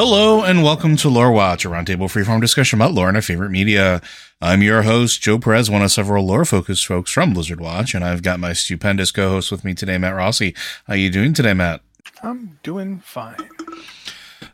Hello 0.00 0.44
and 0.44 0.62
welcome 0.62 0.94
to 0.98 1.08
Lore 1.08 1.32
Watch, 1.32 1.64
a 1.64 1.68
roundtable 1.68 2.06
freeform 2.06 2.40
discussion 2.40 2.78
about 2.78 2.94
lore 2.94 3.08
and 3.08 3.16
our 3.16 3.20
favorite 3.20 3.50
media. 3.50 4.00
I'm 4.40 4.62
your 4.62 4.82
host, 4.82 5.20
Joe 5.20 5.40
Perez, 5.40 5.68
one 5.68 5.82
of 5.82 5.90
several 5.90 6.24
lore-focused 6.24 6.86
folks 6.86 7.10
from 7.10 7.34
Blizzard 7.34 7.60
Watch, 7.60 7.94
and 7.96 8.04
I've 8.04 8.22
got 8.22 8.38
my 8.38 8.52
stupendous 8.52 9.10
co-host 9.10 9.50
with 9.50 9.64
me 9.64 9.74
today, 9.74 9.98
Matt 9.98 10.14
Rossi. 10.14 10.54
How 10.86 10.92
are 10.92 10.96
you 10.96 11.10
doing 11.10 11.34
today, 11.34 11.52
Matt? 11.52 11.80
I'm 12.22 12.60
doing 12.62 13.00
fine. 13.00 13.50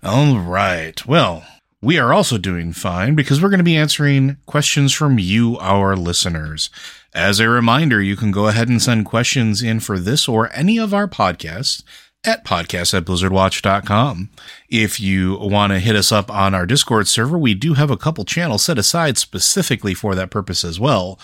All 0.03 0.39
right. 0.39 1.05
Well, 1.05 1.45
we 1.83 1.98
are 1.98 2.14
also 2.14 2.39
doing 2.39 2.73
fine 2.73 3.14
because 3.14 3.42
we're 3.42 3.51
going 3.51 3.58
to 3.58 3.64
be 3.64 3.77
answering 3.77 4.39
questions 4.47 4.95
from 4.95 5.19
you, 5.19 5.58
our 5.58 5.95
listeners. 5.95 6.70
As 7.12 7.39
a 7.39 7.51
reminder, 7.51 8.01
you 8.01 8.17
can 8.17 8.31
go 8.31 8.48
ahead 8.48 8.70
and 8.70 8.81
send 8.81 9.05
questions 9.05 9.62
in 9.62 9.81
for 9.81 9.98
this 9.98 10.27
or 10.27 10.51
any 10.55 10.79
of 10.79 10.95
our 10.95 11.07
podcasts 11.07 11.83
at 12.24 12.45
podcast 12.45 12.95
at 12.95 13.05
blizzardwatch.com. 13.05 14.30
If 14.68 14.98
you 14.98 15.36
want 15.39 15.73
to 15.73 15.79
hit 15.79 15.96
us 15.96 16.11
up 16.11 16.30
on 16.30 16.55
our 16.55 16.67
Discord 16.67 17.08
server, 17.08 17.39
we 17.39 17.55
do 17.55 17.74
have 17.74 17.90
a 17.90 17.96
couple 17.96 18.24
channels 18.24 18.64
set 18.64 18.79
aside 18.79 19.18
specifically 19.18 19.95
for 19.95 20.14
that 20.14 20.30
purpose 20.30 20.64
as 20.64 20.80
well. 20.80 21.18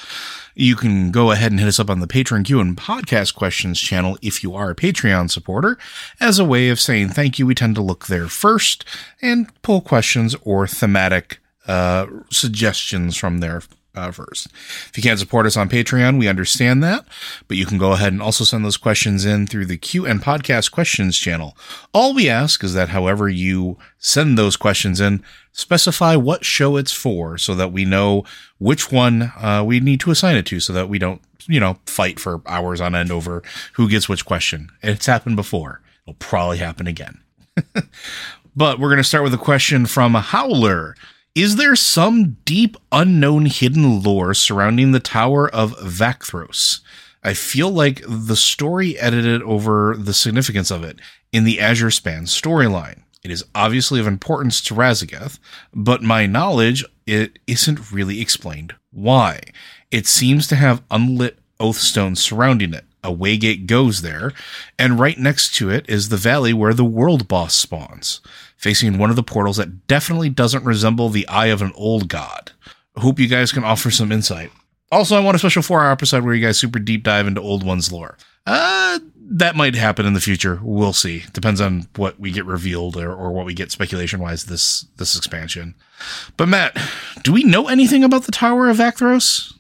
You 0.55 0.77
can 0.77 1.11
go 1.11 1.31
ahead 1.31 1.53
and 1.53 1.61
hit 1.61 1.69
us 1.69 1.81
up 1.81 1.91
on 1.91 2.00
the 2.00 2.06
Patreon 2.06 2.44
Q 2.44 2.61
and 2.61 2.77
podcast 2.77 3.34
questions 3.34 3.81
channel 3.81 4.19
if 4.22 4.43
you 4.43 4.55
are 4.55 4.71
a 4.71 4.77
Patreon 4.77 5.31
supporter 5.31 5.78
as 6.21 6.38
a 6.38 6.44
way 6.44 6.69
of 6.69 6.81
saying 6.81 7.11
thank 7.11 7.38
you. 7.38 7.47
We 7.47 7.55
tend 7.55 7.75
to 7.77 7.82
look 7.82 8.06
there 8.06 8.28
first 8.28 8.84
and 9.22 9.50
pull 9.62 9.81
questions 9.81 10.37
or 10.43 10.67
thematic 10.67 11.38
uh, 11.67 12.06
suggestions 12.31 13.17
from 13.17 13.38
there 13.38 13.62
uh, 13.95 14.11
first. 14.11 14.47
If 14.47 14.93
you 14.97 15.03
can't 15.03 15.19
support 15.19 15.47
us 15.47 15.56
on 15.56 15.69
Patreon, 15.69 16.19
we 16.19 16.28
understand 16.28 16.83
that, 16.83 17.05
but 17.49 17.56
you 17.56 17.67
can 17.67 17.78
go 17.78 17.93
ahead 17.93 18.12
and 18.12 18.23
also 18.23 18.45
send 18.45 18.65
those 18.65 18.77
questions 18.77 19.25
in 19.25 19.47
through 19.47 19.67
the 19.67 19.77
Q 19.77 20.06
and 20.06 20.23
Podcast 20.23 20.71
Questions 20.71 21.19
channel. 21.19 21.56
All 21.93 22.15
we 22.15 22.29
ask 22.29 22.62
is 22.62 22.75
that 22.75 22.91
however 22.91 23.29
you 23.29 23.79
send 23.99 24.39
those 24.39 24.56
questions 24.56 25.00
in, 25.00 25.23
specify 25.53 26.17
what 26.17 26.45
show 26.45 26.77
it's 26.77 26.93
for 26.93 27.37
so 27.37 27.55
that 27.55 27.73
we 27.73 27.84
know 27.84 28.25
which 28.59 28.93
one 28.93 29.33
uh, 29.37 29.62
we 29.67 29.81
need 29.81 30.00
to 30.00 30.11
assign 30.11 30.37
it 30.37 30.47
to 30.47 30.61
so 30.61 30.73
that 30.73 30.89
we 30.89 30.99
don't, 30.99 31.21
you 31.47 31.61
know, 31.61 31.79
fight 31.87 32.21
for 32.21 32.43
hours 32.47 32.81
on 32.81 32.95
end 32.95 33.11
over 33.11 33.43
who 33.75 33.89
gets 33.89 34.09
which 34.09 34.25
question. 34.25 34.71
It's 34.83 35.06
happened 35.06 35.37
before. 35.37 35.81
It'll 36.05 36.15
probably 36.15 36.59
happen 36.59 36.87
again. 36.87 37.21
but 38.56 38.79
we're 38.79 38.89
going 38.89 38.99
to 38.99 39.05
start 39.05 39.25
with 39.25 39.34
a 39.34 39.39
question 39.39 39.87
from 39.87 40.15
Howler. 40.15 40.95
Is 41.37 41.55
there 41.55 41.77
some 41.77 42.39
deep, 42.45 42.77
unknown, 42.91 43.47
hidden 43.47 44.03
lore 44.03 44.35
surrounding 44.35 44.91
the 44.91 44.99
Tower 44.99 45.49
of 45.49 45.77
Vakthros? 45.79 46.81
I 47.23 47.35
feel 47.35 47.71
like 47.71 48.03
the 48.09 48.35
story 48.35 48.99
edited 48.99 49.41
over 49.43 49.95
the 49.97 50.13
significance 50.13 50.73
of 50.73 50.83
it 50.83 50.99
in 51.31 51.45
the 51.45 51.61
Azure 51.61 51.93
Span 51.93 52.25
storyline. 52.25 53.03
It 53.23 53.31
is 53.31 53.45
obviously 53.55 54.01
of 54.01 54.09
importance 54.09 54.61
to 54.63 54.75
Raszageth, 54.75 55.39
but 55.73 56.03
my 56.03 56.27
knowledge, 56.27 56.85
it 57.07 57.39
isn't 57.47 57.93
really 57.93 58.21
explained 58.21 58.75
why. 58.91 59.41
It 59.93 60.09
seems 60.09 60.49
to 60.49 60.57
have 60.57 60.83
unlit 60.91 61.39
oathstones 61.61 62.21
surrounding 62.21 62.75
it. 62.75 62.87
A 63.05 63.15
waygate 63.15 63.67
goes 63.67 64.03
there, 64.03 64.33
and 64.79 64.99
right 64.99 65.19
next 65.19 65.55
to 65.55 65.71
it 65.71 65.89
is 65.89 66.09
the 66.09 66.17
valley 66.17 66.53
where 66.53 66.75
the 66.75 66.85
world 66.85 67.29
boss 67.29 67.55
spawns, 67.55 68.21
facing 68.60 68.98
one 68.98 69.09
of 69.09 69.16
the 69.16 69.22
portals 69.22 69.56
that 69.56 69.87
definitely 69.87 70.28
doesn't 70.28 70.65
resemble 70.65 71.09
the 71.09 71.26
eye 71.28 71.47
of 71.47 71.62
an 71.62 71.72
old 71.75 72.09
god. 72.09 72.53
I 72.94 73.00
hope 73.00 73.19
you 73.19 73.26
guys 73.26 73.53
can 73.53 73.65
offer 73.65 73.91
some 73.91 74.12
insight. 74.12 74.53
Also, 74.93 75.16
I 75.16 75.21
want 75.21 75.34
a 75.34 75.38
special 75.38 75.62
four 75.62 75.81
hour 75.81 75.91
episode 75.91 76.25
where 76.25 76.34
you 76.34 76.44
guys 76.44 76.59
super 76.59 76.78
deep 76.78 77.03
dive 77.03 77.26
into 77.26 77.41
Old 77.41 77.65
One's 77.65 77.91
lore. 77.91 78.19
Uh, 78.47 78.99
that 79.16 79.56
might 79.56 79.76
happen 79.76 80.04
in 80.04 80.12
the 80.12 80.20
future. 80.20 80.60
We'll 80.62 80.93
see. 80.93 81.25
Depends 81.32 81.60
on 81.60 81.87
what 81.97 82.20
we 82.20 82.32
get 82.32 82.44
revealed 82.44 82.97
or, 82.97 83.10
or 83.15 83.31
what 83.31 83.47
we 83.47 83.54
get 83.54 83.70
speculation 83.70 84.20
wise 84.20 84.44
this 84.44 84.87
this 84.99 85.16
expansion. 85.16 85.75
But 86.37 86.49
Matt, 86.49 86.76
do 87.22 87.32
we 87.32 87.44
know 87.44 87.69
anything 87.69 88.04
about 88.04 88.25
the 88.25 88.32
Tower 88.32 88.69
of 88.69 88.76
Vakthros? 88.76 89.54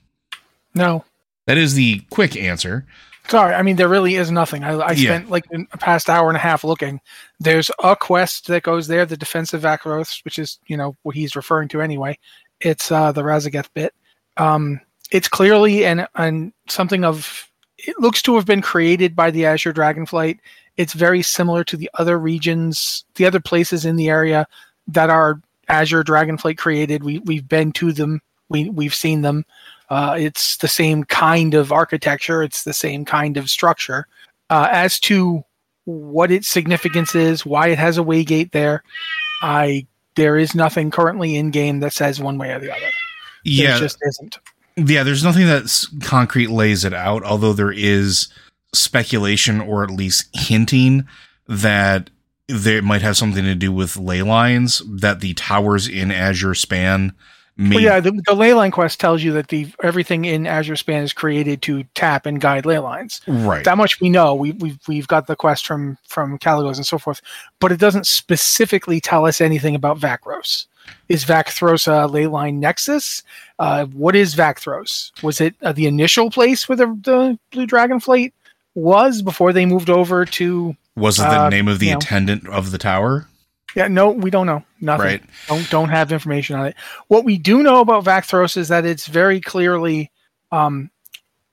No. 0.74 1.04
That 1.46 1.56
is 1.56 1.74
the 1.74 2.02
quick 2.10 2.36
answer. 2.36 2.86
Sorry, 3.30 3.54
I 3.54 3.62
mean 3.62 3.76
there 3.76 3.88
really 3.88 4.16
is 4.16 4.30
nothing. 4.30 4.64
I, 4.64 4.72
I 4.72 4.90
Yeah. 4.92 5.10
spent 5.10 5.30
like 5.30 5.44
the 5.48 5.64
past 5.78 6.10
hour 6.10 6.28
and 6.28 6.36
a 6.36 6.40
half 6.40 6.64
looking. 6.64 7.00
There's 7.38 7.70
a 7.82 7.94
quest 7.94 8.48
that 8.48 8.64
goes 8.64 8.88
there, 8.88 9.06
the 9.06 9.16
defensive 9.16 9.62
Vakthros, 9.62 10.24
which 10.24 10.38
is 10.38 10.58
you 10.66 10.76
know 10.76 10.96
what 11.02 11.14
he's 11.14 11.36
referring 11.36 11.68
to 11.68 11.80
anyway. 11.80 12.18
It's 12.60 12.90
uh, 12.90 13.12
the 13.12 13.22
Raszageth 13.22 13.68
bit. 13.72 13.94
Um, 14.36 14.80
it's 15.12 15.28
clearly 15.28 15.84
and 15.84 16.08
and 16.16 16.52
something 16.68 17.04
of 17.04 17.48
it 17.78 17.94
looks 18.00 18.20
to 18.22 18.34
have 18.34 18.46
been 18.46 18.62
created 18.62 19.14
by 19.14 19.30
the 19.30 19.46
Azure 19.46 19.72
Dragonflight. 19.72 20.38
It's 20.76 20.92
very 20.92 21.22
similar 21.22 21.62
to 21.64 21.76
the 21.76 21.90
other 21.94 22.18
regions, 22.18 23.04
the 23.14 23.26
other 23.26 23.40
places 23.40 23.84
in 23.84 23.94
the 23.96 24.08
area 24.08 24.46
that 24.88 25.08
are 25.08 25.40
Azure 25.68 26.02
Dragonflight 26.02 26.58
created. 26.58 27.04
We 27.04 27.20
we've 27.20 27.48
been 27.48 27.70
to 27.72 27.92
them. 27.92 28.22
We 28.48 28.68
we've 28.70 28.94
seen 28.94 29.22
them. 29.22 29.44
Uh, 29.90 30.16
it's 30.18 30.56
the 30.58 30.68
same 30.68 31.04
kind 31.04 31.52
of 31.54 31.72
architecture. 31.72 32.42
It's 32.42 32.62
the 32.64 32.72
same 32.72 33.04
kind 33.04 33.36
of 33.36 33.50
structure. 33.50 34.06
Uh, 34.48 34.68
as 34.70 34.98
to 35.00 35.42
what 35.84 36.30
its 36.30 36.48
significance 36.48 37.14
is, 37.14 37.44
why 37.44 37.68
it 37.68 37.78
has 37.78 37.98
a 37.98 38.02
waygate 38.02 38.52
there, 38.52 38.82
I 39.42 39.86
there 40.14 40.36
is 40.36 40.54
nothing 40.54 40.90
currently 40.90 41.36
in 41.36 41.50
game 41.50 41.80
that 41.80 41.92
says 41.92 42.20
one 42.20 42.38
way 42.38 42.52
or 42.52 42.60
the 42.60 42.70
other. 42.70 42.90
Yeah, 43.44 43.70
There 43.72 43.78
just 43.80 43.98
isn't. 44.02 44.38
yeah. 44.76 45.02
There's 45.02 45.24
nothing 45.24 45.46
that's 45.46 45.86
concrete 46.02 46.50
lays 46.50 46.84
it 46.84 46.92
out. 46.94 47.22
Although 47.24 47.52
there 47.52 47.72
is 47.72 48.28
speculation 48.74 49.60
or 49.60 49.82
at 49.82 49.90
least 49.90 50.28
hinting 50.34 51.06
that 51.48 52.10
they 52.48 52.80
might 52.80 53.02
have 53.02 53.16
something 53.16 53.44
to 53.44 53.54
do 53.54 53.72
with 53.72 53.96
ley 53.96 54.22
lines 54.22 54.82
that 54.86 55.20
the 55.20 55.34
towers 55.34 55.88
in 55.88 56.10
Azure 56.12 56.54
span. 56.54 57.12
Well, 57.68 57.78
yeah, 57.80 58.00
the, 58.00 58.12
the 58.12 58.32
leyline 58.34 58.72
quest 58.72 58.98
tells 58.98 59.22
you 59.22 59.32
that 59.34 59.48
the 59.48 59.68
everything 59.82 60.24
in 60.24 60.46
Azure 60.46 60.76
Span 60.76 61.02
is 61.02 61.12
created 61.12 61.60
to 61.62 61.84
tap 61.94 62.24
and 62.24 62.40
guide 62.40 62.64
ley 62.64 62.78
lines. 62.78 63.20
right. 63.28 63.62
That 63.64 63.76
much 63.76 64.00
we 64.00 64.08
know. 64.08 64.34
We, 64.34 64.52
we've 64.52 64.78
we've 64.88 65.06
got 65.08 65.26
the 65.26 65.36
quest 65.36 65.66
from 65.66 65.98
from 66.08 66.38
Kalecgos 66.38 66.76
and 66.76 66.86
so 66.86 66.96
forth, 66.98 67.20
but 67.58 67.70
it 67.70 67.78
doesn't 67.78 68.06
specifically 68.06 69.00
tell 69.00 69.26
us 69.26 69.40
anything 69.42 69.74
about 69.74 69.98
Vakthros. 69.98 70.66
is 71.10 71.24
Vakthros 71.24 71.86
a 71.86 72.06
ley 72.06 72.26
line 72.26 72.60
nexus? 72.60 73.22
Uh, 73.58 73.84
what 73.86 74.16
is 74.16 74.34
Vakthros? 74.34 75.12
Was 75.22 75.40
it 75.40 75.54
uh, 75.62 75.72
the 75.72 75.86
initial 75.86 76.30
place 76.30 76.68
where 76.68 76.76
the, 76.76 76.86
the 77.02 77.38
blue 77.52 77.66
dragon 77.66 78.00
flight 78.00 78.32
was 78.74 79.20
before 79.20 79.52
they 79.52 79.66
moved 79.66 79.90
over 79.90 80.24
to? 80.24 80.74
Was 80.96 81.18
it 81.18 81.22
the 81.22 81.42
Uh, 81.42 81.48
name 81.50 81.68
of 81.68 81.78
the 81.78 81.86
you 81.86 81.92
know. 81.92 81.98
attendant 81.98 82.48
of 82.48 82.70
the 82.70 82.78
tower? 82.78 83.26
Yeah, 83.76 83.88
no, 83.88 84.10
we 84.10 84.30
don't 84.30 84.46
know. 84.46 84.64
Nothing. 84.80 85.06
Right. 85.06 85.22
Don't 85.46 85.70
don't 85.70 85.88
have 85.88 86.12
information 86.12 86.56
on 86.56 86.66
it. 86.66 86.74
What 87.08 87.24
we 87.24 87.38
do 87.38 87.62
know 87.62 87.80
about 87.80 88.04
Vakthros 88.04 88.56
is 88.56 88.68
that 88.68 88.84
it's 88.84 89.06
very 89.06 89.40
clearly 89.40 90.10
um, 90.50 90.90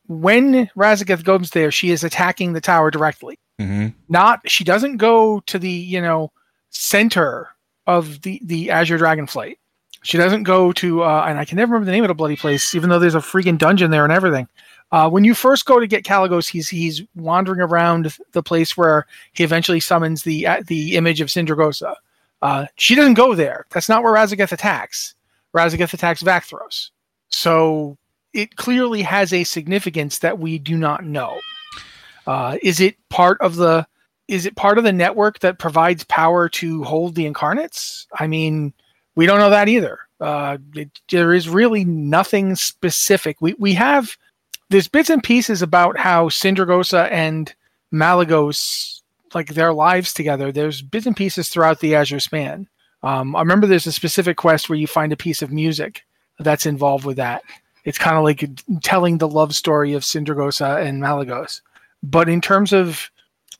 when 0.08 0.68
Raszageth 0.76 1.24
goes 1.24 1.52
there, 1.52 1.72
she 1.72 1.92
is 1.92 2.04
attacking 2.04 2.54
the 2.54 2.62
tower 2.62 2.90
directly. 2.92 3.38
hmm 3.60 3.88
Not 4.10 4.50
she 4.50 4.64
doesn't 4.64 4.98
go 4.98 5.42
to 5.42 5.60
the 5.60 5.70
you 5.70 6.02
know 6.02 6.32
center 6.70 7.50
of 7.86 8.22
the 8.22 8.42
the 8.44 8.72
Azure 8.72 8.98
Dragonflight. 8.98 9.58
She 10.04 10.18
doesn't 10.18 10.44
go 10.44 10.72
to 10.74 11.04
uh, 11.04 11.26
and 11.28 11.38
I 11.38 11.46
can 11.46 11.58
never 11.58 11.74
remember 11.74 11.86
the 11.86 11.92
name 11.92 12.04
of 12.04 12.08
the 12.10 12.14
bloody 12.16 12.36
place, 12.38 12.74
even 12.74 12.90
though 12.90 13.00
there's 13.00 13.16
a 13.16 13.20
freaking 13.20 13.58
dungeon 13.58 13.92
there 13.92 14.04
and 14.04 14.14
everything. 14.14 14.48
Uh, 14.92 15.10
when 15.10 15.26
you 15.26 15.34
first 15.34 15.66
go 15.66 15.80
to 15.80 15.88
get 15.88 16.06
Kalecgos, 16.06 16.48
he's 16.48 16.70
he's 16.70 17.04
wandering 17.16 17.60
around 17.60 18.16
the 18.32 18.42
place 18.44 18.78
where 18.78 19.06
he 19.34 19.44
eventually 19.44 19.82
summons 19.82 20.24
the 20.24 20.48
uh, 20.48 20.64
the 20.68 20.96
image 20.96 21.20
of 21.20 21.28
Sindragosa. 21.28 21.96
Uh, 22.42 22.68
she 22.76 22.96
doesn't 22.96 23.16
go 23.16 23.36
there. 23.36 23.66
That's 23.72 23.90
not 23.90 24.04
where 24.04 24.14
Raszageth 24.14 24.52
attacks. 24.52 25.16
Raszageth 25.56 25.94
attacks 25.94 26.24
Vakthros. 26.24 26.92
So 27.30 27.98
it 28.34 28.56
clearly 28.56 29.02
has 29.02 29.34
a 29.34 29.44
significance 29.44 30.20
that 30.20 30.40
we 30.40 30.60
do 30.60 30.78
not 30.78 31.04
know. 31.04 31.40
Uh, 32.28 32.58
is 32.62 32.80
it 32.80 32.96
part 33.10 33.40
of 33.42 33.56
the 33.56 33.88
is 34.28 34.46
it 34.46 34.58
part 34.58 34.78
of 34.78 34.84
the 34.84 34.92
network 34.92 35.40
that 35.40 35.58
provides 35.58 36.04
power 36.04 36.50
to 36.50 36.84
hold 36.84 37.16
the 37.16 37.26
incarnates? 37.26 38.08
I 38.20 38.28
mean, 38.28 38.74
we 39.16 39.26
don't 39.26 39.40
know 39.40 39.50
that 39.50 39.70
either. 39.70 40.00
Uh, 40.20 40.58
it, 40.76 40.90
there 41.10 41.34
is 41.34 41.48
really 41.48 41.86
nothing 41.86 42.56
specific. 42.56 43.38
We 43.40 43.56
we 43.58 43.74
have 43.74 44.18
there's 44.70 44.88
bits 44.88 45.10
and 45.10 45.24
pieces 45.24 45.62
about 45.62 45.98
how 45.98 46.28
Sindragosa 46.28 47.10
and 47.12 47.54
Malygos 47.94 48.97
like 49.34 49.50
their 49.50 49.74
lives 49.74 50.14
together. 50.14 50.52
There's 50.52 50.82
bits 50.82 51.06
and 51.06 51.16
pieces 51.16 51.50
throughout 51.50 51.80
the 51.80 51.96
Azure 51.96 52.20
span. 52.20 52.68
Um, 53.04 53.36
I 53.36 53.40
remember 53.40 53.68
there's 53.68 53.88
a 53.88 53.92
specific 53.92 54.38
quest 54.38 54.70
where 54.70 54.78
you 54.78 54.88
find 54.88 55.14
a 55.14 55.18
piece 55.18 55.42
of 55.42 55.52
music 55.52 56.04
that's 56.40 56.66
involved 56.66 57.06
with 57.06 57.18
that. 57.18 57.44
It's 57.86 57.98
kind 57.98 58.18
of 58.18 58.24
like 58.24 58.50
telling 58.84 59.18
the 59.18 59.28
love 59.28 59.56
story 59.56 59.94
of 59.94 60.04
Sindragosa 60.04 60.86
and 60.86 61.02
Malygos. 61.02 61.62
But 62.04 62.28
in 62.28 62.42
terms 62.42 62.74
of 62.74 63.10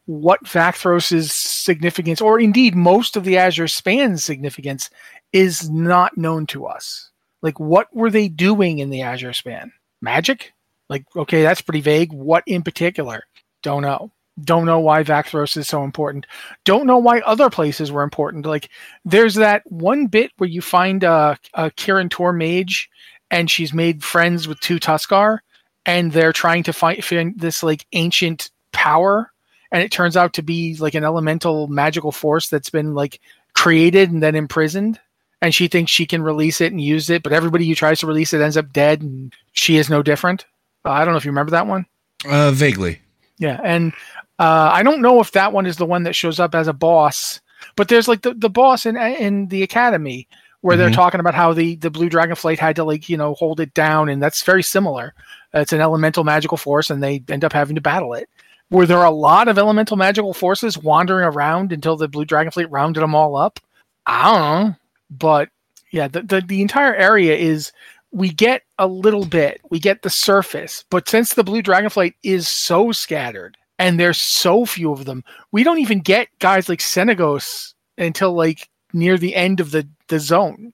what 0.06 0.44
Vakthros' 0.44 1.30
significance, 1.30 2.22
or 2.22 2.40
indeed 2.40 2.76
most 2.76 3.16
of 3.16 3.24
the 3.24 3.38
Azure 3.38 3.68
span's 3.68 4.24
significance, 4.24 4.90
is 5.34 5.70
not 5.70 6.18
known 6.18 6.46
to 6.48 6.66
us. 6.66 7.12
Like, 7.42 7.60
what 7.60 7.94
were 7.94 8.10
they 8.10 8.28
doing 8.28 8.80
in 8.80 8.90
the 8.90 9.02
Azure 9.02 9.34
span? 9.34 9.72
Magic? 10.02 10.54
Like, 10.90 11.06
okay, 11.16 11.44
that's 11.44 11.62
pretty 11.62 11.82
vague. 11.82 12.14
What 12.14 12.44
in 12.48 12.64
particular? 12.64 13.24
Don't 13.62 13.82
know. 13.82 14.12
Don't 14.44 14.66
know 14.66 14.80
why 14.80 15.04
Vakthros 15.04 15.58
is 15.58 15.68
so 15.68 15.84
important. 15.84 16.28
Don't 16.64 16.86
know 16.86 16.98
why 16.98 17.22
other 17.22 17.50
places 17.50 17.92
were 17.92 18.04
important. 18.04 18.46
Like, 18.46 18.70
there's 19.04 19.36
that 19.36 19.64
one 19.72 20.08
bit 20.08 20.32
where 20.38 20.50
you 20.50 20.62
find 20.62 21.04
a, 21.04 21.38
a 21.56 21.72
Kirin 21.72 22.10
Tor 22.10 22.34
mage, 22.34 22.90
and 23.32 23.50
she's 23.50 23.74
made 23.74 24.04
friends 24.04 24.48
with 24.48 24.60
two 24.60 24.80
Tuskarr, 24.80 25.40
and 25.86 26.12
they're 26.12 26.34
trying 26.34 26.64
to 26.64 26.74
find, 26.74 27.04
find 27.04 27.40
this 27.40 27.64
like 27.64 27.86
ancient 27.94 28.52
power, 28.74 29.32
and 29.72 29.82
it 29.82 29.92
turns 29.92 30.16
out 30.16 30.34
to 30.34 30.42
be 30.42 30.76
like 30.76 30.94
an 30.94 31.04
elemental 31.04 31.68
magical 31.68 32.12
force 32.12 32.48
that's 32.48 32.70
been 32.70 32.94
like 32.94 33.20
created 33.54 34.12
and 34.12 34.22
then 34.22 34.36
imprisoned. 34.36 35.00
And 35.42 35.54
she 35.54 35.68
thinks 35.68 35.92
she 35.92 36.06
can 36.08 36.24
release 36.24 36.62
it 36.62 36.72
and 36.72 36.82
use 36.82 37.10
it, 37.10 37.22
but 37.22 37.34
everybody 37.34 37.68
who 37.68 37.76
tries 37.76 38.00
to 38.00 38.08
release 38.08 38.34
it 38.34 38.42
ends 38.42 38.58
up 38.58 38.72
dead, 38.74 39.02
and 39.02 39.34
she 39.54 39.78
is 39.78 39.90
no 39.90 40.02
different. 40.02 40.46
Uh, 40.86 40.92
I 40.92 41.06
don't 41.06 41.14
know 41.14 41.18
if 41.18 41.26
you 41.26 41.32
remember 41.32 41.52
that 41.52 41.68
one. 41.68 41.86
Uh, 42.26 42.52
vaguely. 42.52 43.00
Yeah, 43.38 43.60
and 43.64 43.94
uh, 44.40 44.70
I 44.74 44.84
don't 44.84 45.02
know 45.02 45.20
if 45.20 45.32
that 45.32 45.54
one 45.54 45.66
is 45.66 45.78
the 45.78 45.86
one 45.86 46.04
that 46.04 46.16
shows 46.16 46.40
up 46.40 46.54
as 46.56 46.68
a 46.68 46.74
boss, 46.74 47.42
but 47.76 47.88
there's 47.88 48.08
like 48.08 48.22
the, 48.22 48.34
the 48.34 48.50
boss 48.50 48.86
in 48.86 48.96
in 48.98 49.48
the 49.48 49.64
academy 49.64 50.28
where 50.62 50.76
they're 50.78 50.90
Mhm. 50.90 50.96
talking 50.96 51.20
about 51.20 51.34
how 51.36 51.54
the 51.54 51.76
the 51.78 51.90
blue 51.90 52.10
dragon 52.10 52.36
flight 52.36 52.60
had 52.60 52.76
to 52.76 52.84
like 52.84 53.10
you 53.10 53.18
know 53.18 53.34
hold 53.36 53.60
it 53.60 53.74
down, 53.74 54.10
and 54.10 54.22
that's 54.22 54.44
very 54.44 54.64
similar. 54.64 55.14
It's 55.54 55.74
an 55.74 55.82
elemental 55.82 56.24
magical 56.24 56.58
force, 56.58 56.90
and 56.90 57.02
they 57.02 57.24
end 57.30 57.44
up 57.46 57.54
having 57.54 57.76
to 57.76 57.82
battle 57.82 58.14
it. 58.14 58.30
Were 58.70 58.86
there 58.86 59.04
a 59.04 59.12
lot 59.12 59.48
of 59.48 59.58
elemental 59.58 59.96
magical 59.98 60.34
forces 60.34 60.78
wandering 60.78 61.24
around 61.26 61.72
until 61.72 61.96
the 61.96 62.08
blue 62.08 62.26
dragon 62.26 62.52
fleet 62.52 62.70
rounded 62.70 63.02
them 63.02 63.16
all 63.16 63.36
up? 63.38 63.60
I 64.06 64.24
don't 64.26 64.42
know, 64.70 64.76
but 65.10 65.50
yeah, 65.92 66.08
the 66.08 66.22
the, 66.22 66.42
the 66.42 66.62
entire 66.62 66.94
area 66.94 67.36
is 67.36 67.72
we 68.12 68.30
get 68.30 68.64
a 68.78 68.88
little 68.88 69.26
bit, 69.26 69.62
we 69.70 69.80
get 69.80 70.02
the 70.02 70.10
surface, 70.10 70.84
but 70.90 71.08
since 71.10 71.34
the 71.34 71.44
blue 71.44 71.62
dragon 71.62 71.90
dragonflight 71.90 72.14
is 72.24 72.48
so 72.48 72.92
scattered 72.92 73.58
and 73.80 74.00
there's 74.00 74.18
so 74.18 74.66
few 74.66 74.92
of 74.92 75.06
them, 75.06 75.24
we 75.52 75.64
don't 75.64 75.80
even 75.80 76.00
get 76.00 76.28
guys 76.40 76.68
like 76.70 76.80
Senegos 76.80 77.74
until 77.98 78.34
like 78.34 78.70
near 78.94 79.18
the 79.18 79.36
end 79.36 79.60
of 79.60 79.72
the 79.72 79.88
the 80.08 80.20
zone. 80.20 80.74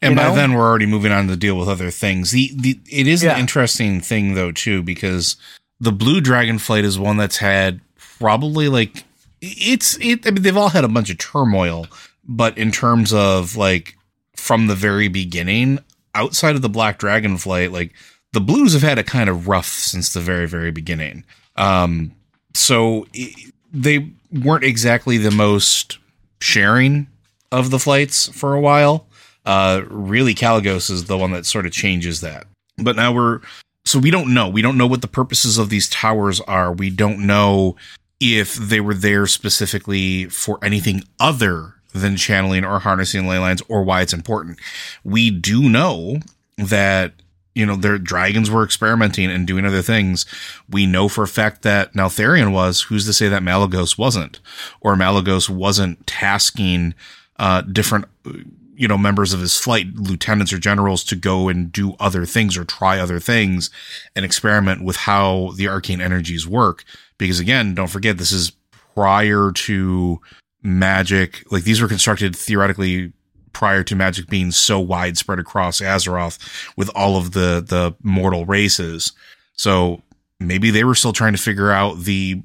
And 0.00 0.16
by 0.16 0.24
know? 0.24 0.34
then 0.34 0.54
we're 0.54 0.66
already 0.68 0.86
moving 0.86 1.12
on 1.12 1.28
to 1.28 1.36
deal 1.36 1.56
with 1.56 1.68
other 1.68 1.90
things. 1.90 2.32
The 2.32 2.50
the 2.56 2.80
it 2.90 3.06
is 3.06 3.22
Yeah. 3.22 3.34
an 3.34 3.40
interesting 3.40 4.00
thing 4.00 4.34
though 4.34 4.50
too 4.52 4.82
because 4.82 5.36
the 5.80 5.92
blue 5.92 6.20
dragon 6.20 6.58
flight 6.58 6.84
is 6.84 6.98
one 6.98 7.16
that's 7.16 7.36
had 7.36 7.80
probably 8.18 8.68
like 8.68 9.04
it's 9.40 9.96
it 10.00 10.26
I 10.26 10.30
mean 10.30 10.42
they've 10.42 10.56
all 10.56 10.68
had 10.70 10.84
a 10.84 10.88
bunch 10.88 11.10
of 11.10 11.18
turmoil, 11.18 11.86
but 12.26 12.56
in 12.58 12.72
terms 12.72 13.12
of 13.12 13.56
like 13.56 13.96
from 14.36 14.66
the 14.66 14.74
very 14.74 15.06
beginning, 15.08 15.78
outside 16.14 16.56
of 16.56 16.62
the 16.62 16.68
black 16.68 16.98
dragon 16.98 17.36
flight, 17.36 17.70
like 17.70 17.92
the 18.32 18.40
blues 18.40 18.72
have 18.72 18.82
had 18.82 18.98
a 18.98 19.04
kind 19.04 19.28
of 19.30 19.46
rough 19.46 19.68
since 19.68 20.12
the 20.12 20.20
very 20.20 20.48
very 20.48 20.70
beginning. 20.72 21.24
Um 21.56 22.12
so 22.54 23.06
they 23.72 24.10
weren't 24.32 24.64
exactly 24.64 25.18
the 25.18 25.30
most 25.30 25.98
sharing 26.40 27.06
of 27.50 27.70
the 27.70 27.78
flights 27.78 28.28
for 28.28 28.54
a 28.54 28.60
while. 28.60 29.06
Uh, 29.44 29.82
really, 29.88 30.34
Kalecgos 30.34 30.90
is 30.90 31.04
the 31.04 31.18
one 31.18 31.32
that 31.32 31.46
sort 31.46 31.66
of 31.66 31.72
changes 31.72 32.20
that. 32.20 32.46
But 32.78 32.96
now 32.96 33.12
we're 33.12 33.40
so 33.84 33.98
we 33.98 34.10
don't 34.10 34.32
know. 34.32 34.48
We 34.48 34.62
don't 34.62 34.78
know 34.78 34.86
what 34.86 35.02
the 35.02 35.08
purposes 35.08 35.58
of 35.58 35.68
these 35.68 35.88
towers 35.88 36.40
are. 36.40 36.72
We 36.72 36.90
don't 36.90 37.26
know 37.26 37.76
if 38.20 38.54
they 38.54 38.80
were 38.80 38.94
there 38.94 39.26
specifically 39.26 40.26
for 40.26 40.58
anything 40.62 41.02
other 41.18 41.74
than 41.92 42.16
channeling 42.16 42.64
or 42.64 42.78
harnessing 42.78 43.26
ley 43.26 43.38
lines 43.38 43.62
or 43.68 43.82
why 43.82 44.00
it's 44.02 44.12
important. 44.12 44.60
We 45.04 45.30
do 45.30 45.68
know 45.68 46.18
that 46.56 47.12
you 47.54 47.66
know 47.66 47.76
their 47.76 47.98
dragons 47.98 48.50
were 48.50 48.64
experimenting 48.64 49.30
and 49.30 49.46
doing 49.46 49.64
other 49.64 49.82
things. 49.82 50.26
We 50.68 50.86
know 50.86 51.08
for 51.08 51.24
a 51.24 51.28
fact 51.28 51.62
that 51.62 51.92
Neltharion 51.94 52.52
was. 52.52 52.82
Who's 52.82 53.06
to 53.06 53.12
say 53.12 53.28
that 53.28 53.42
Malygos 53.42 53.98
wasn't, 53.98 54.40
or 54.80 54.94
Malygos 54.94 55.48
wasn't 55.48 56.06
tasking 56.06 56.94
uh, 57.38 57.62
different 57.62 58.06
you 58.74 58.88
know 58.88 58.98
members 58.98 59.32
of 59.32 59.40
his 59.40 59.58
flight, 59.58 59.86
lieutenants 59.94 60.52
or 60.52 60.58
generals, 60.58 61.04
to 61.04 61.16
go 61.16 61.48
and 61.48 61.70
do 61.70 61.94
other 62.00 62.24
things 62.24 62.56
or 62.56 62.64
try 62.64 62.98
other 62.98 63.20
things 63.20 63.70
and 64.16 64.24
experiment 64.24 64.82
with 64.82 64.96
how 64.96 65.52
the 65.56 65.68
arcane 65.68 66.00
energies 66.00 66.46
work. 66.46 66.84
Because 67.18 67.38
again, 67.38 67.74
don't 67.74 67.88
forget 67.90 68.18
this 68.18 68.32
is 68.32 68.52
prior 68.94 69.52
to 69.52 70.20
magic. 70.62 71.44
Like 71.52 71.64
these 71.64 71.80
were 71.80 71.88
constructed 71.88 72.34
theoretically 72.34 73.12
prior 73.52 73.82
to 73.84 73.94
magic 73.94 74.28
being 74.28 74.50
so 74.50 74.80
widespread 74.80 75.38
across 75.38 75.80
Azeroth 75.80 76.38
with 76.76 76.90
all 76.94 77.16
of 77.16 77.32
the 77.32 77.64
the 77.66 77.94
mortal 78.02 78.46
races. 78.46 79.12
So 79.54 80.02
maybe 80.40 80.70
they 80.70 80.84
were 80.84 80.94
still 80.94 81.12
trying 81.12 81.32
to 81.32 81.42
figure 81.42 81.70
out 81.70 82.00
the 82.00 82.42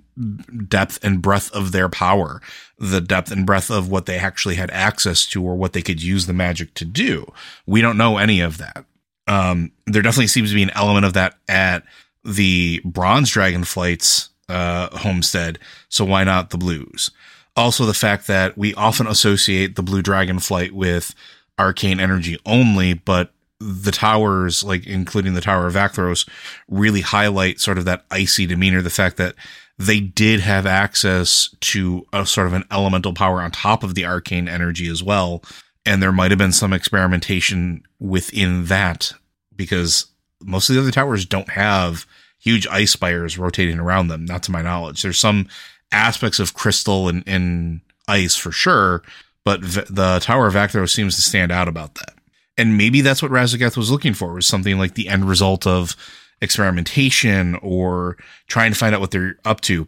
depth 0.67 1.03
and 1.03 1.21
breadth 1.21 1.51
of 1.51 1.71
their 1.71 1.89
power, 1.89 2.41
the 2.77 3.01
depth 3.01 3.31
and 3.31 3.45
breadth 3.45 3.69
of 3.69 3.89
what 3.89 4.05
they 4.05 4.17
actually 4.17 4.55
had 4.55 4.71
access 4.71 5.25
to 5.27 5.43
or 5.43 5.55
what 5.55 5.73
they 5.73 5.81
could 5.81 6.01
use 6.01 6.25
the 6.25 6.33
magic 6.33 6.73
to 6.75 6.85
do. 6.85 7.31
We 7.65 7.81
don't 7.81 7.97
know 7.97 8.17
any 8.17 8.39
of 8.39 8.57
that. 8.57 8.85
Um, 9.27 9.71
there 9.85 10.01
definitely 10.01 10.27
seems 10.27 10.49
to 10.49 10.55
be 10.55 10.63
an 10.63 10.71
element 10.75 11.05
of 11.05 11.13
that 11.13 11.37
at 11.47 11.83
the 12.23 12.81
Bronze 12.85 13.29
Dragon 13.29 13.63
Flight's 13.63 14.29
uh, 14.49 14.95
homestead. 14.97 15.59
So 15.89 16.05
why 16.05 16.23
not 16.23 16.49
the 16.49 16.57
blues? 16.57 17.11
Also, 17.57 17.85
the 17.85 17.93
fact 17.93 18.27
that 18.27 18.57
we 18.57 18.73
often 18.75 19.07
associate 19.07 19.75
the 19.75 19.83
Blue 19.83 20.01
Dragon 20.01 20.39
Flight 20.39 20.73
with 20.73 21.13
arcane 21.59 21.99
energy 21.99 22.37
only, 22.45 22.93
but 22.93 23.33
the 23.59 23.91
towers, 23.91 24.63
like 24.63 24.85
including 24.85 25.33
the 25.33 25.41
Tower 25.41 25.67
of 25.67 25.73
Vakthros, 25.73 26.29
really 26.69 27.01
highlight 27.01 27.59
sort 27.59 27.79
of 27.79 27.85
that 27.85 28.05
icy 28.11 28.45
demeanor. 28.45 28.83
The 28.83 28.91
fact 28.91 29.17
that 29.17 29.33
they 29.77 29.99
did 29.99 30.39
have 30.39 30.65
access 30.65 31.49
to 31.61 32.05
a 32.13 32.25
sort 32.25 32.47
of 32.47 32.53
an 32.53 32.63
elemental 32.71 33.13
power 33.13 33.41
on 33.41 33.51
top 33.51 33.83
of 33.83 33.95
the 33.95 34.05
arcane 34.05 34.47
energy 34.47 34.87
as 34.87 35.03
well. 35.03 35.43
And 35.85 36.01
there 36.01 36.11
might 36.11 36.31
have 36.31 36.37
been 36.37 36.51
some 36.51 36.73
experimentation 36.73 37.83
within 37.99 38.65
that 38.65 39.13
because 39.55 40.07
most 40.41 40.69
of 40.69 40.75
the 40.75 40.81
other 40.81 40.91
towers 40.91 41.25
don't 41.25 41.49
have 41.51 42.05
huge 42.39 42.67
ice 42.67 42.91
spires 42.91 43.37
rotating 43.37 43.79
around 43.79 44.07
them, 44.07 44.25
not 44.25 44.43
to 44.43 44.51
my 44.51 44.61
knowledge. 44.61 45.01
There's 45.01 45.19
some 45.19 45.47
aspects 45.91 46.39
of 46.39 46.53
crystal 46.53 47.07
and, 47.07 47.23
and 47.27 47.81
ice 48.07 48.35
for 48.35 48.51
sure, 48.51 49.03
but 49.43 49.61
v- 49.61 49.81
the 49.89 50.19
Tower 50.19 50.47
of 50.47 50.53
Vakthros 50.53 50.89
seems 50.89 51.15
to 51.15 51.21
stand 51.21 51.51
out 51.51 51.67
about 51.67 51.95
that. 51.95 52.13
And 52.57 52.77
maybe 52.77 53.01
that's 53.01 53.21
what 53.21 53.31
Raszageth 53.31 53.77
was 53.77 53.91
looking 53.91 54.13
for, 54.13 54.33
was 54.33 54.47
something 54.47 54.77
like 54.77 54.95
the 54.95 55.07
end 55.07 55.25
result 55.29 55.67
of 55.67 55.95
experimentation 56.41 57.55
or 57.61 58.17
trying 58.47 58.71
to 58.71 58.77
find 58.77 58.93
out 58.95 59.01
what 59.01 59.11
they're 59.11 59.37
up 59.45 59.61
to. 59.61 59.87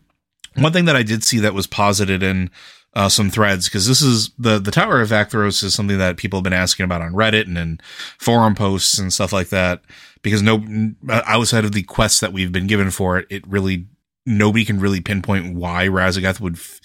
One 0.55 0.73
thing 0.73 0.85
that 0.85 0.95
I 0.95 1.03
did 1.03 1.23
see 1.23 1.39
that 1.39 1.53
was 1.53 1.67
posited 1.67 2.23
in 2.23 2.49
uh, 2.95 3.09
some 3.09 3.29
threads 3.29 3.67
because 3.67 3.87
this 3.87 4.01
is 4.01 4.31
the 4.37 4.57
the 4.59 4.71
Tower 4.71 5.01
of 5.01 5.09
Vakthros 5.09 5.63
is 5.63 5.75
something 5.75 5.99
that 5.99 6.17
people 6.17 6.39
have 6.39 6.43
been 6.43 6.53
asking 6.53 6.85
about 6.85 7.01
on 7.01 7.13
Reddit 7.13 7.45
and 7.45 7.57
in 7.57 7.79
forum 8.17 8.55
posts 8.55 8.97
and 8.97 9.13
stuff 9.13 9.31
like 9.31 9.49
that. 9.49 9.81
Because 10.21 10.41
no, 10.41 10.63
outside 11.09 11.65
of 11.65 11.71
the 11.71 11.83
quests 11.83 12.19
that 12.19 12.33
we've 12.33 12.51
been 12.51 12.67
given 12.67 12.91
for 12.91 13.17
it, 13.17 13.27
it 13.29 13.47
really 13.47 13.85
nobody 14.29 14.63
can 14.63 14.79
really 14.79 15.01
pinpoint 15.01 15.55
why 15.55 15.87
Raszageth 15.87 16.39
would 16.39 16.55
f- 16.55 16.79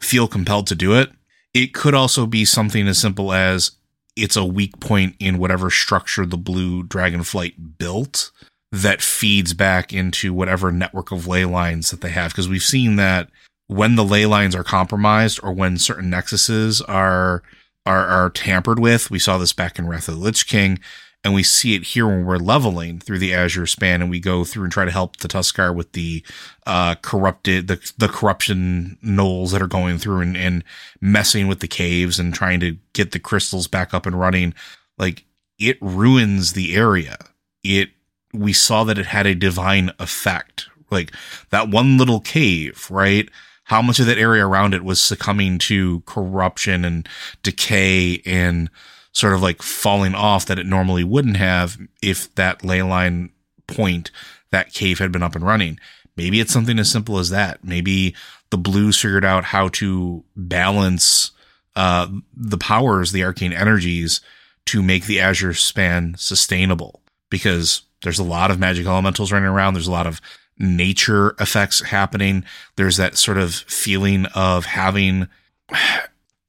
feel 0.00 0.26
compelled 0.28 0.66
to 0.66 0.74
do 0.74 0.94
it. 0.94 1.10
It 1.54 1.72
could 1.72 1.94
also 1.94 2.26
be 2.26 2.44
something 2.44 2.86
as 2.88 2.98
simple 2.98 3.32
as 3.32 3.72
it's 4.16 4.36
a 4.36 4.44
weak 4.44 4.80
point 4.80 5.14
in 5.18 5.38
whatever 5.38 5.70
structure 5.70 6.26
the 6.26 6.36
blue 6.36 6.82
dragonflight 6.82 7.78
built 7.78 8.32
that 8.72 9.02
feeds 9.02 9.54
back 9.54 9.92
into 9.92 10.34
whatever 10.34 10.70
network 10.70 11.12
of 11.12 11.26
ley 11.26 11.44
lines 11.44 11.90
that 11.90 12.00
they 12.00 12.10
have. 12.10 12.32
Because 12.32 12.48
we've 12.48 12.62
seen 12.62 12.96
that 12.96 13.30
when 13.68 13.94
the 13.94 14.04
ley 14.04 14.26
lines 14.26 14.54
are 14.54 14.64
compromised 14.64 15.40
or 15.42 15.52
when 15.52 15.78
certain 15.78 16.10
nexuses 16.10 16.82
are 16.88 17.42
are 17.86 18.06
are 18.06 18.30
tampered 18.30 18.78
with, 18.78 19.10
we 19.10 19.18
saw 19.18 19.38
this 19.38 19.52
back 19.52 19.78
in 19.78 19.86
Wrath 19.86 20.08
of 20.08 20.16
the 20.16 20.20
Lich 20.20 20.46
King, 20.46 20.78
and 21.22 21.34
we 21.34 21.42
see 21.42 21.74
it 21.74 21.82
here 21.82 22.06
when 22.06 22.24
we're 22.24 22.38
leveling 22.38 22.98
through 22.98 23.18
the 23.18 23.34
Azure 23.34 23.66
span 23.66 24.00
and 24.00 24.10
we 24.10 24.20
go 24.20 24.44
through 24.44 24.64
and 24.64 24.72
try 24.72 24.84
to 24.84 24.90
help 24.90 25.16
the 25.18 25.28
Tuskarr 25.28 25.74
with 25.74 25.92
the 25.92 26.24
uh 26.66 26.94
corrupted 26.96 27.68
the 27.68 27.92
the 27.98 28.08
corruption 28.08 28.98
gnolls 29.04 29.52
that 29.52 29.62
are 29.62 29.66
going 29.66 29.98
through 29.98 30.20
and, 30.20 30.36
and 30.36 30.64
messing 31.00 31.48
with 31.48 31.60
the 31.60 31.68
caves 31.68 32.18
and 32.18 32.34
trying 32.34 32.60
to 32.60 32.76
get 32.92 33.12
the 33.12 33.18
crystals 33.18 33.66
back 33.66 33.92
up 33.92 34.06
and 34.06 34.18
running. 34.18 34.54
Like 34.98 35.24
it 35.58 35.78
ruins 35.80 36.54
the 36.54 36.74
area. 36.74 37.18
It 37.62 37.90
we 38.32 38.52
saw 38.52 38.84
that 38.84 38.98
it 38.98 39.06
had 39.06 39.26
a 39.26 39.34
divine 39.34 39.90
effect. 39.98 40.68
Like 40.90 41.12
that 41.50 41.68
one 41.68 41.98
little 41.98 42.20
cave, 42.20 42.86
right? 42.90 43.28
how 43.70 43.80
much 43.80 44.00
of 44.00 44.06
that 44.06 44.18
area 44.18 44.44
around 44.44 44.74
it 44.74 44.82
was 44.82 45.00
succumbing 45.00 45.56
to 45.56 46.00
corruption 46.00 46.84
and 46.84 47.08
decay 47.44 48.20
and 48.26 48.68
sort 49.12 49.34
of 49.34 49.42
like 49.42 49.62
falling 49.62 50.14
off 50.14 50.46
that 50.46 50.58
it 50.58 50.66
normally 50.66 51.04
wouldn't 51.04 51.36
have 51.36 51.78
if 52.02 52.34
that 52.36 52.64
ley 52.64 52.82
line 52.82 53.30
point, 53.66 54.10
that 54.50 54.72
cave 54.72 54.98
had 54.98 55.12
been 55.12 55.22
up 55.22 55.34
and 55.34 55.44
running. 55.44 55.78
Maybe 56.16 56.40
it's 56.40 56.52
something 56.52 56.78
as 56.78 56.90
simple 56.90 57.18
as 57.18 57.30
that. 57.30 57.64
Maybe 57.64 58.14
the 58.50 58.58
blues 58.58 59.00
figured 59.00 59.24
out 59.24 59.44
how 59.44 59.68
to 59.68 60.24
balance 60.36 61.30
uh, 61.76 62.08
the 62.34 62.58
powers, 62.58 63.12
the 63.12 63.24
arcane 63.24 63.52
energies 63.52 64.20
to 64.66 64.82
make 64.82 65.06
the 65.06 65.20
Azure 65.20 65.54
span 65.54 66.14
sustainable 66.18 67.00
because 67.30 67.82
there's 68.02 68.18
a 68.18 68.24
lot 68.24 68.50
of 68.50 68.58
magic 68.58 68.86
elementals 68.86 69.32
running 69.32 69.48
around. 69.48 69.74
There's 69.74 69.86
a 69.86 69.92
lot 69.92 70.06
of 70.06 70.20
nature 70.58 71.34
effects 71.40 71.80
happening. 71.80 72.44
There's 72.76 72.96
that 72.96 73.16
sort 73.16 73.38
of 73.38 73.54
feeling 73.54 74.26
of 74.34 74.66
having. 74.66 75.28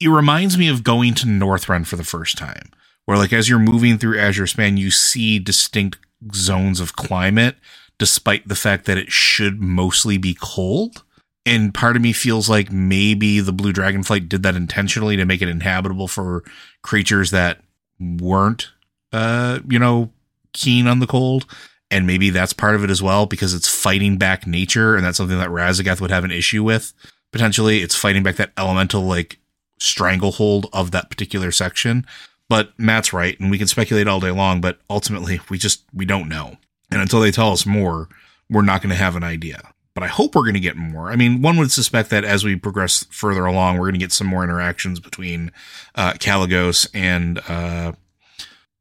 It 0.02 0.10
reminds 0.10 0.58
me 0.58 0.68
of 0.70 0.84
going 0.84 1.14
to 1.16 1.28
Northrend 1.28 1.88
for 1.88 1.96
the 1.96 2.04
first 2.04 2.38
time, 2.38 2.72
where 3.06 3.18
like 3.18 3.34
as 3.34 3.50
you're 3.50 3.60
moving 3.60 3.98
through 4.00 4.20
Azure 4.20 4.48
Span, 4.48 4.78
you 4.78 4.92
see 4.92 5.40
distinct 5.40 6.00
zones 6.34 6.80
of 6.80 6.96
climate, 6.96 7.56
despite 8.00 8.48
the 8.48 8.56
fact 8.56 8.86
that 8.86 8.98
it 8.98 9.12
should 9.12 9.62
mostly 9.62 10.18
be 10.18 10.36
cold. 10.40 11.04
And 11.46 11.74
part 11.74 11.96
of 11.96 12.02
me 12.02 12.14
feels 12.14 12.50
like 12.50 12.72
maybe 12.72 13.40
the 13.40 13.54
Blue 13.54 13.74
Dragonflight 13.74 14.30
did 14.30 14.44
that 14.44 14.56
intentionally 14.56 15.18
to 15.18 15.26
make 15.26 15.42
it 15.42 15.50
inhabitable 15.50 16.08
for 16.08 16.44
creatures 16.84 17.32
that 17.32 17.62
weren't, 18.00 18.70
uh, 19.14 19.60
you 19.68 19.80
know, 19.80 20.12
keen 20.54 20.88
on 20.88 21.00
the 21.00 21.08
cold 21.08 21.46
and 21.92 22.08
maybe 22.08 22.30
that's 22.30 22.54
part 22.54 22.76
of 22.76 22.84
it 22.86 22.90
as 22.90 23.04
well 23.04 23.26
because 23.26 23.54
it's 23.54 23.68
fighting 23.68 24.18
back 24.18 24.48
nature, 24.48 24.96
and 24.96 25.06
that's 25.06 25.18
something 25.18 25.38
that 25.38 25.50
Raszageth 25.50 26.00
would 26.00 26.10
have 26.10 26.24
an 26.24 26.32
issue 26.32 26.64
with. 26.64 26.94
Potentially, 27.34 27.82
it's 27.82 27.96
fighting 27.96 28.24
back 28.24 28.38
that 28.38 28.54
elemental 28.58 29.02
like 29.04 29.38
stranglehold 29.82 30.68
of 30.74 30.92
that 30.92 31.10
particular 31.10 31.52
section. 31.52 32.06
But 32.50 32.78
Matt's 32.78 33.14
right, 33.14 33.40
and 33.40 33.50
we 33.50 33.58
can 33.58 33.68
speculate 33.68 34.08
all 34.08 34.20
day 34.20 34.32
long, 34.32 34.62
but 34.62 34.80
ultimately, 34.90 35.40
we 35.50 35.58
just 35.58 35.84
we 35.94 36.06
don't 36.06 36.28
know. 36.28 36.58
And 36.92 37.02
until 37.02 37.22
they 37.22 37.32
tell 37.32 37.52
us 37.52 37.66
more, 37.66 38.10
we're 38.50 38.62
not 38.62 38.82
going 38.82 38.90
to 38.90 38.96
have 38.96 39.16
an 39.16 39.24
idea. 39.24 39.74
But 39.94 40.04
I 40.04 40.08
hope 40.08 40.36
we're 40.36 40.44
going 40.44 40.54
to 40.54 40.60
get 40.60 40.78
more. 40.78 41.10
I 41.10 41.16
mean, 41.16 41.42
one 41.42 41.58
would 41.58 41.72
suspect 41.72 42.10
that 42.10 42.24
as 42.24 42.44
we 42.44 42.56
progress 42.56 43.06
further 43.10 43.46
along, 43.46 43.76
we're 43.76 43.86
going 43.86 43.94
to 43.94 44.00
get 44.00 44.14
some 44.14 44.28
more 44.28 44.44
interactions 44.44 45.00
between 45.00 45.52
uh, 45.96 46.14
Kalecgos 46.14 46.90
and 46.94 47.40
uh, 47.48 47.94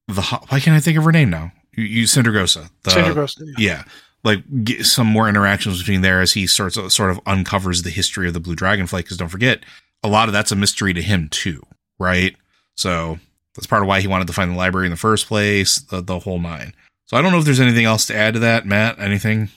the. 0.07 0.23
Why 0.23 0.61
can't 0.61 0.77
I 0.77 0.81
think 0.81 0.99
of 0.99 1.05
her 1.05 1.13
name 1.13 1.31
now? 1.31 1.53
you, 1.81 1.85
you 1.85 2.05
Sindragosa. 2.05 2.71
The, 2.83 2.91
Sindragosa. 2.91 3.41
Yeah. 3.41 3.55
yeah. 3.59 3.85
Like 4.23 4.45
some 4.83 5.07
more 5.07 5.29
interactions 5.29 5.79
between 5.79 6.03
there 6.03 6.21
as 6.21 6.33
he 6.33 6.47
starts 6.47 6.77
sort 6.95 7.11
of 7.11 7.21
uncovers 7.27 7.83
the 7.83 7.91
history 7.91 8.29
of 8.29 8.35
the 8.35 8.41
blue 8.41 8.55
dragonfly. 8.55 9.03
Because 9.03 9.17
don't 9.17 9.29
forget, 9.29 9.65
a 10.03 10.09
lot 10.09 10.29
of 10.29 10.33
that's 10.33 10.53
a 10.53 10.57
mystery 10.57 10.93
to 10.95 11.03
him 11.03 11.29
too, 11.29 11.63
right? 11.99 12.35
So 12.77 13.19
that's 13.55 13.67
part 13.67 13.83
of 13.83 13.89
why 13.89 14.01
he 14.01 14.09
wanted 14.09 14.27
to 14.29 14.33
find 14.33 14.51
the 14.51 14.57
library 14.57 14.87
in 14.87 14.91
the 14.91 14.97
first 14.97 15.27
place. 15.27 15.79
The 15.79 16.01
the 16.01 16.21
whole 16.21 16.39
nine. 16.39 16.75
So 17.07 17.17
I 17.17 17.23
don't 17.23 17.33
know 17.33 17.39
if 17.39 17.45
there's 17.45 17.61
anything 17.61 17.85
else 17.85 18.07
to 18.07 18.17
add 18.17 18.35
to 18.35 18.41
that, 18.41 18.67
Matt. 18.67 18.99
Anything? 18.99 19.49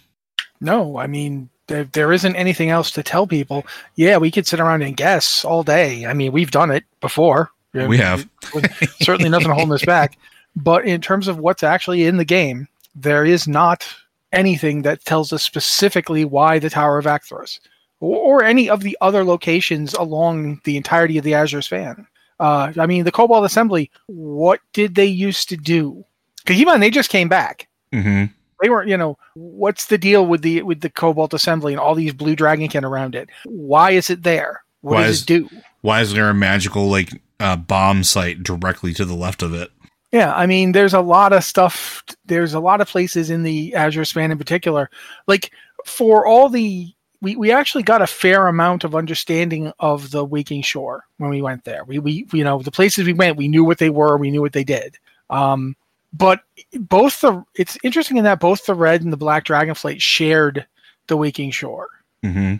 No, 0.59 0.97
I 0.97 1.07
mean 1.07 1.49
there, 1.67 1.85
there 1.85 2.11
isn't 2.11 2.35
anything 2.35 2.69
else 2.69 2.91
to 2.91 3.03
tell 3.03 3.27
people. 3.27 3.65
Yeah, 3.95 4.17
we 4.17 4.31
could 4.31 4.47
sit 4.47 4.59
around 4.59 4.81
and 4.81 4.97
guess 4.97 5.45
all 5.45 5.63
day. 5.63 6.05
I 6.05 6.13
mean, 6.13 6.31
we've 6.31 6.51
done 6.51 6.71
it 6.71 6.83
before. 6.99 7.51
We 7.73 7.97
have. 7.97 8.29
Certainly 9.01 9.29
nothing 9.29 9.49
holding 9.49 9.73
us 9.73 9.85
back. 9.85 10.17
But 10.55 10.85
in 10.85 11.01
terms 11.01 11.27
of 11.27 11.39
what's 11.39 11.63
actually 11.63 12.05
in 12.05 12.17
the 12.17 12.25
game, 12.25 12.67
there 12.93 13.25
is 13.25 13.47
not 13.47 13.87
anything 14.31 14.83
that 14.83 15.03
tells 15.05 15.33
us 15.33 15.41
specifically 15.41 16.25
why 16.25 16.59
the 16.59 16.69
Tower 16.69 16.99
of 16.99 17.05
Vakthros 17.05 17.59
or, 18.03 18.41
or 18.41 18.43
any 18.43 18.69
of 18.69 18.81
the 18.81 18.97
other 18.99 19.23
locations 19.23 19.93
along 19.93 20.59
the 20.65 20.75
entirety 20.75 21.17
of 21.17 21.23
the 21.23 21.33
Azure 21.33 21.61
span. 21.61 22.05
Uh, 22.39 22.73
I 22.77 22.85
mean, 22.85 23.05
the 23.05 23.11
Cobalt 23.11 23.45
Assembly, 23.45 23.89
what 24.07 24.59
did 24.73 24.95
they 24.95 25.05
used 25.05 25.47
to 25.49 25.57
do? 25.57 26.03
Because 26.43 26.59
even 26.59 26.81
they 26.81 26.89
just 26.89 27.09
came 27.09 27.29
back. 27.29 27.69
Mm-hmm. 27.93 28.25
They 28.61 28.69
weren't, 28.69 28.89
you 28.89 28.97
know, 28.97 29.17
what's 29.35 29.87
the 29.87 29.97
deal 29.97 30.25
with 30.25 30.41
the 30.41 30.61
with 30.63 30.81
the 30.81 30.89
Cobalt 30.89 31.33
Assembly 31.33 31.73
and 31.73 31.79
all 31.79 31.95
these 31.95 32.13
blue 32.13 32.35
dragonkin 32.35 32.83
around 32.83 33.15
it? 33.15 33.29
Why 33.45 33.91
is 33.91 34.09
it 34.09 34.23
there? 34.23 34.63
What 34.81 34.95
why 34.95 35.03
does 35.03 35.17
is, 35.17 35.21
it 35.23 35.27
do? 35.27 35.49
Why 35.81 36.01
is 36.01 36.13
there 36.13 36.29
a 36.29 36.33
magical 36.33 36.89
like 36.89 37.09
uh, 37.39 37.57
bomb 37.57 38.03
site 38.03 38.43
directly 38.43 38.93
to 38.95 39.05
the 39.05 39.15
left 39.15 39.41
of 39.41 39.53
it? 39.53 39.69
Yeah, 40.11 40.33
I 40.33 40.45
mean, 40.45 40.73
there's 40.73 40.93
a 40.93 41.01
lot 41.01 41.33
of 41.33 41.43
stuff. 41.43 42.03
There's 42.25 42.53
a 42.53 42.59
lot 42.59 42.81
of 42.81 42.87
places 42.87 43.29
in 43.29 43.43
the 43.43 43.73
Azure 43.73 44.05
span 44.05 44.31
in 44.31 44.37
particular. 44.37 44.89
Like 45.27 45.51
for 45.85 46.25
all 46.25 46.49
the, 46.49 46.93
we, 47.23 47.37
we 47.37 47.51
actually 47.51 47.83
got 47.83 48.01
a 48.01 48.07
fair 48.07 48.47
amount 48.47 48.83
of 48.83 48.95
understanding 48.95 49.71
of 49.79 50.11
the 50.11 50.25
Waking 50.25 50.61
Shore 50.61 51.05
when 51.17 51.29
we 51.29 51.41
went 51.41 51.63
there. 51.63 51.85
We, 51.85 51.97
we, 51.97 52.27
you 52.33 52.43
know, 52.43 52.61
the 52.61 52.69
places 52.69 53.05
we 53.05 53.13
went, 53.13 53.37
we 53.37 53.47
knew 53.47 53.63
what 53.63 53.77
they 53.77 53.89
were, 53.89 54.17
we 54.17 54.29
knew 54.29 54.41
what 54.41 54.51
they 54.51 54.65
did. 54.65 54.97
Um, 55.29 55.77
but 56.11 56.41
both 56.73 57.21
the, 57.21 57.43
it's 57.55 57.77
interesting 57.81 58.17
in 58.17 58.25
that 58.25 58.41
both 58.41 58.65
the 58.65 58.75
red 58.75 59.01
and 59.01 59.13
the 59.13 59.17
black 59.17 59.45
dragonflight 59.45 60.01
shared 60.01 60.67
the 61.07 61.15
Waking 61.15 61.51
Shore. 61.51 61.87
Mm-hmm. 62.25 62.55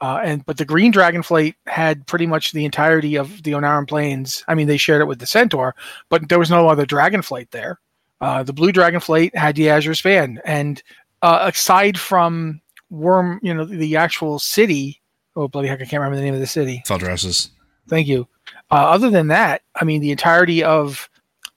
Uh, 0.00 0.20
and 0.22 0.46
but 0.46 0.56
the 0.56 0.64
Green 0.64 0.92
Dragonflight 0.92 1.54
had 1.66 2.06
pretty 2.06 2.26
much 2.26 2.52
the 2.52 2.64
entirety 2.64 3.16
of 3.16 3.42
the 3.42 3.52
Ohn'ahran 3.52 3.88
Plains. 3.88 4.44
I 4.46 4.54
mean, 4.54 4.68
they 4.68 4.76
shared 4.76 5.00
it 5.00 5.06
with 5.06 5.18
the 5.18 5.26
Centaur, 5.26 5.74
but 6.08 6.28
there 6.28 6.38
was 6.38 6.50
no 6.50 6.68
other 6.68 6.86
Dragonflight 6.86 7.50
there. 7.50 7.80
Uh, 8.20 8.44
the 8.44 8.52
Blue 8.52 8.70
Dragonflight 8.70 9.34
had 9.34 9.56
the 9.56 9.70
Azure 9.70 9.94
Span, 9.94 10.40
and 10.44 10.80
uh, 11.22 11.50
aside 11.52 11.98
from 11.98 12.60
Worm, 12.90 13.40
you 13.42 13.52
know, 13.52 13.64
the 13.64 13.96
actual 13.96 14.38
city. 14.38 15.00
Oh 15.36 15.48
bloody 15.48 15.68
heck! 15.68 15.80
I 15.80 15.84
can't 15.84 16.00
remember 16.00 16.16
the 16.16 16.22
name 16.22 16.34
of 16.34 16.40
the 16.40 16.46
city. 16.46 16.82
Thaldraszus. 16.86 17.50
Thank 17.88 18.06
you. 18.06 18.26
Uh, 18.70 18.90
other 18.90 19.10
than 19.10 19.28
that, 19.28 19.62
I 19.76 19.84
mean, 19.84 20.00
the 20.00 20.10
entirety 20.10 20.62
of 20.62 21.08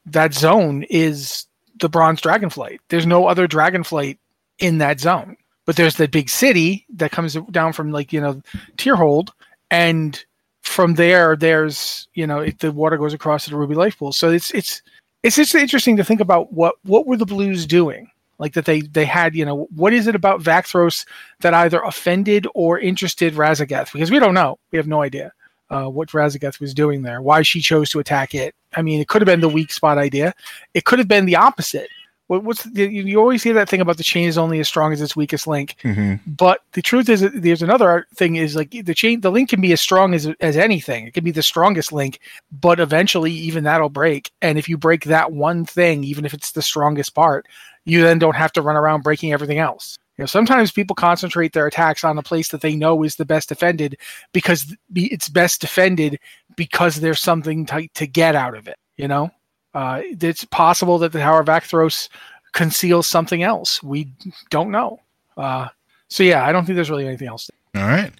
that 0.05 0.33
zone 0.33 0.83
is 0.89 1.45
the 1.79 1.89
Bronze 1.89 2.21
Dragonflight. 2.21 2.79
There's 2.89 3.05
no 3.05 3.27
other 3.27 3.47
Dragonflight 3.47 4.17
in 4.59 4.77
that 4.77 4.99
zone 4.99 5.35
but 5.65 5.75
there's 5.75 5.95
the 5.95 6.07
big 6.07 6.29
city 6.29 6.85
that 6.95 7.11
comes 7.11 7.37
down 7.51 7.73
from 7.73 7.91
like 7.91 8.11
you 8.11 8.21
know 8.21 8.41
Tyrhold, 8.77 9.29
and 9.69 10.23
from 10.61 10.95
there 10.95 11.35
there's 11.35 12.07
you 12.13 12.25
know 12.27 12.39
it, 12.39 12.59
the 12.59 12.71
water 12.71 12.97
goes 12.97 13.13
across 13.13 13.45
to 13.45 13.51
the 13.51 13.57
Ruby 13.57 13.75
Life 13.75 13.97
Pool. 13.97 14.11
So 14.11 14.29
it's 14.29 14.51
it's 14.51 14.81
it's 15.23 15.35
just 15.35 15.55
interesting 15.55 15.97
to 15.97 16.03
think 16.03 16.19
about 16.19 16.51
what 16.53 16.75
what 16.83 17.05
were 17.05 17.17
the 17.17 17.25
Blues 17.25 17.65
doing 17.65 18.09
like 18.41 18.53
that 18.53 18.65
they 18.65 18.81
they 18.81 19.05
had 19.05 19.35
you 19.35 19.45
know 19.45 19.67
what 19.75 19.93
is 19.93 20.07
it 20.07 20.15
about 20.15 20.41
Vakthros 20.41 21.05
that 21.39 21.53
either 21.53 21.79
offended 21.81 22.47
or 22.55 22.79
interested 22.79 23.35
Raszageth 23.35 23.93
because 23.93 24.11
we 24.11 24.19
don't 24.19 24.33
know 24.33 24.57
we 24.71 24.77
have 24.77 24.87
no 24.87 25.03
idea 25.03 25.31
uh, 25.69 25.85
what 25.85 26.09
Raszageth 26.09 26.59
was 26.59 26.73
doing 26.73 27.03
there 27.03 27.21
why 27.21 27.43
she 27.43 27.61
chose 27.61 27.89
to 27.91 27.99
attack 27.99 28.33
it 28.35 28.55
I 28.75 28.81
mean 28.81 28.99
it 28.99 29.07
could 29.07 29.21
have 29.21 29.27
been 29.27 29.41
the 29.41 29.47
weak 29.47 29.71
spot 29.71 29.97
idea 29.97 30.33
it 30.73 30.83
could 30.85 30.99
have 30.99 31.07
been 31.07 31.25
the 31.25 31.37
opposite 31.37 31.87
what, 32.31 32.45
what's 32.45 32.63
the, 32.63 32.85
you 32.85 33.19
always 33.19 33.43
hear 33.43 33.53
that 33.55 33.67
thing 33.67 33.81
about 33.81 33.97
the 33.97 34.03
chain 34.03 34.25
is 34.25 34.37
only 34.37 34.61
as 34.61 34.67
strong 34.69 34.93
as 34.93 35.01
its 35.01 35.17
weakest 35.17 35.47
link. 35.47 35.75
hmm 35.81 36.13
But 36.25 36.61
the 36.71 36.81
truth 36.81 37.09
is, 37.09 37.29
there's 37.35 37.61
another 37.61 38.07
thing 38.15 38.37
is 38.37 38.55
like 38.55 38.71
the 38.71 38.95
chain, 38.95 39.19
the 39.19 39.29
link 39.29 39.49
can 39.49 39.59
be 39.59 39.73
as 39.73 39.81
strong 39.81 40.13
as 40.13 40.29
as 40.39 40.55
anything. 40.55 41.07
It 41.07 41.13
can 41.13 41.25
be 41.25 41.31
the 41.31 41.43
strongest 41.43 41.91
link, 41.91 42.21
but 42.49 42.79
eventually 42.79 43.33
even 43.33 43.65
that'll 43.65 43.89
break. 43.89 44.31
And 44.41 44.57
if 44.57 44.69
you 44.69 44.77
break 44.77 45.03
that 45.05 45.33
one 45.33 45.65
thing, 45.65 46.05
even 46.05 46.23
if 46.23 46.33
it's 46.33 46.53
the 46.53 46.61
strongest 46.61 47.13
part, 47.13 47.47
you 47.85 48.01
then 48.01 48.19
don't 48.19 48.35
have 48.35 48.51
to 48.53 48.61
run 48.61 48.75
around 48.75 49.03
breaking 49.03 49.33
everything 49.33 49.59
else. 49.59 49.97
You 50.17 50.23
know, 50.23 50.27
sometimes 50.27 50.71
people 50.71 50.95
concentrate 50.95 51.53
their 51.53 51.67
attacks 51.67 52.03
on 52.03 52.17
a 52.17 52.23
place 52.23 52.49
that 52.49 52.61
they 52.61 52.75
know 52.75 53.03
is 53.03 53.15
the 53.15 53.25
best 53.25 53.49
defended 53.49 53.97
because 54.33 54.75
it's 54.93 55.29
best 55.29 55.61
defended 55.61 56.19
because 56.55 56.97
there's 56.97 57.21
something 57.21 57.65
to, 57.67 57.87
to 57.95 58.05
get 58.05 58.35
out 58.35 58.55
of 58.55 58.67
it. 58.67 58.77
You 58.97 59.07
know, 59.07 59.31
uh, 59.73 60.01
it's 60.03 60.45
possible 60.45 60.97
that 60.99 61.11
the 61.11 61.19
Tower 61.19 61.39
of 61.41 61.47
Vakthros 61.47 62.09
conceals 62.51 63.07
something 63.07 63.41
else. 63.41 63.81
We 63.81 64.11
don't 64.49 64.71
know. 64.71 64.99
Uh, 65.37 65.69
so 66.09 66.23
yeah, 66.23 66.45
I 66.45 66.51
don't 66.51 66.65
think 66.65 66.75
there's 66.75 66.89
really 66.89 67.07
anything 67.07 67.29
else. 67.29 67.49
All 67.75 67.83
right. 67.83 68.11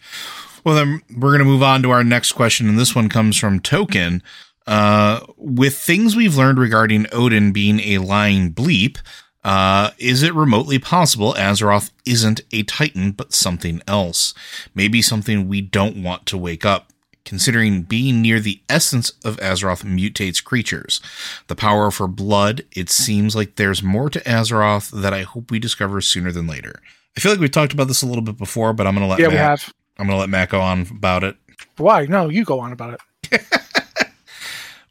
Well, 0.63 0.75
then 0.75 1.01
we're 1.15 1.31
going 1.31 1.39
to 1.39 1.45
move 1.45 1.63
on 1.63 1.81
to 1.83 1.91
our 1.91 2.03
next 2.03 2.33
question, 2.33 2.69
and 2.69 2.79
this 2.79 2.95
one 2.95 3.09
comes 3.09 3.37
from 3.37 3.59
Token. 3.59 4.23
Uh, 4.67 5.21
with 5.37 5.77
things 5.77 6.15
we've 6.15 6.37
learned 6.37 6.59
regarding 6.59 7.05
Odyn 7.05 7.51
being 7.51 7.79
a 7.79 7.97
lying 7.97 8.53
bleep, 8.53 8.99
uh, 9.43 9.91
is 9.97 10.21
it 10.21 10.35
remotely 10.35 10.77
possible 10.77 11.33
Azeroth 11.33 11.91
isn't 12.05 12.41
a 12.51 12.63
Titan 12.63 13.11
but 13.11 13.33
something 13.33 13.81
else? 13.87 14.33
Maybe 14.75 15.01
something 15.01 15.47
we 15.47 15.61
don't 15.61 16.03
want 16.03 16.25
to 16.27 16.37
wake 16.37 16.65
up. 16.65 16.87
Considering 17.23 17.83
being 17.83 18.19
near 18.21 18.39
the 18.39 18.61
essence 18.67 19.11
of 19.23 19.37
Azeroth 19.37 19.83
mutates 19.85 20.43
creatures. 20.43 21.01
The 21.47 21.55
power 21.55 21.91
for 21.91 22.07
blood, 22.07 22.65
it 22.75 22.89
seems 22.89 23.35
like 23.35 23.55
there's 23.55 23.83
more 23.83 24.09
to 24.09 24.19
Azeroth 24.21 24.89
that 24.89 25.13
I 25.13 25.21
hope 25.21 25.51
we 25.51 25.59
discover 25.59 26.01
sooner 26.01 26.31
than 26.31 26.47
later. 26.47 26.81
I 27.15 27.19
feel 27.19 27.31
like 27.31 27.39
we've 27.39 27.51
talked 27.51 27.73
about 27.73 27.87
this 27.87 28.01
a 28.01 28.07
little 28.07 28.23
bit 28.23 28.37
before, 28.37 28.73
but 28.73 28.87
I'm 28.87 28.95
going 28.95 29.05
to 29.05 29.09
let 29.09 29.19
yeah, 29.19 29.27
Matt, 29.27 29.33
we 29.33 29.37
have. 29.37 29.73
I'm 29.99 30.07
to 30.07 30.15
let 30.15 30.29
Matt 30.29 30.49
go 30.49 30.61
on 30.61 30.87
about 30.89 31.23
it. 31.23 31.35
Why? 31.77 32.05
No, 32.05 32.27
you 32.27 32.43
go 32.43 32.59
on 32.59 32.71
about 32.71 32.99
it. 33.31 33.41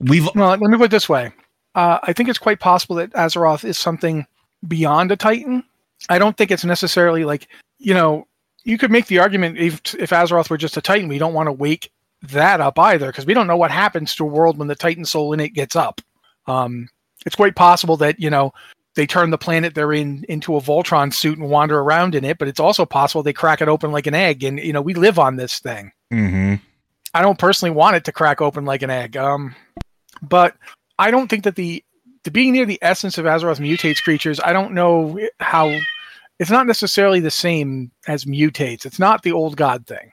We've 0.01 0.29
Well, 0.35 0.51
let 0.51 0.61
me 0.61 0.77
put 0.77 0.85
it 0.85 0.91
this 0.93 1.09
way. 1.09 1.33
Uh, 1.75 1.99
I 2.03 2.13
think 2.13 2.29
it's 2.29 2.39
quite 2.39 2.61
possible 2.61 2.97
that 2.97 3.13
Azeroth 3.13 3.65
is 3.65 3.77
something 3.77 4.27
beyond 4.67 5.13
a 5.13 5.17
Titan. 5.17 5.65
I 6.09 6.19
don't 6.19 6.37
think 6.37 6.51
it's 6.51 6.65
necessarily 6.65 7.25
like, 7.25 7.49
you 7.79 7.95
know, 7.95 8.27
you 8.65 8.79
could 8.79 8.91
make 8.91 9.07
the 9.07 9.19
argument 9.19 9.59
if, 9.59 9.95
if 9.95 10.11
Azeroth 10.11 10.51
were 10.51 10.59
just 10.59 10.77
a 10.77 10.83
Titan, 10.83 11.09
we 11.09 11.19
don't 11.19 11.35
want 11.35 11.47
to 11.47 11.53
wake 11.53 11.91
that 12.23 12.61
up 12.61 12.79
either 12.79 13.07
because 13.07 13.27
we 13.27 13.35
don't 13.35 13.47
know 13.47 13.57
what 13.57 13.71
happens 13.71 14.15
to 14.15 14.25
a 14.25 14.29
world 14.29 14.59
when 14.59 14.69
the 14.69 14.75
Titan 14.75 15.05
soul 15.05 15.33
in 15.33 15.41
it 15.41 15.55
gets 15.55 15.77
up. 15.77 16.01
Um, 16.47 16.89
it's 17.25 17.37
quite 17.37 17.57
possible 17.57 17.97
that, 17.99 18.21
you 18.21 18.31
know, 18.31 18.53
they 18.95 19.07
turn 19.07 19.31
the 19.31 19.39
planet 19.39 19.75
they're 19.75 19.93
in 19.93 20.25
into 20.29 20.57
a 20.57 20.61
Voltron 20.61 21.13
suit 21.13 21.39
and 21.39 21.49
wander 21.49 21.79
around 21.79 22.15
in 22.15 22.25
it, 22.25 22.39
but 22.39 22.49
it's 22.49 22.61
also 22.61 22.85
possible 22.85 23.23
they 23.23 23.33
crack 23.33 23.61
it 23.61 23.69
open 23.69 23.93
like 23.93 24.07
an 24.07 24.15
egg 24.15 24.43
and, 24.43 24.59
you 24.59 24.73
know, 24.73 24.83
we 24.83 24.95
live 24.95 25.19
on 25.19 25.37
this 25.37 25.59
thing. 25.59 25.93
hmm 26.11 26.55
I 27.13 27.23
don't 27.23 27.39
personally 27.39 27.75
want 27.75 27.97
it 27.97 28.05
to 28.05 28.13
crack 28.13 28.41
open 28.41 28.65
like 28.65 28.83
an 28.83 28.91
egg. 28.91 29.17
Um, 29.17 29.57
but 30.23 30.55
I 30.99 31.11
don't 31.11 31.29
think 31.29 31.45
that 31.45 31.57
the 31.57 31.83
the 32.25 32.31
being 32.31 32.53
near 32.53 32.67
the 32.67 32.79
essence 32.83 33.19
of 33.19 33.25
Azeroth 33.25 33.61
mutates 33.61 34.03
creatures. 34.03 34.41
I 34.41 34.53
don't 34.53 34.73
know 34.73 35.19
how. 35.41 35.79
It's 36.39 36.51
not 36.51 36.67
necessarily 36.67 37.21
the 37.21 37.31
same 37.31 37.91
as 38.07 38.25
mutates. 38.25 38.87
It's 38.87 38.99
not 38.99 39.23
the 39.23 39.33
old 39.33 39.57
god 39.57 39.87
thing. 39.87 40.13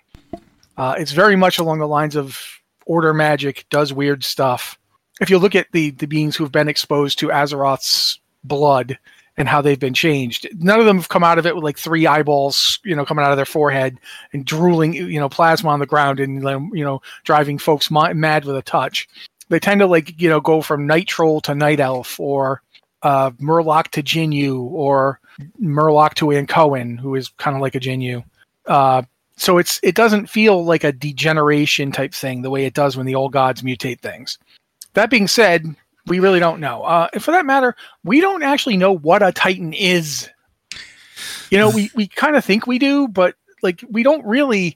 Uh, 0.77 0.95
it's 0.97 1.11
very 1.11 1.35
much 1.35 1.57
along 1.57 1.79
the 1.79 1.87
lines 1.87 2.15
of 2.15 2.39
order 2.85 3.13
magic 3.13 3.65
does 3.69 3.93
weird 3.93 4.23
stuff. 4.23 4.77
If 5.19 5.29
you 5.29 5.37
look 5.37 5.55
at 5.55 5.67
the 5.71 5.91
the 5.91 6.05
beings 6.05 6.35
who've 6.35 6.51
been 6.51 6.69
exposed 6.69 7.19
to 7.19 7.27
Azeroth's 7.27 8.19
blood 8.43 8.97
and 9.35 9.47
how 9.47 9.61
they've 9.61 9.79
been 9.79 9.93
changed, 9.93 10.47
none 10.59 10.79
of 10.79 10.85
them 10.85 10.97
have 10.97 11.09
come 11.09 11.23
out 11.23 11.39
of 11.39 11.45
it 11.45 11.55
with 11.55 11.63
like 11.63 11.77
three 11.77 12.07
eyeballs, 12.07 12.79
you 12.83 12.95
know, 12.95 13.05
coming 13.05 13.25
out 13.25 13.31
of 13.31 13.37
their 13.37 13.45
forehead 13.45 13.99
and 14.33 14.45
drooling, 14.45 14.93
you 14.93 15.19
know, 15.19 15.29
plasma 15.29 15.69
on 15.69 15.79
the 15.79 15.85
ground 15.85 16.19
and 16.19 16.43
you 16.73 16.83
know 16.83 17.01
driving 17.23 17.57
folks 17.57 17.91
mad 17.91 18.45
with 18.45 18.55
a 18.55 18.61
touch. 18.61 19.07
They 19.49 19.59
tend 19.59 19.79
to 19.79 19.87
like 19.87 20.19
you 20.19 20.29
know 20.29 20.41
go 20.41 20.61
from 20.61 20.87
night 20.87 21.07
troll 21.07 21.41
to 21.41 21.55
night 21.55 21.79
elf 21.79 22.19
or 22.19 22.61
uh, 23.03 23.31
Murloc 23.31 23.89
to 23.89 24.03
Jinyu 24.03 24.59
or 24.71 25.19
Murloc 25.61 26.15
to 26.15 26.25
Ankoan, 26.27 26.99
who 26.99 27.15
is 27.15 27.29
kind 27.37 27.55
of 27.55 27.61
like 27.61 27.75
a 27.75 27.79
Jinyu. 27.79 28.23
Uh, 28.65 29.03
so 29.37 29.57
it's 29.57 29.79
it 29.83 29.95
doesn't 29.95 30.27
feel 30.27 30.65
like 30.65 30.83
a 30.83 30.91
degeneration 30.91 31.91
type 31.91 32.13
thing 32.13 32.41
the 32.41 32.49
way 32.49 32.65
it 32.65 32.73
does 32.73 32.97
when 32.97 33.05
the 33.05 33.15
old 33.15 33.31
gods 33.31 33.61
mutate 33.61 33.99
things. 33.99 34.37
That 34.93 35.09
being 35.09 35.27
said, 35.27 35.75
we 36.07 36.19
really 36.19 36.39
don't 36.39 36.59
know. 36.59 36.83
Uh, 36.83 37.07
and 37.13 37.23
for 37.23 37.31
that 37.31 37.45
matter, 37.45 37.75
we 38.03 38.19
don't 38.19 38.43
actually 38.43 38.77
know 38.77 38.91
what 38.91 39.21
a 39.21 39.31
Titan 39.31 39.73
is. 39.73 40.27
You 41.51 41.57
know, 41.57 41.69
we, 41.69 41.91
we 41.95 42.07
kind 42.07 42.35
of 42.35 42.43
think 42.43 42.67
we 42.67 42.79
do, 42.79 43.07
but 43.07 43.35
like 43.61 43.83
we 43.89 44.03
don't 44.03 44.25
really 44.25 44.75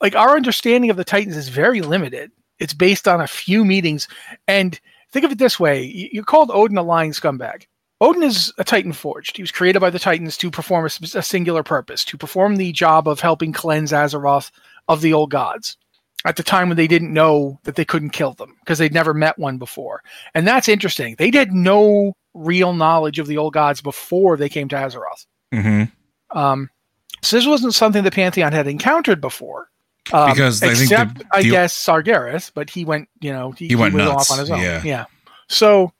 like 0.00 0.14
our 0.14 0.36
understanding 0.36 0.90
of 0.90 0.96
the 0.96 1.04
Titans 1.04 1.36
is 1.36 1.48
very 1.48 1.80
limited. 1.80 2.30
It's 2.58 2.74
based 2.74 3.06
on 3.08 3.20
a 3.20 3.26
few 3.26 3.64
meetings. 3.64 4.08
And 4.48 4.78
think 5.12 5.24
of 5.24 5.32
it 5.32 5.38
this 5.38 5.58
way 5.60 5.82
you- 5.82 6.08
you're 6.12 6.24
called 6.24 6.50
Odyn 6.50 6.78
a 6.78 6.82
lying 6.82 7.12
scumbag. 7.12 7.64
Odyn 8.02 8.22
is 8.22 8.52
a 8.58 8.64
Titan 8.64 8.92
forged. 8.92 9.36
He 9.36 9.42
was 9.42 9.50
created 9.50 9.80
by 9.80 9.90
the 9.90 9.98
Titans 9.98 10.36
to 10.38 10.50
perform 10.50 10.84
a, 10.84 11.18
a 11.18 11.22
singular 11.22 11.62
purpose, 11.62 12.04
to 12.04 12.18
perform 12.18 12.56
the 12.56 12.72
job 12.72 13.08
of 13.08 13.20
helping 13.20 13.52
cleanse 13.52 13.92
Azeroth 13.92 14.50
of 14.88 15.00
the 15.00 15.12
old 15.14 15.30
gods 15.30 15.76
at 16.26 16.36
the 16.36 16.42
time 16.42 16.68
when 16.68 16.76
they 16.76 16.86
didn't 16.86 17.12
know 17.12 17.58
that 17.64 17.76
they 17.76 17.84
couldn't 17.84 18.10
kill 18.10 18.34
them 18.34 18.54
because 18.60 18.78
they'd 18.78 18.92
never 18.92 19.14
met 19.14 19.38
one 19.38 19.56
before. 19.58 20.02
And 20.34 20.46
that's 20.46 20.68
interesting. 20.68 21.14
They 21.16 21.30
had 21.32 21.52
no 21.52 22.14
real 22.34 22.74
knowledge 22.74 23.18
of 23.18 23.28
the 23.28 23.38
old 23.38 23.54
gods 23.54 23.80
before 23.80 24.36
they 24.36 24.48
came 24.50 24.68
to 24.68 24.76
Azeroth. 24.76 25.26
hmm 25.52 25.84
Um, 26.36 26.68
so 27.22 27.36
this 27.36 27.46
wasn't 27.46 27.74
something 27.74 28.04
the 28.04 28.10
Pantheon 28.10 28.52
had 28.52 28.66
encountered 28.66 29.20
before. 29.22 29.68
Um, 30.12 30.30
Because 30.30 30.62
I 30.62 30.68
think 30.74 30.78
the- 30.78 30.84
except 30.84 31.22
I 31.32 31.42
guess 31.42 31.74
Sargeras, 31.74 32.50
but 32.54 32.70
he 32.70 32.84
went, 32.84 33.08
you 33.20 33.32
know, 33.32 33.50
he, 33.52 33.68
He 33.68 33.76
went 33.76 33.94
was 33.94 34.04
nuts, 34.04 34.30
off 34.30 34.34
on 34.34 34.38
his 34.40 34.50
own. 34.50 34.60
yeah. 34.60 34.82
yeah. 34.84 35.04
So 35.48 35.92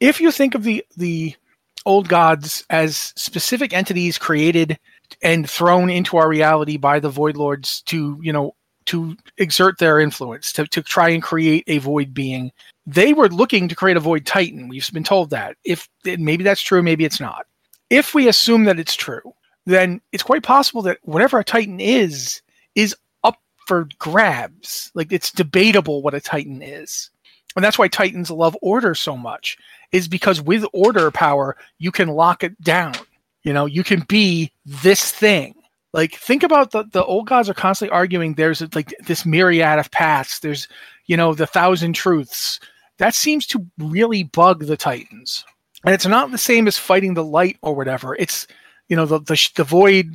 if 0.00 0.20
you 0.20 0.30
think 0.30 0.54
of 0.54 0.62
the 0.62 0.84
the 0.96 1.34
old 1.86 2.08
gods 2.08 2.64
as 2.70 3.12
specific 3.16 3.72
entities 3.72 4.18
created 4.18 4.78
and 5.22 5.48
thrown 5.48 5.88
into 5.90 6.16
our 6.18 6.28
reality 6.28 6.76
by 6.76 7.00
the 7.00 7.08
void 7.08 7.36
lords 7.36 7.82
to, 7.82 8.18
you 8.22 8.32
know, 8.32 8.54
to 8.86 9.16
exert 9.38 9.78
their 9.78 9.98
influence, 10.00 10.52
to, 10.52 10.66
to 10.66 10.82
try 10.82 11.08
and 11.08 11.22
create 11.22 11.64
a 11.66 11.78
void 11.78 12.12
being, 12.14 12.50
they 12.86 13.12
were 13.12 13.28
looking 13.28 13.68
to 13.68 13.74
create 13.74 13.96
a 13.96 14.00
void 14.00 14.24
titan. 14.26 14.68
We've 14.68 14.90
been 14.92 15.04
told 15.04 15.30
that. 15.30 15.56
If 15.64 15.88
maybe 16.04 16.44
that's 16.44 16.60
true, 16.62 16.82
maybe 16.82 17.04
it's 17.04 17.20
not. 17.20 17.46
If 17.90 18.14
we 18.14 18.28
assume 18.28 18.64
that 18.64 18.78
it's 18.78 18.94
true, 18.94 19.34
then 19.66 20.00
it's 20.12 20.22
quite 20.22 20.42
possible 20.42 20.82
that 20.82 20.98
whatever 21.02 21.38
a 21.38 21.44
titan 21.44 21.80
is 21.80 22.42
is 22.74 22.94
for 23.68 23.86
grabs. 23.98 24.90
Like 24.94 25.12
it's 25.12 25.30
debatable 25.30 26.02
what 26.02 26.14
a 26.14 26.20
titan 26.20 26.62
is. 26.62 27.10
And 27.54 27.64
that's 27.64 27.78
why 27.78 27.86
titans 27.86 28.30
love 28.30 28.56
order 28.62 28.94
so 28.94 29.16
much 29.16 29.58
is 29.92 30.08
because 30.08 30.40
with 30.40 30.64
order 30.72 31.10
power 31.10 31.56
you 31.78 31.92
can 31.92 32.08
lock 32.08 32.42
it 32.42 32.60
down. 32.62 32.94
You 33.42 33.52
know, 33.52 33.66
you 33.66 33.84
can 33.84 34.00
be 34.08 34.50
this 34.64 35.12
thing. 35.12 35.54
Like 35.92 36.14
think 36.14 36.42
about 36.42 36.72
the 36.72 36.84
the 36.92 37.04
old 37.04 37.28
gods 37.28 37.48
are 37.48 37.54
constantly 37.54 37.94
arguing 37.94 38.34
there's 38.34 38.62
like 38.74 38.94
this 39.06 39.24
myriad 39.24 39.78
of 39.78 39.90
paths. 39.90 40.40
There's, 40.40 40.66
you 41.06 41.16
know, 41.16 41.34
the 41.34 41.46
thousand 41.46 41.92
truths. 41.92 42.58
That 42.98 43.14
seems 43.14 43.46
to 43.48 43.64
really 43.78 44.24
bug 44.24 44.64
the 44.64 44.76
titans. 44.76 45.44
And 45.84 45.94
it's 45.94 46.06
not 46.06 46.30
the 46.30 46.38
same 46.38 46.66
as 46.66 46.76
fighting 46.76 47.14
the 47.14 47.24
light 47.24 47.58
or 47.62 47.74
whatever. 47.74 48.16
It's 48.16 48.46
you 48.88 48.96
know 48.96 49.06
the 49.06 49.20
the, 49.20 49.50
the 49.56 49.64
void 49.64 50.06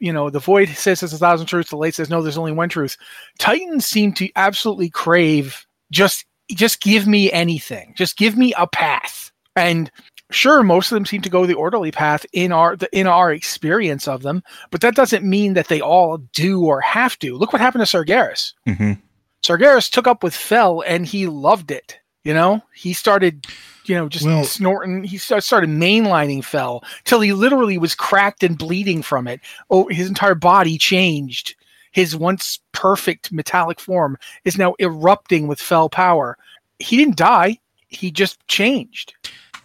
you 0.00 0.12
know 0.12 0.30
the 0.30 0.38
void 0.38 0.68
says 0.70 1.00
there's 1.00 1.12
a 1.12 1.18
thousand 1.18 1.46
truths 1.46 1.70
the 1.70 1.76
light 1.76 1.94
says 1.94 2.10
no 2.10 2.22
there's 2.22 2.38
only 2.38 2.52
one 2.52 2.68
truth. 2.68 2.96
Titans 3.38 3.86
seem 3.86 4.12
to 4.14 4.28
absolutely 4.36 4.90
crave 4.90 5.66
just 5.90 6.24
just 6.50 6.82
give 6.82 7.06
me 7.06 7.30
anything. 7.32 7.94
Just 7.96 8.16
give 8.16 8.36
me 8.36 8.52
a 8.58 8.66
path. 8.66 9.30
And 9.56 9.90
sure 10.30 10.62
most 10.62 10.90
of 10.90 10.96
them 10.96 11.06
seem 11.06 11.20
to 11.22 11.30
go 11.30 11.44
the 11.44 11.54
orderly 11.54 11.90
path 11.90 12.24
in 12.32 12.52
our 12.52 12.76
the, 12.76 12.88
in 12.98 13.06
our 13.06 13.32
experience 13.32 14.08
of 14.08 14.22
them 14.22 14.42
but 14.70 14.80
that 14.80 14.94
doesn't 14.94 15.24
mean 15.24 15.52
that 15.52 15.68
they 15.68 15.80
all 15.80 16.18
do 16.32 16.64
or 16.64 16.80
have 16.80 17.18
to. 17.18 17.36
Look 17.36 17.52
what 17.52 17.60
happened 17.60 17.86
to 17.86 17.96
sargeras. 17.96 18.54
Hmm 18.66 18.94
sargeras 19.42 19.90
took 19.90 20.06
up 20.06 20.22
with 20.22 20.34
fel 20.34 20.82
and 20.86 21.06
he 21.06 21.26
loved 21.26 21.70
it 21.70 21.98
you 22.24 22.32
know 22.34 22.62
he 22.74 22.92
started 22.92 23.46
you 23.84 23.94
know 23.94 24.08
just 24.08 24.24
Well- 24.24 24.44
snorting. 24.44 25.04
He 25.04 25.18
started 25.18 25.70
mainlining 25.70 26.44
fel 26.44 26.84
till 27.04 27.20
he 27.20 27.32
literally 27.32 27.78
was 27.78 27.94
cracked 27.94 28.42
and 28.42 28.56
bleeding 28.56 29.02
from 29.02 29.26
it. 29.26 29.40
Oh 29.70 29.88
his 29.88 30.08
entire 30.08 30.34
body 30.34 30.78
changed. 30.78 31.54
His 31.92 32.16
once 32.16 32.58
perfect 32.72 33.32
metallic 33.32 33.78
form 33.78 34.16
is 34.44 34.56
now 34.56 34.74
erupting 34.78 35.46
with 35.46 35.60
fel 35.60 35.88
power. 35.90 36.38
He 36.78 36.96
didn't 36.96 37.16
die. 37.16 37.58
He 37.88 38.10
just 38.10 38.46
changed. 38.48 39.14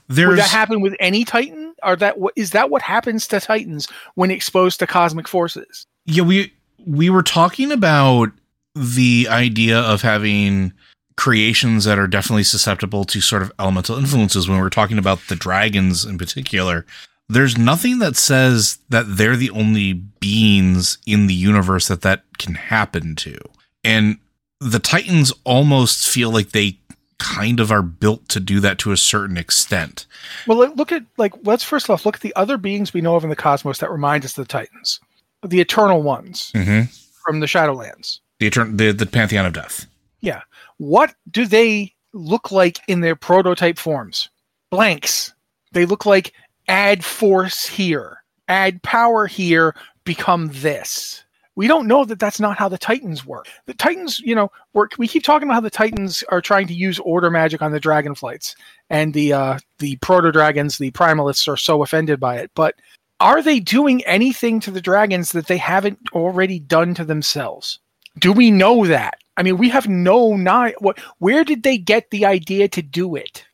Would 0.09 0.37
that 0.37 0.49
happen 0.49 0.81
with 0.81 0.95
any 0.99 1.23
titan? 1.23 1.73
Or 1.83 1.95
that 1.97 2.17
what 2.17 2.33
is 2.35 2.51
that 2.51 2.69
what 2.69 2.81
happens 2.81 3.27
to 3.27 3.39
titans 3.39 3.87
when 4.15 4.31
exposed 4.31 4.79
to 4.79 4.87
cosmic 4.87 5.27
forces? 5.27 5.85
Yeah 6.05 6.23
we 6.23 6.53
we 6.85 7.09
were 7.09 7.23
talking 7.23 7.71
about 7.71 8.29
the 8.75 9.27
idea 9.29 9.79
of 9.79 10.01
having 10.01 10.73
creations 11.17 11.83
that 11.83 11.99
are 11.99 12.07
definitely 12.07 12.43
susceptible 12.43 13.03
to 13.03 13.19
sort 13.19 13.41
of 13.41 13.51
elemental 13.59 13.97
influences 13.97 14.47
when 14.47 14.59
we're 14.59 14.69
talking 14.69 14.97
about 14.97 15.19
the 15.27 15.35
dragons 15.35 16.05
in 16.05 16.17
particular 16.17 16.85
there's 17.29 17.57
nothing 17.57 17.99
that 17.99 18.15
says 18.15 18.79
that 18.89 19.05
they're 19.17 19.35
the 19.35 19.49
only 19.49 19.93
beings 19.93 20.97
in 21.05 21.27
the 21.27 21.33
universe 21.33 21.87
that 21.87 22.01
that 22.01 22.23
can 22.37 22.55
happen 22.55 23.15
to. 23.17 23.37
And 23.83 24.17
the 24.59 24.79
titans 24.79 25.33
almost 25.43 26.07
feel 26.07 26.31
like 26.31 26.51
they 26.51 26.79
kind 27.19 27.59
of 27.59 27.71
are 27.71 27.81
built 27.81 28.29
to 28.29 28.39
do 28.39 28.59
that 28.59 28.77
to 28.79 28.91
a 28.91 28.97
certain 28.97 29.37
extent. 29.37 30.05
Well, 30.45 30.57
look- 30.57 30.91
at 30.91 31.03
like 31.17 31.33
let's 31.43 31.63
first 31.63 31.89
off 31.89 32.05
look 32.05 32.15
at 32.15 32.21
the 32.21 32.35
other 32.35 32.57
beings 32.57 32.93
we 32.93 33.01
know 33.01 33.15
of 33.15 33.23
in 33.23 33.29
the 33.29 33.35
cosmos 33.35 33.79
that 33.79 33.91
remind 33.91 34.23
us 34.23 34.37
of 34.37 34.47
the 34.47 34.51
Titans, 34.51 34.99
the 35.45 35.59
Eternal 35.59 36.01
Ones 36.01 36.51
mm-hmm. 36.55 36.89
from 37.23 37.39
the 37.39 37.47
Shadowlands. 37.47 38.19
the, 38.39 38.49
etern- 38.49 38.77
the 38.77 38.91
the 38.91 39.05
pantheon 39.05 39.45
of 39.45 39.53
death. 39.53 39.85
Yeah, 40.21 40.41
what 40.77 41.13
do 41.29 41.45
they 41.45 41.93
look 42.13 42.51
like 42.51 42.79
in 42.87 43.01
their 43.01 43.15
prototype 43.15 43.77
forms? 43.77 44.29
Blanks. 44.69 45.33
They 45.71 45.85
look 45.85 46.05
like 46.05 46.33
add 46.67 47.03
force 47.03 47.65
here, 47.65 48.23
add 48.47 48.81
power 48.83 49.27
here, 49.27 49.75
become 50.03 50.49
this. 50.51 51.23
We 51.55 51.67
don't 51.67 51.87
know 51.87 52.05
that 52.05 52.19
that's 52.19 52.39
not 52.39 52.57
how 52.57 52.69
the 52.69 52.77
Titans 52.77 53.25
work. 53.25 53.47
The 53.65 53.73
Titans, 53.73 54.19
you 54.19 54.35
know, 54.35 54.51
work. 54.73 54.91
We 54.99 55.07
keep 55.07 55.23
talking 55.23 55.47
about 55.47 55.55
how 55.55 55.61
the 55.61 55.71
Titans 55.71 56.23
are 56.29 56.39
trying 56.39 56.67
to 56.67 56.73
use 56.73 56.99
order 56.99 57.31
magic 57.31 57.63
on 57.63 57.71
the 57.71 57.79
Dragonflights, 57.79 58.55
and 58.91 59.11
the 59.13 59.33
uh, 59.33 59.59
the 59.79 59.95
proto 59.97 60.31
dragons, 60.31 60.77
the 60.77 60.91
primalists, 60.91 61.47
are 61.47 61.57
so 61.57 61.81
offended 61.81 62.19
by 62.19 62.37
it. 62.37 62.51
But 62.53 62.75
are 63.19 63.41
they 63.41 63.59
doing 63.59 64.05
anything 64.05 64.59
to 64.61 64.71
the 64.71 64.81
dragons 64.81 65.31
that 65.31 65.47
they 65.47 65.57
haven't 65.57 65.97
already 66.13 66.59
done 66.59 66.93
to 66.93 67.03
themselves? 67.03 67.79
Do 68.19 68.31
we 68.31 68.51
know 68.51 68.85
that? 68.85 69.17
I 69.37 69.43
mean, 69.43 69.57
we 69.57 69.69
have 69.69 69.87
no 69.87 70.35
not 70.35 70.73
what. 70.79 70.99
Where 71.19 71.43
did 71.43 71.63
they 71.63 71.77
get 71.77 72.09
the 72.09 72.25
idea 72.25 72.67
to 72.69 72.81
do 72.81 73.15
it? 73.15 73.45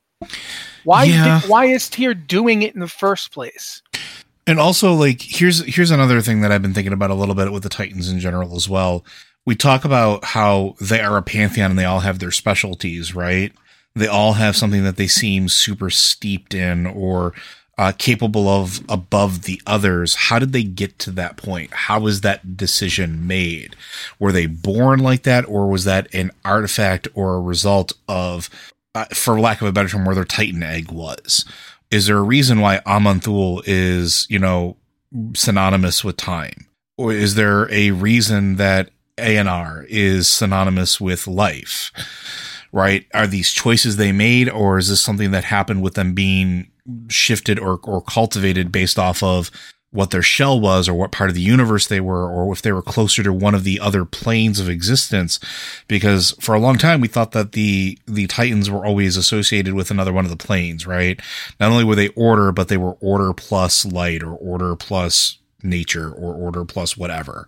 Why? 0.85 1.03
Yeah. 1.03 1.41
Did, 1.41 1.49
why 1.49 1.65
is 1.65 1.89
Tyr 1.89 2.13
doing 2.13 2.61
it 2.61 2.73
in 2.73 2.79
the 2.79 2.87
first 2.87 3.31
place? 3.31 3.81
And 4.47 4.59
also, 4.59 4.93
like, 4.93 5.21
here's 5.21 5.63
here's 5.65 5.91
another 5.91 6.21
thing 6.21 6.41
that 6.41 6.51
I've 6.51 6.61
been 6.61 6.73
thinking 6.73 6.93
about 6.93 7.11
a 7.11 7.15
little 7.15 7.35
bit 7.35 7.51
with 7.51 7.63
the 7.63 7.69
Titans 7.69 8.09
in 8.09 8.19
general 8.19 8.55
as 8.55 8.67
well. 8.67 9.05
We 9.45 9.55
talk 9.55 9.83
about 9.83 10.23
how 10.23 10.75
they 10.79 11.01
are 11.01 11.17
a 11.17 11.21
pantheon 11.21 11.71
and 11.71 11.79
they 11.79 11.85
all 11.85 11.99
have 11.99 12.19
their 12.19 12.31
specialties, 12.31 13.13
right? 13.13 13.51
They 13.95 14.07
all 14.07 14.33
have 14.33 14.55
something 14.55 14.83
that 14.83 14.95
they 14.95 15.07
seem 15.07 15.49
super 15.49 15.89
steeped 15.89 16.53
in 16.53 16.87
or 16.87 17.33
uh, 17.77 17.91
capable 17.97 18.47
of 18.47 18.81
above 18.89 19.43
the 19.43 19.61
others. 19.65 20.15
How 20.15 20.39
did 20.39 20.53
they 20.53 20.63
get 20.63 20.99
to 20.99 21.11
that 21.11 21.37
point? 21.37 21.71
How 21.73 21.99
was 21.99 22.21
that 22.21 22.55
decision 22.55 23.25
made? 23.27 23.75
Were 24.19 24.31
they 24.31 24.45
born 24.45 24.99
like 24.99 25.23
that, 25.23 25.47
or 25.47 25.67
was 25.67 25.83
that 25.85 26.13
an 26.13 26.31
artifact 26.45 27.07
or 27.13 27.35
a 27.35 27.41
result 27.41 27.93
of, 28.07 28.49
uh, 28.93 29.05
for 29.13 29.39
lack 29.39 29.61
of 29.61 29.67
a 29.67 29.71
better 29.71 29.89
term, 29.89 30.05
where 30.05 30.15
their 30.15 30.25
Titan 30.25 30.63
egg 30.63 30.91
was? 30.91 31.45
is 31.93 32.07
there 32.07 32.17
a 32.17 32.23
reason 32.23 32.59
why 32.59 32.79
Aman'Thul 32.87 33.61
is, 33.67 34.25
you 34.27 34.39
know, 34.39 34.75
synonymous 35.35 36.03
with 36.03 36.17
time? 36.17 36.65
Or 36.97 37.13
is 37.13 37.35
there 37.35 37.71
a 37.71 37.91
reason 37.91 38.55
that 38.55 38.89
Eonar 39.17 39.85
is 39.87 40.27
synonymous 40.27 40.99
with 40.99 41.27
life? 41.27 41.91
Right? 42.71 43.05
Are 43.13 43.27
these 43.27 43.51
choices 43.51 43.97
they 43.97 44.11
made, 44.11 44.49
or 44.49 44.79
is 44.79 44.89
this 44.89 45.01
something 45.01 45.29
that 45.31 45.43
happened 45.43 45.83
with 45.83 45.93
them 45.93 46.15
being 46.15 46.71
shifted 47.09 47.59
or, 47.59 47.79
or 47.83 48.01
cultivated 48.01 48.71
based 48.71 48.99
off 48.99 49.23
of 49.23 49.49
what 49.93 50.09
their 50.09 50.23
shell 50.23 50.59
was 50.59 50.89
or 50.89 50.95
what 50.95 51.11
part 51.11 51.29
of 51.29 51.35
the 51.35 51.41
universe 51.41 51.85
they 51.85 52.01
were 52.01 52.27
or 52.27 52.51
if 52.51 52.63
they 52.63 52.71
were 52.71 52.81
closer 52.81 53.21
to 53.21 53.31
one 53.31 53.53
of 53.53 53.63
the 53.63 53.79
other 53.79 54.05
planes 54.05 54.59
of 54.59 54.67
existence. 54.67 55.39
Because 55.87 56.31
for 56.41 56.55
a 56.55 56.59
long 56.59 56.77
time 56.77 56.99
we 56.99 57.07
thought 57.07 57.31
that 57.31 57.51
the 57.51 57.97
the 58.07 58.25
titans 58.27 58.71
were 58.71 58.85
always 58.85 59.15
associated 59.15 59.75
with 59.75 59.91
another 59.91 60.11
one 60.11 60.25
of 60.25 60.31
the 60.31 60.37
planes 60.37 60.87
right? 60.87 61.19
Not 61.59 61.71
only 61.71 61.83
were 61.83 61.95
they 61.95 62.09
order 62.09 62.51
but 62.51 62.69
they 62.69 62.77
were 62.77 62.97
order 62.99 63.33
plus 63.33 63.85
light 63.85 64.23
or 64.23 64.33
order 64.33 64.75
plus 64.75 65.37
nature 65.61 66.11
or 66.11 66.33
order 66.33 66.65
plus 66.65 66.97
whatever. 66.97 67.47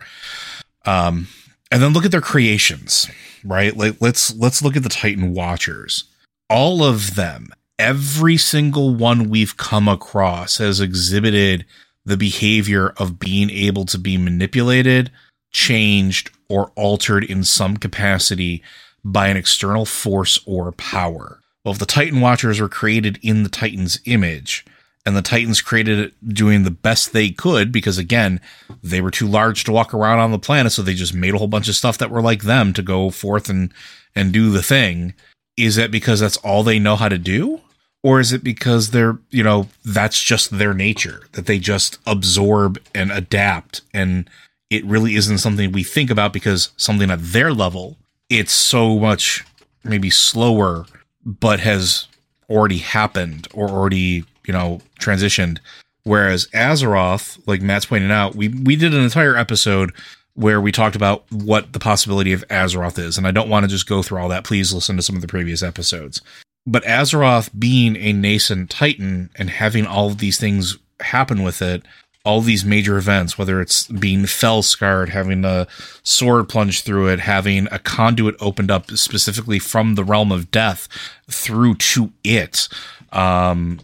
Um 0.86 1.28
and 1.72 1.82
then 1.82 1.94
look 1.94 2.06
at 2.06 2.12
their 2.12 2.22
creations 2.22 3.10
right? 3.44 3.76
Like 3.76 3.96
let's 4.02 4.36
let's 4.36 4.62
look 4.62 4.76
at 4.76 4.84
the 4.84 4.90
titan 4.90 5.34
watchers. 5.34 6.04
All 6.48 6.84
of 6.84 7.16
them 7.16 7.50
every 7.78 8.38
single 8.38 8.94
one 8.96 9.30
we've 9.30 9.58
come 9.58 9.88
across 9.88 10.58
has 10.58 10.80
exhibited 10.80 11.66
the 12.06 12.18
behavior 12.18 12.94
of 12.98 13.20
being 13.20 13.50
able 13.50 13.86
to 13.86 13.98
be 13.98 14.18
manipulated, 14.18 15.12
changed, 15.52 16.30
or 16.50 16.72
altered 16.76 17.24
in 17.24 17.44
some 17.44 17.78
capacity 17.78 18.62
by 19.04 19.28
an 19.28 19.38
external 19.38 19.86
force 19.86 20.40
or 20.46 20.72
power. 20.74 21.40
Well, 21.64 21.74
if 21.74 21.80
the 21.80 21.86
Titan 21.86 22.22
Watchers 22.22 22.60
were 22.60 22.70
created 22.70 23.20
in 23.24 23.44
the 23.44 23.50
Titan's 23.50 24.00
image, 24.06 24.66
and 25.06 25.16
the 25.16 25.22
Titans 25.22 25.62
created 25.62 26.00
it 26.00 26.34
doing 26.34 26.64
the 26.64 26.72
best 26.72 27.14
they 27.14 27.30
could, 27.30 27.72
because 27.72 27.98
again, 27.98 28.42
they 28.84 29.02
were 29.02 29.12
too 29.12 29.28
large 29.28 29.64
to 29.64 29.72
walk 29.72 29.94
around 29.94 30.20
on 30.20 30.32
the 30.32 30.40
planet, 30.40 30.72
so 30.72 30.82
they 30.82 30.94
just 30.94 31.14
made 31.14 31.34
a 31.34 31.38
whole 31.38 31.48
bunch 31.48 31.68
of 31.68 31.76
stuff 31.76 31.98
that 32.00 32.10
were 32.10 32.22
like 32.22 32.44
them 32.44 32.74
to 32.74 32.82
go 32.82 33.10
forth 33.10 33.50
and 33.50 33.72
and 34.16 34.32
do 34.32 34.50
the 34.50 34.64
thing. 34.64 35.14
Is 35.58 35.76
that 35.76 35.92
because 35.92 36.20
that's 36.20 36.38
all 36.38 36.64
they 36.64 36.80
know 36.80 36.96
how 36.96 37.10
to 37.10 37.18
do? 37.18 37.62
Or 38.06 38.20
is 38.20 38.32
it 38.32 38.44
because 38.44 38.92
they're 38.92 39.18
you 39.32 39.44
know 39.44 39.68
that's 39.84 40.22
just 40.22 40.58
their 40.60 40.76
nature 40.76 41.24
that 41.32 41.48
they 41.48 41.58
just 41.58 41.98
absorb 42.06 42.80
and 42.94 43.12
adapt 43.12 43.82
and 43.94 44.30
it 44.70 44.86
really 44.86 45.16
isn't 45.16 45.40
something 45.40 45.72
we 45.72 45.84
think 45.84 46.12
about 46.12 46.32
because 46.32 46.70
something 46.78 47.10
at 47.10 47.20
their 47.22 47.52
level 47.52 47.98
it's 48.30 48.54
so 48.54 49.00
much 49.00 49.44
maybe 49.84 50.12
slower 50.12 50.86
but 51.26 51.60
has 51.60 52.08
already 52.50 52.78
happened 52.78 53.48
or 53.54 53.70
already 53.70 54.24
you 54.46 54.54
know 54.54 54.80
transitioned. 55.00 55.58
Whereas 56.04 56.48
azeroth 56.54 57.40
like 57.48 57.62
matt's 57.62 57.86
pointing 57.86 58.12
out 58.12 58.36
we 58.36 58.50
we 58.50 58.76
did 58.76 58.94
an 58.94 59.02
entire 59.02 59.36
episode 59.36 59.92
where 60.36 60.62
we 60.62 60.72
talked 60.72 60.96
about 60.96 61.24
what 61.32 61.74
the 61.74 61.80
possibility 61.80 62.34
of 62.34 62.48
azeroth 62.50 63.00
is 63.00 63.18
and 63.18 63.26
i 63.26 63.32
don't 63.32 63.50
want 63.50 63.64
to 63.64 63.68
just 63.68 63.88
go 63.88 64.04
through 64.04 64.20
all 64.20 64.30
that. 64.30 64.44
Please 64.44 64.72
listen 64.72 64.96
to 64.96 65.02
some 65.02 65.16
of 65.16 65.24
the 65.24 65.28
previous 65.28 65.64
episodes 65.64 66.22
but 66.66 66.84
Azeroth 66.84 67.50
being 67.58 67.96
a 67.96 68.14
nascent 68.14 68.70
titan 68.70 69.30
and 69.36 69.50
having 69.50 69.86
all 69.86 70.08
of 70.08 70.18
these 70.18 70.40
things 70.40 70.78
happen 71.00 71.44
with 71.44 71.62
it, 71.62 71.84
all 72.24 72.42
these 72.42 72.66
major 72.66 72.98
events, 72.98 73.38
whether 73.38 73.62
it's 73.62 73.88
being 73.88 74.26
fel 74.26 74.64
scarred, 74.64 75.10
having 75.10 75.46
a 75.46 75.68
sword 76.02 76.50
plunged 76.50 76.84
through 76.84 77.08
it, 77.08 77.20
having 77.20 77.68
a 77.72 77.78
conduit 77.78 78.36
opened 78.40 78.72
up 78.72 78.90
specifically 78.92 79.60
from 79.60 79.94
the 79.94 80.04
realm 80.04 80.32
of 80.32 80.50
death 80.50 80.88
through 81.30 81.76
to 81.76 82.12
it, 82.24 82.68
um, 83.12 83.80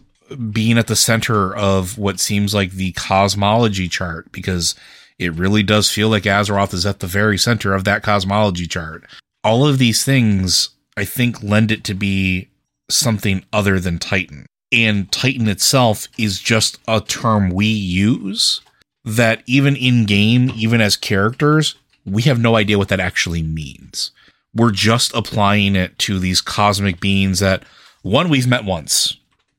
being 0.52 0.78
at 0.78 0.88
the 0.88 0.96
center 0.96 1.56
of 1.56 2.00
what 2.00 2.20
seems 2.20 2.56
like 2.56 2.72
the 2.72 2.94
cosmology 2.94 3.88
chart, 3.88 4.32
because 4.32 4.74
it 5.20 5.34
really 5.34 5.62
does 5.62 5.92
feel 5.92 6.10
like 6.10 6.24
Azeroth 6.24 6.74
is 6.74 6.86
at 6.86 7.00
the 7.00 7.08
very 7.08 7.38
center 7.38 7.76
of 7.76 7.84
that 7.84 8.02
cosmology 8.02 8.66
chart. 8.66 9.04
All 9.44 9.68
of 9.68 9.78
these 9.78 10.04
things, 10.04 10.70
I 10.98 11.06
think, 11.06 11.44
lend 11.44 11.72
it 11.72 11.84
to 11.84 11.94
be 11.94 12.50
something 12.94 13.44
other 13.52 13.80
than 13.80 14.00
Titan. 14.00 14.46
And 14.72 15.12
Titan 15.12 15.48
itself 15.48 16.08
is 16.18 16.40
just 16.40 16.80
a 16.88 17.02
term 17.02 17.50
we 17.50 17.66
use 17.66 18.62
that 19.04 19.44
even 19.46 19.76
in 19.76 20.06
game, 20.06 20.52
even 20.56 20.80
as 20.82 20.96
characters, 20.96 21.76
we 22.06 22.24
have 22.24 22.40
no 22.40 22.56
idea 22.56 22.78
what 22.78 22.90
that 22.90 23.00
actually 23.00 23.44
means. 23.44 24.12
We're 24.54 24.72
just 24.72 25.14
applying 25.14 25.76
it 25.76 25.98
to 26.00 26.20
these 26.20 26.42
cosmic 26.42 27.00
beings 27.00 27.40
that 27.40 27.64
one 28.02 28.30
we've 28.30 28.48
met 28.48 28.66
once 28.66 29.18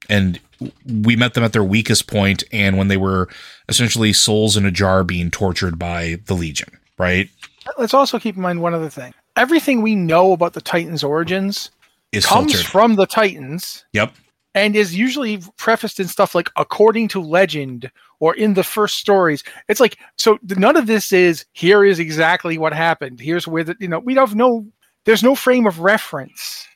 and 0.08 0.38
we 0.86 1.16
met 1.16 1.34
them 1.34 1.44
at 1.44 1.52
their 1.52 1.64
weakest 1.64 2.06
point 2.06 2.44
and 2.52 2.76
when 2.76 2.88
they 2.88 2.96
were 2.96 3.28
essentially 3.68 4.12
souls 4.12 4.56
in 4.56 4.66
a 4.66 4.70
jar 4.70 5.04
being 5.04 5.30
tortured 5.30 5.78
by 5.78 6.18
the 6.26 6.34
legion, 6.34 6.78
right? 6.98 7.28
Let's 7.78 7.94
also 7.94 8.18
keep 8.18 8.36
in 8.36 8.42
mind 8.42 8.60
one 8.60 8.74
other 8.74 8.90
thing. 8.90 9.14
Everything 9.36 9.82
we 9.82 9.94
know 9.94 10.32
about 10.32 10.52
the 10.52 10.60
Titans' 10.60 11.02
origins 11.02 11.70
Is 12.12 12.26
comes 12.26 12.52
filtered. 12.52 12.70
from 12.70 12.94
the 12.96 13.06
Titans 13.06 13.84
Yep. 13.92 14.12
and 14.54 14.76
is 14.76 14.94
usually 14.94 15.40
prefaced 15.56 15.98
in 15.98 16.08
stuff 16.08 16.34
like 16.34 16.50
according 16.56 17.08
to 17.08 17.20
legend 17.20 17.90
or 18.20 18.34
in 18.34 18.54
the 18.54 18.62
first 18.64 18.98
stories. 18.98 19.42
It's 19.68 19.80
like 19.80 19.98
so 20.16 20.38
none 20.56 20.76
of 20.76 20.86
this 20.86 21.12
is 21.12 21.44
here 21.52 21.84
is 21.84 21.98
exactly 21.98 22.58
what 22.58 22.72
happened. 22.74 23.18
Here's 23.20 23.48
where 23.48 23.64
the 23.64 23.76
you 23.80 23.88
know 23.88 23.98
we 23.98 24.14
don't 24.14 24.28
have 24.28 24.36
no 24.36 24.66
there's 25.04 25.22
no 25.22 25.34
frame 25.34 25.66
of 25.66 25.80
reference 25.80 26.66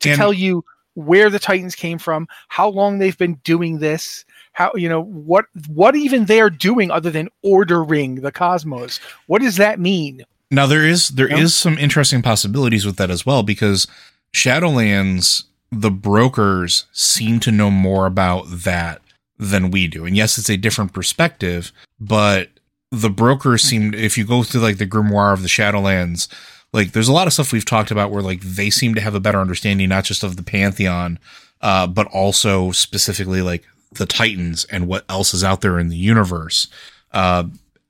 to 0.00 0.10
And- 0.10 0.18
tell 0.18 0.32
you 0.32 0.64
where 0.94 1.30
the 1.30 1.38
Titans 1.38 1.74
came 1.74 1.98
from, 1.98 2.28
how 2.48 2.68
long 2.68 2.98
they've 2.98 3.16
been 3.16 3.36
doing 3.44 3.78
this, 3.78 4.26
how 4.52 4.72
you 4.74 4.88
know 4.88 5.02
what 5.04 5.46
what 5.68 5.94
even 5.96 6.24
they're 6.26 6.50
doing 6.50 6.90
other 6.90 7.10
than 7.10 7.28
ordering 7.42 8.16
the 8.16 8.32
cosmos. 8.32 8.98
What 9.26 9.40
does 9.42 9.56
that 9.56 9.78
mean? 9.80 10.24
Now 10.50 10.66
there 10.66 10.84
is 10.86 11.10
there 11.10 11.28
is 11.32 11.40
Yeah. 11.40 11.46
some 11.46 11.78
interesting 11.78 12.20
possibilities 12.20 12.84
with 12.84 12.96
that 12.96 13.10
as 13.10 13.24
well 13.24 13.42
because 13.42 13.86
Shadowlands 14.34 15.44
the 15.70 15.90
brokers 15.90 16.84
seem 16.92 17.40
to 17.40 17.50
know 17.50 17.70
more 17.70 18.04
about 18.04 18.44
that 18.46 19.00
than 19.38 19.70
we 19.70 19.88
do. 19.88 20.04
And 20.04 20.14
yes, 20.14 20.36
it's 20.36 20.50
a 20.50 20.58
different 20.58 20.92
perspective, 20.92 21.72
but 21.98 22.50
the 22.90 23.08
brokers 23.08 23.62
seem 23.62 23.94
if 23.94 24.18
you 24.18 24.26
go 24.26 24.42
through 24.42 24.60
like 24.60 24.76
the 24.76 24.86
grimoire 24.86 25.32
of 25.32 25.40
the 25.40 25.48
Shadowlands, 25.48 26.28
like 26.74 26.92
there's 26.92 27.08
a 27.08 27.12
lot 27.12 27.26
of 27.26 27.32
stuff 27.32 27.52
we've 27.52 27.64
talked 27.64 27.90
about 27.90 28.10
where 28.10 28.22
like 28.22 28.42
they 28.42 28.68
seem 28.68 28.94
to 28.94 29.00
have 29.00 29.14
a 29.14 29.20
better 29.20 29.40
understanding 29.40 29.88
not 29.88 30.04
just 30.04 30.22
of 30.22 30.36
the 30.36 30.42
pantheon 30.42 31.18
uh, 31.62 31.86
but 31.86 32.06
also 32.08 32.70
specifically 32.70 33.40
like 33.40 33.64
the 33.92 34.06
titans 34.06 34.64
and 34.66 34.86
what 34.86 35.04
else 35.08 35.32
is 35.32 35.42
out 35.42 35.62
there 35.62 35.78
in 35.78 35.88
the 35.88 35.96
universe. 35.96 36.68
Uh, 37.12 37.44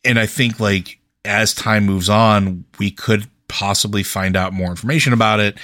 and 0.04 0.18
i 0.18 0.26
think 0.26 0.58
like 0.60 0.98
as 1.24 1.54
time 1.54 1.86
moves 1.86 2.08
on 2.08 2.64
we 2.78 2.90
could 2.90 3.28
possibly 3.48 4.02
find 4.02 4.36
out 4.36 4.52
more 4.52 4.70
information 4.70 5.12
about 5.12 5.40
it 5.40 5.56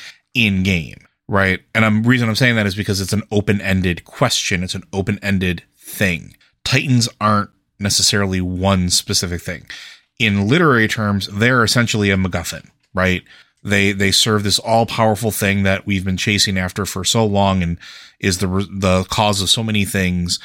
in 0.47 0.63
game 0.63 1.05
right? 1.31 1.61
And 1.75 1.85
i'm 1.85 2.05
reason 2.05 2.29
i'm 2.29 2.35
saying 2.35 2.57
that 2.57 2.67
is 2.67 2.75
because 2.75 3.03
it's 3.03 3.13
an 3.13 3.23
open-ended 3.31 4.05
question. 4.07 4.63
It's 4.63 4.75
an 4.75 4.85
open-ended 4.95 5.63
thing. 5.77 6.35
Titans 6.65 7.07
aren't 7.21 7.51
necessarily 7.79 8.41
one 8.41 8.89
specific 8.89 9.43
thing. 9.43 9.67
In 10.19 10.49
literary 10.49 10.89
terms 10.89 11.27
they're 11.27 11.63
essentially 11.63 12.11
a 12.11 12.17
macguffin 12.17 12.71
right? 12.95 13.23
They 13.63 13.93
they 13.93 14.11
serve 14.11 14.43
this 14.43 14.59
all 14.59 14.87
powerful 14.87 15.31
thing 15.31 15.63
that 15.65 15.87
we've 15.87 16.05
been 16.05 16.17
chasing 16.17 16.59
after 16.59 16.87
for 16.87 17.05
so 17.05 17.25
long 17.25 17.63
and 17.63 17.79
is 18.21 18.39
the 18.39 18.47
the 18.71 19.05
cause 19.09 19.43
of 19.43 19.51
so 19.51 19.63
many 19.63 19.85
things, 19.85 20.39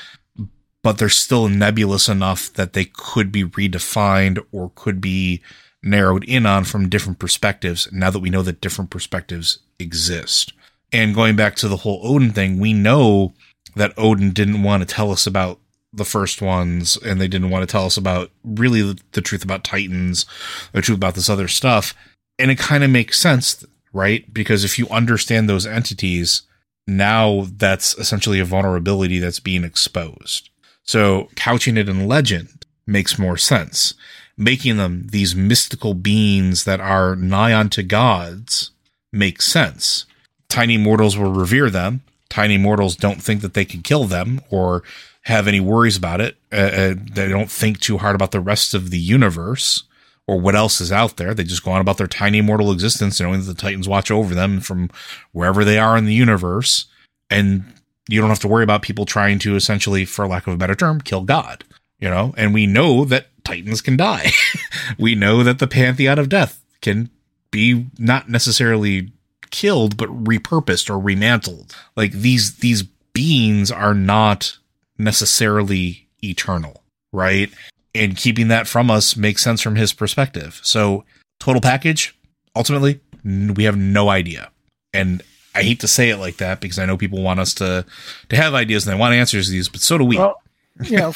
but 0.81 0.97
they're 0.97 1.09
still 1.09 1.47
nebulous 1.47 2.09
enough 2.09 2.51
that 2.53 2.73
they 2.73 2.85
could 2.85 3.31
be 3.31 3.43
redefined 3.43 4.43
or 4.51 4.71
could 4.75 4.99
be 4.99 5.41
narrowed 5.83 6.23
in 6.23 6.45
on 6.45 6.63
from 6.63 6.89
different 6.89 7.19
perspectives. 7.19 7.87
Now 7.91 8.09
that 8.09 8.19
we 8.19 8.29
know 8.29 8.41
that 8.41 8.61
different 8.61 8.89
perspectives 8.89 9.59
exist, 9.77 10.53
and 10.91 11.15
going 11.15 11.35
back 11.35 11.55
to 11.57 11.67
the 11.67 11.77
whole 11.77 12.03
Odyn 12.03 12.33
thing, 12.33 12.59
we 12.59 12.73
know 12.73 13.33
that 13.75 13.95
Odyn 13.95 14.33
didn't 14.33 14.63
want 14.63 14.87
to 14.87 14.95
tell 14.95 15.11
us 15.11 15.27
about 15.27 15.59
the 15.91 16.05
first 16.05 16.41
ones 16.41 16.97
and 16.97 17.21
they 17.21 17.27
didn't 17.27 17.51
want 17.51 17.61
to 17.61 17.71
tell 17.71 17.85
us 17.85 17.97
about 17.97 18.31
really 18.43 18.81
the, 18.81 18.99
the 19.11 19.21
truth 19.21 19.43
about 19.43 19.63
Titans, 19.63 20.25
the 20.71 20.81
truth 20.81 20.97
about 20.97 21.13
this 21.13 21.29
other 21.29 21.47
stuff 21.47 21.93
and 22.39 22.51
it 22.51 22.57
kind 22.57 22.83
of 22.83 22.89
makes 22.89 23.19
sense, 23.19 23.63
right? 23.91 24.31
Because 24.33 24.63
if 24.63 24.79
you 24.79 24.87
understand 24.89 25.47
those 25.47 25.65
entities, 25.65 26.43
now 26.87 27.45
that's 27.55 27.97
essentially 27.97 28.39
a 28.39 28.45
vulnerability 28.45 29.19
that's 29.19 29.39
being 29.39 29.63
exposed. 29.63 30.49
So 30.83 31.29
couching 31.35 31.77
it 31.77 31.87
in 31.87 32.07
legend 32.07 32.65
makes 32.85 33.19
more 33.19 33.37
sense. 33.37 33.93
Making 34.37 34.77
them 34.77 35.07
these 35.07 35.35
mystical 35.35 35.93
beings 35.93 36.63
that 36.63 36.79
are 36.79 37.15
nigh 37.15 37.57
unto 37.57 37.83
gods 37.83 38.71
makes 39.11 39.45
sense. 39.45 40.05
Tiny 40.49 40.77
mortals 40.77 41.17
will 41.17 41.31
revere 41.31 41.69
them. 41.69 42.01
Tiny 42.29 42.57
mortals 42.57 42.95
don't 42.95 43.21
think 43.21 43.41
that 43.41 43.53
they 43.53 43.65
can 43.65 43.81
kill 43.81 44.05
them 44.05 44.41
or 44.49 44.83
have 45.23 45.47
any 45.47 45.59
worries 45.59 45.97
about 45.97 46.19
it. 46.19 46.35
Uh, 46.51 46.55
uh 46.55 46.95
they 46.97 47.29
don't 47.29 47.51
think 47.51 47.79
too 47.79 47.99
hard 47.99 48.15
about 48.15 48.31
the 48.31 48.39
rest 48.39 48.73
of 48.73 48.89
the 48.89 48.97
universe 48.97 49.83
or 50.27 50.39
what 50.39 50.55
else 50.55 50.79
is 50.79 50.91
out 50.91 51.17
there. 51.17 51.33
They 51.33 51.43
just 51.43 51.63
go 51.63 51.71
on 51.71 51.81
about 51.81 51.97
their 51.97 52.07
tiny 52.07 52.41
mortal 52.41 52.71
existence, 52.71 53.19
knowing 53.19 53.41
that 53.41 53.45
the 53.45 53.53
Titans 53.53 53.87
watch 53.89 54.09
over 54.09 54.33
them 54.33 54.61
from 54.61 54.89
wherever 55.31 55.65
they 55.65 55.77
are 55.77 55.97
in 55.97 56.05
the 56.05 56.13
universe. 56.13 56.85
And 57.29 57.65
you 58.07 58.21
don't 58.21 58.29
have 58.29 58.39
to 58.39 58.47
worry 58.47 58.63
about 58.63 58.81
people 58.81 59.05
trying 59.05 59.39
to 59.39 59.55
essentially, 59.55 60.05
for 60.05 60.27
lack 60.27 60.47
of 60.47 60.53
a 60.53 60.57
better 60.57 60.75
term, 60.75 61.01
kill 61.01 61.23
God, 61.23 61.63
you 61.99 62.09
know? 62.09 62.33
And 62.37 62.53
we 62.53 62.67
know 62.67 63.05
that 63.05 63.27
Titans 63.43 63.81
can 63.81 63.97
die. 63.97 64.31
we 64.97 65.15
know 65.15 65.43
that 65.43 65.59
the 65.59 65.67
pantheon 65.67 66.19
of 66.19 66.29
death 66.29 66.63
can 66.81 67.09
be 67.51 67.87
not 67.97 68.29
necessarily 68.29 69.11
killed, 69.51 69.97
but 69.97 70.09
repurposed 70.09 70.89
or 70.89 71.01
remantled. 71.01 71.75
Like 71.95 72.11
these, 72.11 72.57
these 72.57 72.83
beings 73.13 73.71
are 73.71 73.93
not 73.93 74.57
necessarily 74.97 76.07
eternal, 76.21 76.83
right? 77.11 77.51
and 77.95 78.17
keeping 78.17 78.47
that 78.47 78.67
from 78.67 78.89
us 78.89 79.15
makes 79.15 79.43
sense 79.43 79.61
from 79.61 79.75
his 79.75 79.93
perspective. 79.93 80.59
So, 80.63 81.03
total 81.39 81.61
package, 81.61 82.15
ultimately, 82.55 82.99
we 83.23 83.63
have 83.65 83.77
no 83.77 84.09
idea. 84.09 84.51
And 84.93 85.21
I 85.55 85.63
hate 85.63 85.79
to 85.81 85.87
say 85.87 86.09
it 86.09 86.17
like 86.17 86.37
that 86.37 86.61
because 86.61 86.79
I 86.79 86.85
know 86.85 86.97
people 86.97 87.21
want 87.21 87.39
us 87.39 87.53
to 87.55 87.85
to 88.29 88.35
have 88.35 88.53
ideas 88.53 88.85
and 88.85 88.93
they 88.93 88.99
want 88.99 89.13
answers 89.13 89.47
to 89.47 89.51
these, 89.51 89.69
but 89.69 89.81
so 89.81 89.97
do 89.97 90.05
we. 90.05 90.17
Well, 90.17 90.41
you 90.83 90.97
know, 90.97 91.13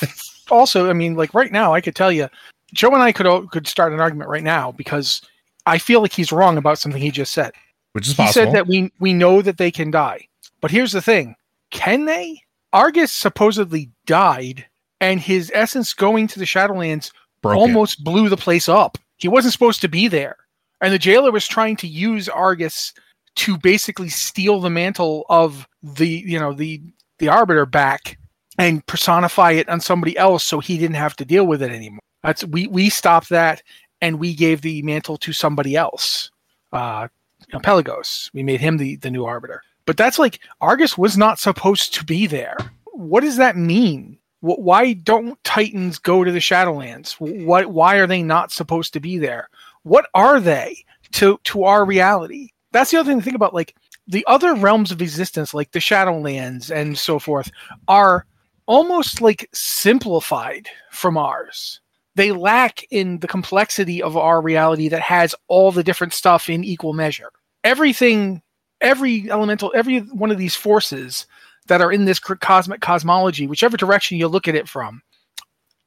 also, 0.51 0.89
I 0.89 0.93
mean, 0.93 1.15
like 1.15 1.33
right 1.33 1.51
now, 1.51 1.73
I 1.73 1.81
could 1.81 1.95
tell 1.95 2.11
you, 2.11 2.27
Joe 2.73 2.91
and 2.91 3.03
I 3.03 3.11
could 3.11 3.49
could 3.51 3.67
start 3.67 3.93
an 3.93 3.99
argument 3.99 4.29
right 4.29 4.43
now 4.43 4.71
because 4.71 5.21
I 5.65 5.77
feel 5.77 6.01
like 6.01 6.13
he's 6.13 6.31
wrong 6.31 6.57
about 6.57 6.79
something 6.79 7.01
he 7.01 7.11
just 7.11 7.33
said. 7.33 7.51
Which 7.93 8.07
is 8.07 8.13
he 8.13 8.23
possible. 8.23 8.45
said 8.45 8.53
that 8.53 8.67
we 8.67 8.91
we 8.99 9.13
know 9.13 9.41
that 9.41 9.57
they 9.57 9.71
can 9.71 9.91
die, 9.91 10.27
but 10.61 10.71
here's 10.71 10.91
the 10.91 11.01
thing: 11.01 11.35
can 11.71 12.05
they? 12.05 12.41
Argus 12.73 13.11
supposedly 13.11 13.89
died 14.05 14.65
and 14.99 15.19
his 15.19 15.51
essence 15.53 15.93
going 15.93 16.27
to 16.27 16.39
the 16.39 16.45
Shadowlands 16.45 17.11
Broke 17.41 17.57
almost 17.57 18.03
blew 18.03 18.29
the 18.29 18.37
place 18.37 18.67
up. 18.67 18.97
He 19.17 19.27
wasn't 19.27 19.53
supposed 19.53 19.81
to 19.81 19.87
be 19.87 20.07
there. 20.07 20.37
And 20.81 20.93
the 20.93 20.99
jailer 20.99 21.31
was 21.31 21.47
trying 21.47 21.75
to 21.77 21.87
use 21.87 22.29
Argus 22.29 22.93
to 23.35 23.57
basically 23.57 24.09
steal 24.09 24.59
the 24.59 24.69
mantle 24.69 25.25
of 25.29 25.67
the, 25.81 26.07
you 26.07 26.39
know, 26.39 26.53
the 26.53 26.81
the 27.19 27.29
arbiter 27.29 27.65
back 27.65 28.17
and 28.57 28.85
personify 28.85 29.51
it 29.51 29.69
on 29.69 29.79
somebody 29.79 30.17
else 30.17 30.43
so 30.43 30.59
he 30.59 30.77
didn't 30.77 30.95
have 30.95 31.15
to 31.17 31.25
deal 31.25 31.45
with 31.45 31.61
it 31.61 31.71
anymore. 31.71 32.01
That's 32.23 32.43
we 32.45 32.67
we 32.67 32.89
stopped 32.89 33.29
that 33.29 33.61
and 34.01 34.19
we 34.19 34.33
gave 34.33 34.61
the 34.61 34.81
mantle 34.81 35.17
to 35.17 35.33
somebody 35.33 35.75
else. 35.75 36.31
Uh 36.71 37.07
you 37.47 37.53
know, 37.53 37.59
Pelagos. 37.59 38.29
We 38.33 38.43
made 38.43 38.59
him 38.59 38.77
the 38.77 38.95
the 38.97 39.11
new 39.11 39.25
arbiter. 39.25 39.61
But 39.85 39.97
that's 39.97 40.19
like 40.19 40.39
Argus 40.59 40.97
was 40.97 41.17
not 41.17 41.39
supposed 41.39 41.93
to 41.93 42.03
be 42.03 42.27
there. 42.27 42.57
What 42.93 43.21
does 43.21 43.37
that 43.37 43.55
mean? 43.55 44.17
why 44.39 44.93
don't 44.93 45.43
Titans 45.43 45.97
go 45.97 46.23
to 46.23 46.31
the 46.31 46.39
Shadowlands? 46.39 47.13
What? 47.45 47.67
Why 47.67 47.95
are 47.95 48.07
they 48.07 48.21
not 48.21 48.51
supposed 48.51 48.93
to 48.93 48.99
be 48.99 49.17
there? 49.17 49.49
What 49.83 50.07
are 50.13 50.39
they 50.39 50.85
to 51.13 51.39
to 51.45 51.63
our 51.63 51.85
reality? 51.85 52.49
That's 52.71 52.91
the 52.91 52.97
other 52.97 53.09
thing 53.09 53.19
to 53.19 53.23
think 53.23 53.35
about. 53.35 53.53
Like 53.53 53.75
the 54.07 54.25
other 54.27 54.53
realms 54.55 54.91
of 54.91 55.01
existence, 55.01 55.53
like 55.53 55.71
the 55.71 55.79
Shadowlands 55.79 56.69
and 56.69 56.97
so 56.97 57.19
forth, 57.19 57.51
are 57.87 58.25
almost 58.67 59.21
like 59.21 59.49
simplified 59.53 60.69
from 60.91 61.17
ours. 61.17 61.79
They 62.15 62.31
lack 62.31 62.85
in 62.91 63.19
the 63.19 63.27
complexity 63.27 64.01
of 64.01 64.17
our 64.17 64.41
reality 64.41 64.89
that 64.89 65.01
has 65.01 65.35
all 65.47 65.71
the 65.71 65.83
different 65.83 66.13
stuff 66.13 66.49
in 66.49 66.63
equal 66.63 66.93
measure. 66.93 67.31
Everything, 67.63 68.41
every 68.81 69.29
elemental, 69.31 69.71
every 69.75 69.99
one 69.99 70.31
of 70.31 70.37
these 70.37 70.55
forces 70.55 71.25
that 71.67 71.81
are 71.81 71.91
in 71.91 72.05
this 72.05 72.19
cosmic 72.19 72.81
cosmology, 72.81 73.47
whichever 73.47 73.77
direction 73.77 74.17
you 74.17 74.27
look 74.27 74.47
at 74.47 74.55
it 74.55 74.67
from, 74.67 75.01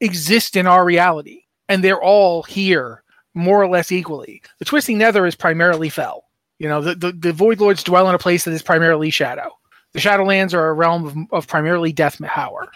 exist 0.01 0.57
in 0.57 0.67
our 0.67 0.85
reality. 0.85 1.43
And 1.69 1.85
they're 1.85 2.03
all 2.03 2.43
here 2.43 3.03
more 3.35 3.63
or 3.63 3.69
less 3.69 3.93
equally. 3.93 4.43
The 4.59 4.65
Twisting 4.65 4.99
Nether 4.99 5.27
is 5.27 5.35
primarily 5.35 5.89
fel. 5.89 6.25
You 6.59 6.69
know, 6.69 6.81
the, 6.81 6.95
the, 6.95 7.13
the 7.13 7.33
Void 7.33 7.61
Lords 7.61 7.83
dwell 7.83 8.09
in 8.09 8.15
a 8.15 8.19
place 8.19 8.45
that 8.45 8.53
is 8.53 8.63
primarily 8.63 9.11
shadow. 9.11 9.51
The 9.93 10.01
Shadowlands 10.01 10.55
are 10.55 10.69
a 10.69 10.73
realm 10.73 11.07
of, 11.07 11.17
of 11.33 11.47
primarily 11.47 11.93
death 11.93 12.21
power. 12.21 12.71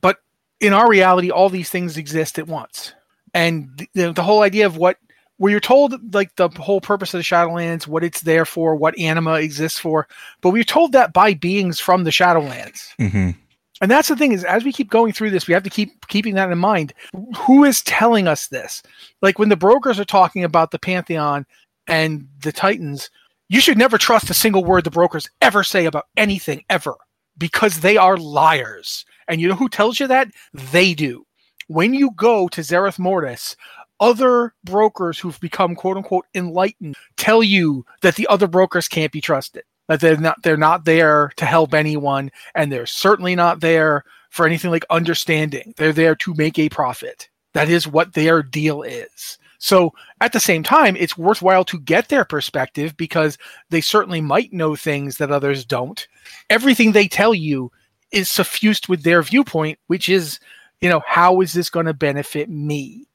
But 0.00 0.18
in 0.60 0.72
our 0.72 0.88
reality, 0.88 1.30
all 1.30 1.48
these 1.48 1.70
things 1.70 1.96
exist 1.96 2.38
at 2.38 2.48
once. 2.48 2.92
And 3.34 3.86
the, 3.94 4.12
the 4.12 4.22
whole 4.22 4.42
idea 4.42 4.66
of 4.66 4.76
what 4.76 4.96
where 5.36 5.52
you're 5.52 5.60
told 5.60 6.14
like 6.14 6.34
the 6.34 6.48
whole 6.48 6.80
purpose 6.80 7.14
of 7.14 7.18
the 7.18 7.24
Shadowlands, 7.24 7.86
what 7.86 8.02
it's 8.02 8.22
there 8.22 8.44
for, 8.44 8.74
what 8.74 8.98
anima 8.98 9.34
exists 9.34 9.78
for, 9.78 10.08
but 10.40 10.50
we're 10.50 10.64
told 10.64 10.92
that 10.92 11.12
by 11.12 11.32
beings 11.32 11.78
from 11.78 12.04
the 12.04 12.10
Shadowlands. 12.10 12.88
Mm-hmm. 12.98 13.30
And 13.80 13.90
that's 13.90 14.08
the 14.08 14.16
thing 14.16 14.32
is, 14.32 14.42
as 14.42 14.64
we 14.64 14.72
keep 14.72 14.90
going 14.90 15.12
through 15.12 15.30
this, 15.30 15.46
we 15.46 15.54
have 15.54 15.62
to 15.62 15.70
keep 15.70 16.08
keeping 16.08 16.34
that 16.34 16.50
in 16.50 16.58
mind. 16.58 16.92
Who 17.36 17.62
is 17.62 17.82
telling 17.82 18.26
us 18.26 18.48
this? 18.48 18.82
Like 19.22 19.38
when 19.38 19.48
the 19.48 19.56
brokers 19.56 20.00
are 20.00 20.04
talking 20.04 20.42
about 20.42 20.72
the 20.72 20.78
Pantheon 20.80 21.46
and 21.86 22.26
the 22.42 22.50
Titans, 22.50 23.08
you 23.48 23.60
should 23.60 23.78
never 23.78 23.98
trust 23.98 24.30
a 24.30 24.34
single 24.34 24.64
word 24.64 24.84
the 24.84 24.90
brokers 24.90 25.28
ever 25.40 25.64
say 25.64 25.86
about 25.86 26.06
anything 26.16 26.64
ever, 26.68 26.94
because 27.36 27.80
they 27.80 27.96
are 27.96 28.16
liars. 28.16 29.04
And 29.26 29.40
you 29.40 29.48
know 29.48 29.54
who 29.54 29.68
tells 29.68 30.00
you 30.00 30.06
that? 30.08 30.28
They 30.52 30.94
do. 30.94 31.24
When 31.68 31.94
you 31.94 32.10
go 32.12 32.48
to 32.48 32.62
Zereth 32.62 32.98
Mortis, 32.98 33.56
other 34.00 34.54
brokers 34.64 35.18
who've 35.18 35.40
become 35.40 35.74
quote 35.74 35.96
unquote 35.96 36.26
enlightened 36.34 36.96
tell 37.16 37.42
you 37.42 37.84
that 38.02 38.14
the 38.14 38.26
other 38.28 38.46
brokers 38.46 38.88
can't 38.88 39.12
be 39.12 39.20
trusted 39.20 39.64
that 39.88 40.00
they're 40.00 40.16
not 40.16 40.40
they're 40.42 40.56
not 40.56 40.84
there 40.84 41.32
to 41.36 41.44
help 41.44 41.74
anyone 41.74 42.30
and 42.54 42.70
they're 42.70 42.86
certainly 42.86 43.34
not 43.34 43.60
there 43.60 44.04
for 44.30 44.46
anything 44.46 44.70
like 44.70 44.84
understanding 44.90 45.74
they're 45.76 45.92
there 45.92 46.14
to 46.14 46.34
make 46.34 46.58
a 46.58 46.68
profit 46.68 47.28
that 47.54 47.68
is 47.68 47.88
what 47.88 48.12
their 48.12 48.42
deal 48.42 48.82
is 48.82 49.38
so 49.58 49.92
at 50.20 50.32
the 50.32 50.40
same 50.40 50.62
time 50.62 50.96
it's 50.96 51.18
worthwhile 51.18 51.64
to 51.64 51.78
get 51.80 52.08
their 52.08 52.24
perspective 52.24 52.96
because 52.96 53.36
they 53.70 53.80
certainly 53.80 54.20
might 54.20 54.52
know 54.52 54.74
things 54.74 55.18
that 55.18 55.30
others 55.30 55.64
don't 55.64 56.08
everything 56.50 56.92
they 56.92 57.08
tell 57.08 57.34
you 57.34 57.70
is 58.10 58.28
suffused 58.28 58.88
with 58.88 59.02
their 59.02 59.22
viewpoint 59.22 59.78
which 59.88 60.08
is 60.08 60.40
you 60.80 60.88
know 60.88 61.02
how 61.06 61.40
is 61.40 61.52
this 61.52 61.70
going 61.70 61.86
to 61.86 61.94
benefit 61.94 62.48
me 62.48 63.08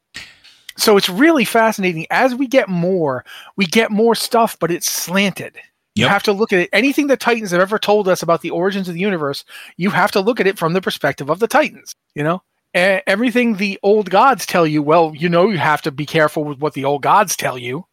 so 0.78 0.98
it's 0.98 1.10
really 1.10 1.46
fascinating. 1.46 2.08
As 2.10 2.36
we 2.36 2.48
get 2.48 2.70
more, 2.70 3.26
we 3.56 3.66
get 3.66 3.92
more 3.92 4.16
stuff, 4.16 4.58
but 4.60 4.72
it's 4.72 4.90
slanted. 4.90 5.58
You 5.96 6.08
have 6.08 6.24
to 6.24 6.34
look 6.34 6.52
at 6.52 6.60
it. 6.60 6.70
Anything 6.74 7.06
the 7.06 7.16
Titans 7.16 7.52
have 7.52 7.62
ever 7.62 7.78
told 7.78 8.08
us 8.08 8.24
about 8.24 8.42
the 8.42 8.50
origins 8.50 8.88
of 8.88 8.96
the 8.96 9.00
universe, 9.00 9.46
you 9.78 9.92
have 9.92 10.10
to 10.12 10.22
look 10.22 10.40
at 10.40 10.48
it 10.48 10.58
from 10.58 10.74
the 10.74 10.82
perspective 10.82 11.30
of 11.30 11.38
the 11.38 11.48
Titans. 11.48 11.94
You 12.16 12.24
know, 12.24 12.42
everything 12.74 13.56
the 13.58 13.80
old 13.84 14.10
gods 14.10 14.46
tell 14.46 14.66
you, 14.66 14.82
well, 14.82 15.14
you 15.16 15.30
know, 15.30 15.50
you 15.50 15.58
have 15.58 15.82
to 15.84 15.92
be 15.92 16.06
careful 16.06 16.44
with 16.44 16.60
what 16.60 16.74
the 16.74 16.86
old 16.86 17.02
gods 17.02 17.36
tell 17.36 17.58
you. 17.58 17.86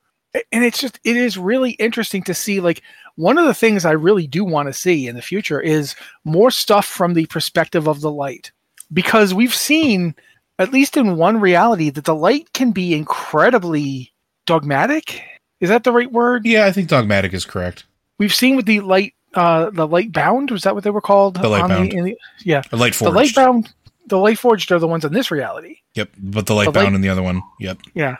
and 0.52 0.64
it's 0.64 0.78
just 0.80 0.98
it 1.04 1.16
is 1.16 1.36
really 1.36 1.72
interesting 1.72 2.22
to 2.22 2.34
see 2.34 2.60
like 2.60 2.82
one 3.16 3.36
of 3.38 3.44
the 3.46 3.54
things 3.54 3.84
I 3.84 3.90
really 3.92 4.26
do 4.26 4.44
want 4.44 4.68
to 4.68 4.72
see 4.72 5.06
in 5.08 5.16
the 5.16 5.22
future 5.22 5.60
is 5.60 5.94
more 6.24 6.50
stuff 6.50 6.86
from 6.86 7.14
the 7.14 7.26
perspective 7.26 7.88
of 7.88 8.00
the 8.00 8.10
light 8.10 8.52
because 8.92 9.34
we've 9.34 9.54
seen 9.54 10.14
at 10.58 10.72
least 10.72 10.96
in 10.96 11.16
one 11.16 11.40
reality 11.40 11.90
that 11.90 12.04
the 12.04 12.14
light 12.14 12.52
can 12.52 12.70
be 12.70 12.94
incredibly 12.94 14.12
dogmatic. 14.46 15.22
Is 15.60 15.68
that 15.68 15.84
the 15.84 15.92
right 15.92 16.10
word? 16.10 16.46
Yeah, 16.46 16.66
I 16.66 16.72
think 16.72 16.88
dogmatic 16.88 17.32
is 17.34 17.44
correct. 17.44 17.84
We've 18.18 18.34
seen 18.34 18.56
with 18.56 18.66
the 18.66 18.80
light 18.80 19.14
uh 19.34 19.70
the 19.70 19.86
light 19.86 20.12
bound 20.12 20.50
was 20.50 20.62
that 20.64 20.74
what 20.74 20.82
they 20.84 20.90
were 20.90 21.00
called 21.00 21.36
The 21.36 21.48
light 21.48 21.62
on 21.62 21.68
bound. 21.68 21.92
in 21.92 22.04
the, 22.04 22.16
yeah 22.44 22.62
Or 22.72 22.78
light 22.78 22.94
the 22.94 23.10
light 23.10 23.34
bound 23.34 23.72
the 24.06 24.18
light 24.18 24.38
forged 24.38 24.72
are 24.72 24.78
the 24.78 24.88
ones 24.88 25.04
in 25.04 25.12
this 25.12 25.30
reality 25.30 25.76
Yep, 25.94 26.10
but 26.18 26.46
the 26.46 26.54
light 26.54 26.72
bound 26.72 26.86
light- 26.86 26.94
in 26.94 27.00
the 27.00 27.08
other 27.08 27.22
one. 27.22 27.42
Yep. 27.58 27.78
Yeah. 27.94 28.16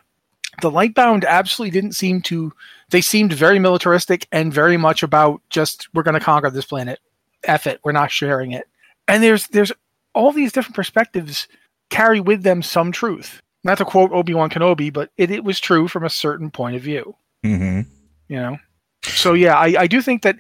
The 0.63 0.71
Lightbound 0.71 1.25
absolutely 1.25 1.71
didn't 1.71 1.95
seem 1.95 2.21
to 2.23 2.53
they 2.91 3.01
seemed 3.01 3.33
very 3.33 3.59
militaristic 3.59 4.27
and 4.33 4.53
very 4.53 4.77
much 4.77 5.03
about 5.03 5.41
just 5.49 5.89
we're 5.95 6.03
gonna 6.03 6.21
conquer 6.21 6.51
this 6.51 6.65
planet. 6.65 6.99
F 7.45 7.67
it, 7.67 7.81
we're 7.85 7.93
not 7.93 8.11
sharing 8.11 8.53
it. 8.53 8.67
And 9.09 9.23
there's 9.23 9.47
there's 9.49 9.73
all 10.13 10.33
these 10.33 10.53
different 10.53 10.75
perspectives 10.77 11.49
carry 11.89 12.21
with 12.21 12.43
them 12.43 12.63
some 12.63 12.93
truth. 12.93 13.41
Not 13.63 13.79
to 13.79 13.85
quote 13.85 14.11
Obi-Wan 14.13 14.51
Kenobi, 14.51 14.93
but 14.93 15.11
it, 15.17 15.31
it 15.31 15.45
was 15.45 15.61
true 15.61 15.87
from 15.87 16.05
a 16.05 16.11
certain 16.11 16.51
point 16.51 16.77
of 16.77 16.83
view. 16.83 17.15
hmm 17.43 17.83
You 18.29 18.37
know? 18.37 18.59
So 19.05 19.35
yeah, 19.35 19.57
I, 19.57 19.75
I 19.79 19.87
do 19.87 20.03
think 20.03 20.23
that 20.23 20.39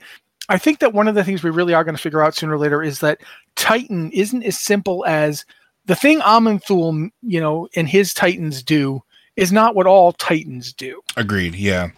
I 0.50 0.58
think 0.58 0.80
that 0.80 0.92
one 0.92 1.06
of 1.06 1.14
the 1.14 1.22
things 1.22 1.44
we 1.44 1.50
really 1.50 1.74
are 1.74 1.84
going 1.84 1.94
to 1.94 2.02
figure 2.02 2.22
out 2.22 2.34
sooner 2.34 2.54
or 2.54 2.58
later 2.58 2.82
is 2.82 2.98
that 3.00 3.20
Titan 3.54 4.10
isn't 4.10 4.42
as 4.42 4.58
simple 4.58 5.06
as 5.06 5.44
the 5.86 5.94
thing 5.94 6.18
Aman'Thul, 6.20 7.10
you 7.22 7.40
know, 7.40 7.68
and 7.76 7.88
his 7.88 8.12
Titans 8.12 8.62
do 8.62 9.02
is 9.36 9.52
not 9.52 9.76
what 9.76 9.86
all 9.86 10.12
Titans 10.12 10.72
do. 10.72 11.00
Agreed. 11.16 11.54
Yeah, 11.54 11.90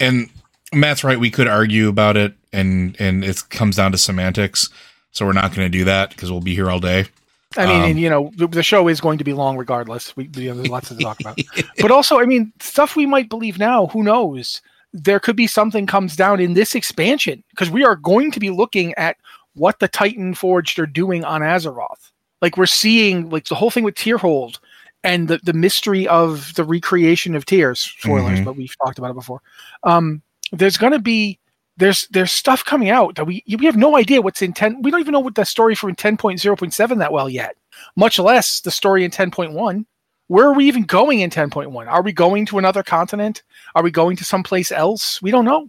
and 0.00 0.28
Matt's 0.72 1.04
right. 1.04 1.18
We 1.18 1.30
could 1.30 1.46
argue 1.46 1.88
about 1.88 2.16
it, 2.16 2.34
and 2.52 2.96
and 3.00 3.24
it 3.24 3.42
comes 3.50 3.76
down 3.76 3.92
to 3.92 3.98
semantics. 3.98 4.68
So 5.12 5.24
we're 5.24 5.32
not 5.32 5.54
going 5.54 5.70
to 5.70 5.78
do 5.78 5.84
that 5.84 6.10
because 6.10 6.32
we'll 6.32 6.40
be 6.40 6.56
here 6.56 6.68
all 6.68 6.80
day. 6.80 7.06
I 7.56 7.66
mean, 7.66 7.82
Um, 7.82 7.90
and 7.90 8.00
you 8.00 8.10
know, 8.10 8.32
the, 8.34 8.48
the 8.48 8.64
show 8.64 8.88
is 8.88 9.00
going 9.00 9.18
to 9.18 9.24
be 9.24 9.32
long 9.32 9.56
regardless. 9.56 10.16
We, 10.16 10.28
you 10.34 10.48
know, 10.48 10.56
there's 10.56 10.68
lots 10.68 10.88
to 10.88 10.96
talk 10.96 11.20
about. 11.20 11.38
but 11.78 11.92
also, 11.92 12.18
I 12.18 12.24
mean, 12.24 12.52
stuff 12.58 12.96
we 12.96 13.06
might 13.06 13.28
believe 13.28 13.56
now, 13.56 13.86
who 13.86 14.02
knows? 14.02 14.60
There 14.94 15.18
could 15.20 15.36
be 15.36 15.46
something 15.48 15.86
comes 15.86 16.14
down 16.16 16.38
in 16.40 16.54
this 16.54 16.74
expansion 16.74 17.42
because 17.50 17.68
we 17.68 17.84
are 17.84 17.96
going 17.96 18.30
to 18.30 18.40
be 18.40 18.50
looking 18.50 18.94
at 18.94 19.16
what 19.54 19.80
the 19.80 19.88
Titan 19.88 20.34
Forged 20.34 20.78
are 20.78 20.86
doing 20.86 21.24
on 21.24 21.40
Azeroth. 21.42 22.10
Like 22.40 22.56
we're 22.56 22.66
seeing 22.66 23.28
like 23.28 23.46
the 23.46 23.54
whole 23.56 23.70
thing 23.70 23.84
with 23.84 23.96
Tyrhold 23.96 24.58
and 25.02 25.26
the, 25.28 25.38
the 25.42 25.52
mystery 25.52 26.06
of 26.08 26.54
the 26.54 26.64
recreation 26.64 27.34
of 27.34 27.44
Tears. 27.44 27.80
Spoilers, 27.98 28.38
Mhm. 28.40 28.44
but 28.44 28.56
we've 28.56 28.74
talked 28.84 28.98
about 28.98 29.10
it 29.10 29.14
before. 29.14 29.40
Um, 29.82 30.22
there's 30.52 30.76
going 30.76 30.92
to 30.92 30.98
be 31.00 31.38
there's 31.76 32.06
there's 32.12 32.30
stuff 32.30 32.64
coming 32.64 32.88
out 32.90 33.16
that 33.16 33.24
we 33.24 33.42
we 33.58 33.66
have 33.66 33.76
no 33.76 33.96
idea 33.96 34.22
what's 34.22 34.42
in 34.42 34.52
10 34.52 34.82
we 34.82 34.92
don't 34.92 35.00
even 35.00 35.10
know 35.10 35.18
what 35.18 35.34
the 35.34 35.44
story 35.44 35.74
from 35.74 35.92
10.0.7 35.96 36.98
that 36.98 37.12
well 37.12 37.28
yet 37.28 37.56
much 37.96 38.20
less 38.20 38.60
the 38.60 38.70
story 38.70 39.04
in 39.04 39.10
10.1 39.10 39.84
where 40.28 40.46
are 40.46 40.54
we 40.54 40.66
even 40.66 40.84
going 40.84 41.20
in 41.20 41.30
10.1 41.30 41.86
are 41.86 42.02
we 42.02 42.12
going 42.12 42.46
to 42.46 42.58
another 42.58 42.82
continent? 42.82 43.42
Are 43.74 43.82
we 43.82 43.90
going 43.90 44.16
to 44.16 44.24
someplace 44.24 44.72
else? 44.72 45.20
We 45.20 45.30
don't 45.30 45.44
know. 45.44 45.68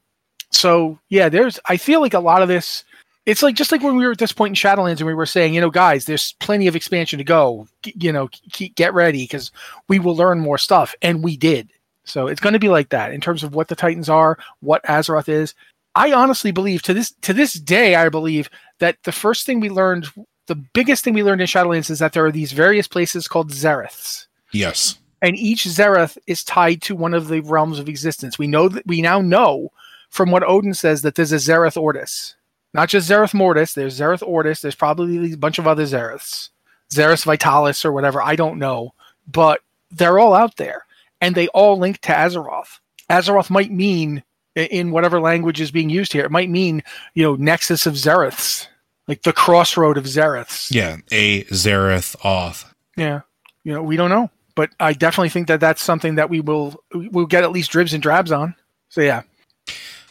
So 0.51 0.99
yeah 1.09 1.29
there's 1.29 1.59
i 1.67 1.75
feel 1.77 2.01
like 2.01 2.13
a 2.13 2.19
lot 2.19 2.41
of 2.41 2.47
this 2.47 2.83
it's 3.25 3.41
like 3.41 3.55
just 3.55 3.71
like 3.71 3.81
when 3.81 3.95
we 3.95 4.05
were 4.05 4.11
at 4.11 4.19
this 4.19 4.31
point 4.31 4.51
in 4.51 4.55
shadowlands 4.55 4.97
and 4.97 5.07
we 5.07 5.13
were 5.13 5.25
saying 5.25 5.53
you 5.53 5.61
know 5.61 5.69
guys 5.69 6.05
there's 6.05 6.33
plenty 6.33 6.67
of 6.67 6.75
expansion 6.75 7.17
to 7.17 7.23
go. 7.23 7.67
G- 7.83 7.93
you 7.99 8.11
know 8.11 8.29
get 8.75 8.93
ready 8.93 9.23
because 9.23 9.51
we 9.87 9.99
will 9.99 10.15
learn 10.15 10.39
more 10.39 10.57
stuff. 10.57 10.95
And 11.01 11.23
we 11.23 11.35
did. 11.35 11.69
So 12.05 12.27
it's 12.27 12.39
going 12.39 12.53
to 12.53 12.59
be 12.59 12.69
like 12.69 12.89
that 12.89 13.11
in 13.11 13.21
terms 13.21 13.43
of 13.43 13.55
what 13.55 13.67
the 13.67 13.75
titans 13.75 14.09
are 14.09 14.37
what 14.61 14.83
azeroth 14.83 15.27
is. 15.27 15.53
I 15.95 16.11
honestly 16.11 16.51
believe 16.51 16.81
to 16.83 16.93
this 16.93 17.11
to 17.21 17.33
this 17.33 17.53
day, 17.53 17.95
I 17.95 18.09
believe 18.09 18.49
that 18.79 18.97
the 19.03 19.11
first 19.11 19.45
thing 19.45 19.59
we 19.59 19.69
learned, 19.69 20.07
the 20.47 20.55
biggest 20.55 21.03
thing 21.03 21.13
we 21.13 21.23
learned 21.23 21.41
in 21.41 21.47
Shadowlands 21.47 21.89
is 21.89 21.99
that 21.99 22.13
there 22.13 22.25
are 22.25 22.31
these 22.31 22.51
various 22.51 22.87
places 22.87 23.27
called 23.27 23.51
Zereths, 23.51 24.24
Yes. 24.55 24.97
and 25.21 25.35
each 25.37 25.63
Zereth 25.65 26.17
is 26.27 26.43
tied 26.43 26.81
to 26.83 26.95
one 26.95 27.13
of 27.13 27.27
the 27.27 27.41
realms 27.41 27.79
of 27.79 27.89
existence. 27.89 28.37
We 28.37 28.47
know 28.47 28.69
that 28.69 28.85
we 28.85 29.01
now 29.01 29.21
know 29.21 29.71
from 30.09 30.31
what 30.31 30.43
Odyn 30.43 30.75
says 30.75 31.01
that 31.01 31.15
there's 31.15 31.31
a 31.31 31.37
Zereth 31.37 31.77
Ortis, 31.81 32.35
not 32.73 32.89
just 32.89 33.09
Zereth 33.09 33.33
Mortis. 33.33 33.73
There's 33.73 33.99
Zereth 33.99 34.21
Ortis. 34.21 34.61
There's 34.61 34.75
probably 34.75 35.33
a 35.33 35.37
bunch 35.37 35.59
of 35.59 35.67
other 35.67 35.83
Zereths, 35.83 36.49
Zereth 36.91 37.25
Vitalis 37.25 37.83
or 37.85 37.91
whatever. 37.91 38.21
I 38.21 38.35
don't 38.35 38.59
know, 38.59 38.93
but 39.27 39.61
they're 39.91 40.19
all 40.19 40.33
out 40.33 40.57
there, 40.57 40.85
and 41.21 41.35
they 41.35 41.47
all 41.49 41.77
link 41.77 41.99
to 42.01 42.11
Azeroth. 42.11 42.79
Azeroth 43.09 43.49
might 43.49 43.71
mean 43.71 44.23
in 44.55 44.91
whatever 44.91 45.19
language 45.19 45.59
is 45.59 45.71
being 45.71 45.89
used 45.89 46.13
here. 46.13 46.23
It 46.25 46.31
might 46.31 46.49
mean, 46.49 46.81
you 47.13 47.23
know, 47.23 47.35
nexus 47.35 47.85
of 47.85 47.95
Zereths, 47.95 48.67
like 49.07 49.23
the 49.23 49.33
crossroad 49.33 49.97
of 49.97 50.05
Zereths. 50.05 50.71
Yeah. 50.73 50.97
A 51.11 51.43
Zareth 51.45 52.15
Oth. 52.23 52.73
Yeah. 52.95 53.21
You 53.63 53.73
know, 53.73 53.83
we 53.83 53.97
don't 53.97 54.09
know, 54.09 54.29
but 54.55 54.71
I 54.79 54.93
definitely 54.93 55.29
think 55.29 55.47
that 55.47 55.59
that's 55.59 55.83
something 55.83 56.15
that 56.15 56.29
we 56.29 56.41
will 56.41 56.75
we'll 56.93 57.25
get 57.25 57.43
at 57.43 57.51
least 57.51 57.71
dribs 57.71 57.93
and 57.93 58.01
drabs 58.01 58.31
on. 58.31 58.55
So 58.89 59.01
yeah, 59.01 59.23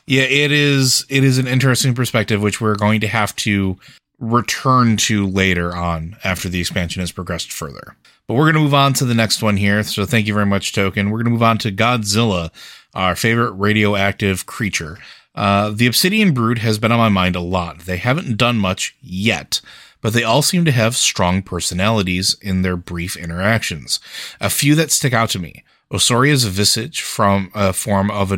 Yeah, 0.06 0.22
it 0.22 0.52
is. 0.52 1.06
It 1.08 1.24
is 1.24 1.38
an 1.38 1.46
interesting 1.46 1.94
perspective, 1.94 2.42
which 2.42 2.60
we're 2.60 2.76
going 2.76 3.00
to 3.00 3.08
have 3.08 3.34
to 3.36 3.78
return 4.18 4.96
to 4.96 5.26
later 5.26 5.74
on 5.74 6.16
after 6.24 6.48
the 6.48 6.60
expansion 6.60 7.00
has 7.00 7.12
progressed 7.12 7.52
further. 7.52 7.96
But 8.26 8.34
we're 8.34 8.44
going 8.44 8.54
to 8.54 8.60
move 8.60 8.74
on 8.74 8.94
to 8.94 9.04
the 9.04 9.14
next 9.14 9.42
one 9.42 9.56
here. 9.56 9.82
So 9.82 10.06
thank 10.06 10.26
you 10.26 10.34
very 10.34 10.46
much, 10.46 10.72
Token. 10.72 11.10
We're 11.10 11.18
going 11.18 11.26
to 11.26 11.30
move 11.30 11.42
on 11.42 11.58
to 11.58 11.72
Godzilla, 11.72 12.50
our 12.94 13.16
favorite 13.16 13.52
radioactive 13.52 14.46
creature. 14.46 14.98
Uh, 15.34 15.70
the 15.70 15.86
Obsidian 15.86 16.32
Brood 16.32 16.58
has 16.58 16.78
been 16.78 16.92
on 16.92 16.98
my 16.98 17.08
mind 17.08 17.36
a 17.36 17.40
lot. 17.40 17.80
They 17.80 17.96
haven't 17.96 18.36
done 18.36 18.56
much 18.56 18.96
yet, 19.02 19.60
but 20.04 20.12
they 20.12 20.22
all 20.22 20.42
seem 20.42 20.66
to 20.66 20.70
have 20.70 20.94
strong 20.94 21.40
personalities 21.40 22.36
in 22.42 22.60
their 22.60 22.76
brief 22.76 23.16
interactions. 23.16 24.00
A 24.38 24.50
few 24.50 24.74
that 24.74 24.90
stick 24.90 25.14
out 25.14 25.30
to 25.30 25.38
me. 25.38 25.64
Osoria's 25.90 26.44
visage 26.44 27.00
from 27.00 27.50
a 27.54 27.72
form 27.72 28.10
of 28.10 28.30
a 28.30 28.34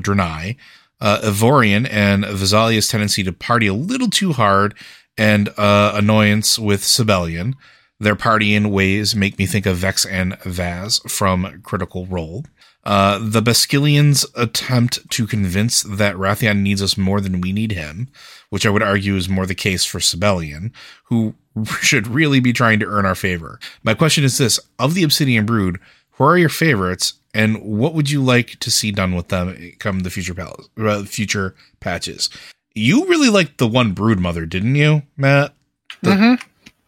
uh, 1.01 1.21
Evorian 1.25 1.89
and 1.91 2.25
Visalia's 2.25 2.87
tendency 2.87 3.25
to 3.25 3.33
party 3.33 3.67
a 3.67 3.75
little 3.75 4.09
too 4.09 4.33
hard 4.33 4.77
and 5.19 5.49
uh, 5.59 5.91
annoyance 5.97 6.57
with 6.57 6.83
Sabellian. 6.83 7.55
Their 7.99 8.15
partying 8.15 8.71
ways 8.71 9.17
make 9.17 9.37
me 9.37 9.47
think 9.47 9.67
of 9.67 9.79
Vex 9.79 10.07
and 10.07 10.35
Vax 10.43 11.11
from 11.11 11.63
Critical 11.65 12.07
Role. 12.07 12.45
Uh, 12.87 13.19
the 13.21 13.43
Baskilians' 13.43 14.25
attempt 14.37 15.11
to 15.11 15.27
convince 15.27 15.83
that 15.83 16.15
Wrathion 16.15 16.61
needs 16.63 16.81
us 16.81 16.97
more 16.97 17.21
than 17.21 17.41
we 17.41 17.51
need 17.53 17.73
him, 17.73 18.09
which 18.51 18.65
I 18.65 18.71
would 18.71 18.83
argue 18.83 19.17
is 19.17 19.29
more 19.29 19.45
the 19.45 19.57
case 19.57 19.85
for 19.85 19.99
Sabellian, 19.99 20.71
who 21.07 21.35
should 21.81 22.07
really 22.07 22.39
be 22.39 22.53
trying 22.53 22.79
to 22.79 22.87
earn 22.87 23.05
our 23.05 23.17
favor. 23.17 23.59
My 23.83 23.93
question 23.95 24.23
is 24.23 24.39
this 24.39 24.61
of 24.79 24.95
the 24.95 25.03
Obsidian 25.03 25.45
Brood, 25.47 25.81
who 26.13 26.25
are 26.25 26.39
your 26.39 26.49
favorites, 26.49 27.15
and 27.35 27.61
what 27.61 27.93
would 27.93 28.09
you 28.09 28.23
like 28.23 28.51
to 28.61 28.71
see 28.71 28.93
done 28.93 29.17
with 29.17 29.29
them 29.29 29.73
come 29.81 30.01
the 30.01 30.11
future 30.11 30.33
pal- 30.35 30.67
uh, 30.79 31.03
future 31.03 31.57
patches? 31.81 32.31
You 32.77 33.05
really 33.07 33.31
liked 33.31 33.59
the 33.59 33.67
one 33.67 33.93
Brood 33.95 34.21
Mother, 34.21 34.47
didn't 34.47 34.77
you, 34.77 35.03
Matt? 35.17 35.55
The- 36.03 36.11
Mhm. 36.13 36.41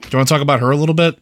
Do 0.02 0.08
you 0.12 0.16
want 0.18 0.28
to 0.28 0.32
talk 0.32 0.42
about 0.42 0.60
her 0.60 0.70
a 0.70 0.76
little 0.76 0.94
bit? 0.94 1.18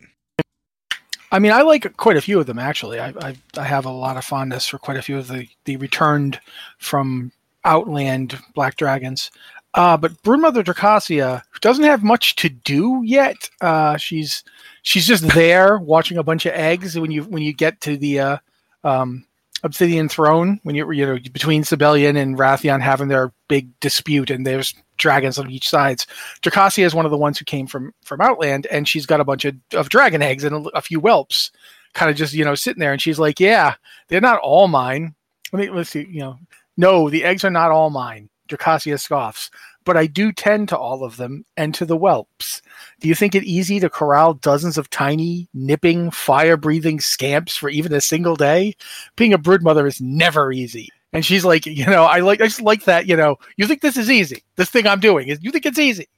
I 1.36 1.38
mean, 1.38 1.52
I 1.52 1.60
like 1.60 1.98
quite 1.98 2.16
a 2.16 2.22
few 2.22 2.40
of 2.40 2.46
them 2.46 2.58
actually. 2.58 2.98
I, 2.98 3.08
I 3.20 3.36
I 3.58 3.64
have 3.64 3.84
a 3.84 3.90
lot 3.90 4.16
of 4.16 4.24
fondness 4.24 4.66
for 4.66 4.78
quite 4.78 4.96
a 4.96 5.02
few 5.02 5.18
of 5.18 5.28
the 5.28 5.46
the 5.66 5.76
returned 5.76 6.40
from 6.78 7.30
Outland 7.66 8.38
Black 8.54 8.76
Dragons. 8.76 9.30
Uh, 9.74 9.98
but 9.98 10.14
Broodmother 10.22 10.64
Dracasia 10.64 11.42
doesn't 11.60 11.84
have 11.84 12.02
much 12.02 12.36
to 12.36 12.48
do 12.48 13.02
yet. 13.04 13.50
Uh, 13.60 13.98
she's 13.98 14.44
she's 14.80 15.06
just 15.06 15.28
there 15.34 15.76
watching 15.76 16.16
a 16.16 16.22
bunch 16.22 16.46
of 16.46 16.54
eggs 16.54 16.98
when 16.98 17.10
you 17.10 17.24
when 17.24 17.42
you 17.42 17.52
get 17.52 17.82
to 17.82 17.98
the 17.98 18.18
uh, 18.18 18.38
um, 18.82 19.26
Obsidian 19.66 20.08
Throne 20.08 20.60
when 20.62 20.74
you're 20.74 20.92
you 20.92 21.04
know 21.04 21.18
between 21.32 21.62
Sabellian 21.62 22.16
and 22.16 22.38
Wrathion 22.38 22.80
having 22.80 23.08
their 23.08 23.32
big 23.48 23.78
dispute 23.80 24.30
and 24.30 24.46
there's 24.46 24.74
dragons 24.96 25.38
on 25.38 25.50
each 25.50 25.68
sides. 25.68 26.06
Dracasia 26.42 26.84
is 26.84 26.94
one 26.94 27.04
of 27.04 27.10
the 27.10 27.18
ones 27.18 27.38
who 27.38 27.44
came 27.44 27.66
from 27.66 27.92
from 28.02 28.20
Outland 28.20 28.66
and 28.66 28.88
she's 28.88 29.04
got 29.04 29.20
a 29.20 29.24
bunch 29.24 29.44
of, 29.44 29.54
of 29.74 29.90
dragon 29.90 30.22
eggs 30.22 30.44
and 30.44 30.66
a, 30.66 30.70
a 30.70 30.80
few 30.80 30.98
whelps 31.00 31.50
kind 31.92 32.10
of 32.10 32.16
just 32.16 32.34
you 32.34 32.44
know 32.44 32.54
sitting 32.54 32.80
there 32.80 32.92
and 32.92 33.02
she's 33.02 33.18
like 33.18 33.40
yeah 33.40 33.74
they're 34.08 34.20
not 34.20 34.38
all 34.40 34.68
mine 34.68 35.14
let 35.52 35.60
me 35.60 35.70
let's 35.70 35.90
see 35.90 36.06
you 36.10 36.20
know 36.20 36.38
no 36.76 37.08
the 37.08 37.24
eggs 37.24 37.44
are 37.44 37.50
not 37.50 37.70
all 37.70 37.90
mine 37.90 38.28
Dracasia 38.48 39.00
scoffs 39.00 39.50
but 39.86 39.96
I 39.96 40.06
do 40.06 40.32
tend 40.32 40.68
to 40.68 40.76
all 40.76 41.02
of 41.02 41.16
them 41.16 41.46
and 41.56 41.74
to 41.74 41.86
the 41.86 41.96
whelps. 41.96 42.60
Do 43.00 43.08
you 43.08 43.14
think 43.14 43.34
it 43.34 43.44
easy 43.44 43.80
to 43.80 43.88
corral 43.88 44.34
dozens 44.34 44.76
of 44.76 44.90
tiny, 44.90 45.48
nipping, 45.54 46.10
fire 46.10 46.58
breathing 46.58 47.00
scamps 47.00 47.56
for 47.56 47.70
even 47.70 47.94
a 47.94 48.00
single 48.02 48.36
day? 48.36 48.76
Being 49.16 49.32
a 49.32 49.38
brood 49.38 49.62
mother 49.62 49.86
is 49.86 50.00
never 50.00 50.52
easy. 50.52 50.90
And 51.14 51.24
she's 51.24 51.44
like, 51.44 51.64
you 51.64 51.86
know, 51.86 52.04
I 52.04 52.18
like, 52.18 52.42
I 52.42 52.48
just 52.48 52.60
like 52.60 52.84
that, 52.84 53.06
you 53.06 53.16
know, 53.16 53.36
you 53.56 53.66
think 53.66 53.80
this 53.80 53.96
is 53.96 54.10
easy. 54.10 54.44
This 54.56 54.68
thing 54.68 54.86
I'm 54.86 55.00
doing 55.00 55.28
is, 55.28 55.38
you 55.40 55.50
think 55.50 55.64
it's 55.64 55.78
easy. 55.78 56.08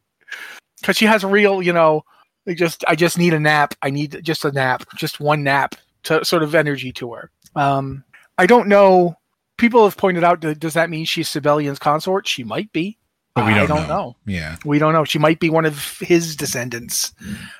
Cause 0.83 0.97
she 0.97 1.07
has 1.07 1.23
a 1.23 1.29
real, 1.29 1.62
you 1.62 1.73
know, 1.73 2.03
just, 2.55 2.85
I 2.89 2.97
just 2.97 3.19
need 3.19 3.35
a 3.35 3.41
nap. 3.41 3.75
I 3.83 3.91
need 3.91 4.21
just 4.23 4.45
a 4.45 4.51
nap, 4.51 4.85
just 4.97 5.21
one 5.21 5.45
nap 5.45 5.75
to 6.05 6.25
sort 6.25 6.43
of 6.43 6.55
energy 6.55 6.93
to 6.93 7.12
her. 7.12 7.31
Um, 7.55 8.05
I 8.39 8.47
don't 8.47 8.69
know 8.69 9.19
people 9.59 9.85
have 9.85 9.97
pointed 9.97 10.25
out, 10.25 10.41
does 10.41 10.75
that 10.75 10.89
mean 10.89 11.05
she's 11.05 11.29
Sabellian's 11.29 11.79
consort? 11.79 12.27
She 12.27 12.45
might 12.45 12.73
be. 12.73 12.97
But 13.39 13.47
we 13.47 13.53
I 13.53 13.59
don't, 13.59 13.68
don't 13.68 13.89
know. 13.89 13.97
know. 13.97 14.16
Yeah. 14.26 14.57
We 14.64 14.78
don't 14.78 14.93
know. 14.93 15.05
She 15.05 15.18
might 15.18 15.41
be 15.41 15.51
one 15.51 15.64
of 15.64 15.99
his 15.99 16.36
descendants. 16.36 17.12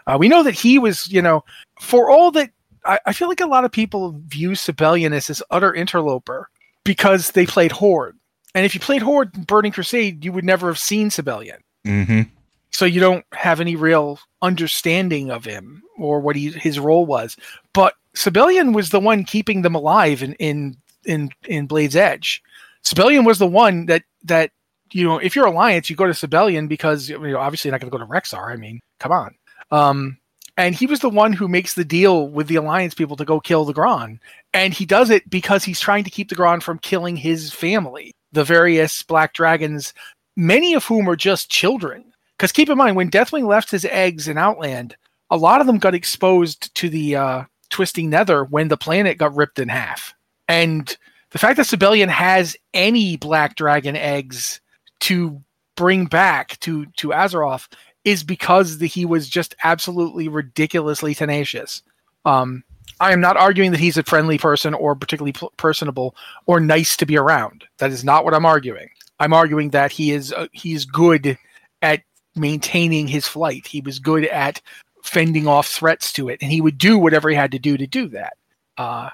Uh, 0.07 0.17
we 0.19 0.29
know 0.29 0.43
that 0.43 0.55
he 0.55 0.79
was, 0.79 1.11
you 1.11 1.23
know, 1.23 1.45
for 1.81 2.11
all 2.11 2.31
that, 2.33 2.51
I, 2.85 2.99
I 3.07 3.13
feel 3.13 3.29
like 3.29 3.41
a 3.41 3.47
lot 3.47 3.65
of 3.65 3.73
people 3.73 4.21
view 4.27 4.51
Sabellian 4.51 5.13
as 5.13 5.27
this 5.27 5.43
utter 5.51 5.75
interloper 5.75 6.49
because 6.85 7.33
they 7.33 7.47
played 7.47 7.73
Horde. 7.73 8.17
And 8.55 8.65
if 8.65 8.75
you 8.75 8.81
played 8.81 9.03
Horde 9.03 9.35
in 9.37 9.43
Burning 9.45 9.73
Crusade, 9.73 10.25
you 10.25 10.33
would 10.33 10.45
never 10.45 10.69
have 10.69 10.79
seen 10.79 11.11
Sabellian. 11.11 11.59
Mm-hmm. 11.87 12.23
So 12.71 12.85
you 12.85 13.01
don't 13.01 13.25
have 13.33 13.61
any 13.61 13.77
real 13.77 14.19
understanding 14.43 15.31
of 15.31 15.45
him 15.45 15.83
or 15.97 16.21
what 16.21 16.37
he, 16.37 16.51
his 16.51 16.79
role 16.79 17.07
was. 17.07 17.37
But 17.73 17.95
Sabellian 18.15 18.75
was 18.75 18.91
the 18.91 19.01
one 19.01 19.25
keeping 19.25 19.63
them 19.63 19.75
alive 19.75 20.23
in, 20.23 20.35
in, 20.35 20.77
in, 21.05 21.31
in 21.47 21.67
Blade's 21.67 21.97
Edge. 21.97 22.43
Sabellian 22.85 23.27
was 23.27 23.39
the 23.39 23.47
one 23.47 23.87
that, 23.87 24.03
that 24.25 24.51
you 24.93 25.05
know, 25.05 25.19
if 25.19 25.35
you're 25.35 25.47
Alliance, 25.47 25.89
you 25.89 25.97
go 25.97 26.07
to 26.07 26.13
Sabellian 26.13 26.69
because 26.69 27.09
you 27.09 27.19
know, 27.19 27.39
obviously 27.39 27.69
you're 27.69 27.73
not 27.73 27.81
going 27.81 27.91
to 27.91 27.99
go 27.99 28.05
to 28.05 28.11
Rexxar. 28.11 28.53
I 28.53 28.57
mean, 28.57 28.81
come 29.01 29.13
on. 29.13 29.35
Um, 29.71 30.19
and 30.57 30.75
he 30.75 30.87
was 30.87 31.01
the 31.01 31.09
one 31.09 31.33
who 31.33 31.47
makes 31.47 31.75
the 31.75 31.85
deal 31.85 32.29
with 32.29 32.49
the 32.49 32.57
Alliance 32.57 32.93
people 32.93 33.17
to 33.17 33.25
go 33.25 33.39
kill 33.39 33.65
the 33.65 33.73
Gronn. 33.73 34.19
And 34.53 34.75
he 34.75 34.85
does 34.87 35.09
it 35.09 35.29
because 35.31 35.63
he's 35.63 35.79
trying 35.79 36.03
to 36.05 36.11
keep 36.11 36.29
the 36.29 36.35
Gronn 36.35 36.63
from 36.63 36.81
killing 36.81 37.17
his 37.17 37.53
family, 37.53 38.13
the 38.33 38.43
various 38.43 39.03
Black 39.05 39.35
Dragons, 39.35 39.95
many 40.37 40.75
of 40.75 40.85
whom 40.85 41.09
are 41.09 41.17
just 41.17 41.49
children. 41.49 42.05
Because 42.37 42.51
keep 42.51 42.69
in 42.69 42.77
mind, 42.77 42.97
when 42.97 43.11
Deathwing 43.11 43.47
left 43.47 43.71
his 43.71 43.85
eggs 43.85 44.27
in 44.27 44.37
Outland, 44.37 44.97
a 45.31 45.37
lot 45.37 45.61
of 45.61 45.67
them 45.67 45.79
got 45.79 45.95
exposed 45.95 46.75
to 46.75 46.89
the 46.89 47.15
uh, 47.15 47.45
twisting 47.71 48.11
nether 48.11 48.45
when 48.45 48.69
the 48.69 48.77
planet 48.77 49.19
got 49.19 49.37
ripped 49.37 49.61
in 49.61 49.69
half. 49.69 50.15
And 50.49 50.97
the 51.31 51.39
fact 51.39 51.57
that 51.59 51.67
Sabellian 51.67 52.09
has 52.09 52.57
any 52.75 53.17
Black 53.17 53.55
Dragon 53.55 53.95
eggs 53.95 54.61
to 55.01 55.43
bring 55.77 56.07
back 56.07 56.59
to 56.61 56.87
to 56.97 57.09
Azeroth 57.09 57.69
is 58.05 58.25
because 58.25 58.79
the, 58.79 58.87
he 58.87 59.05
was 59.05 59.29
just 59.29 59.55
absolutely 59.65 60.29
ridiculously 60.29 61.15
tenacious. 61.15 61.83
Um, 62.25 62.65
I 63.01 63.13
am 63.13 63.21
not 63.21 63.37
arguing 63.37 63.71
that 63.73 63.81
he's 63.81 63.99
a 63.99 64.03
friendly 64.03 64.39
person 64.39 64.75
or 64.75 64.97
particularly 64.97 65.35
personable 65.57 66.17
or 66.47 66.59
nice 66.59 66.97
to 66.97 67.07
be 67.07 67.17
around. 67.17 67.65
That 67.79 67.91
is 67.91 68.05
not 68.05 68.25
what 68.25 68.35
I'm 68.35 68.47
arguing. 68.47 68.89
I'm 69.21 69.33
arguing 69.33 69.71
that 69.71 69.93
he 69.93 70.13
is 70.13 70.33
uh, 70.33 70.47
he's 70.53 70.85
good 70.85 71.39
at 71.83 72.03
maintaining 72.35 73.07
his 73.07 73.27
flight. 73.27 73.67
He 73.67 73.81
was 73.81 73.99
good 73.99 74.25
at 74.27 74.61
fending 75.03 75.47
off 75.47 75.69
threats 75.69 76.13
to 76.15 76.29
it, 76.29 76.41
and 76.43 76.51
he 76.51 76.61
would 76.61 76.79
do 76.79 76.99
whatever 76.99 77.29
he 77.29 77.37
had 77.37 77.53
to 77.53 77.59
do 77.59 77.77
to 77.77 77.87
do 77.87 78.09
that. 78.09 78.37
Uh, 78.77 79.11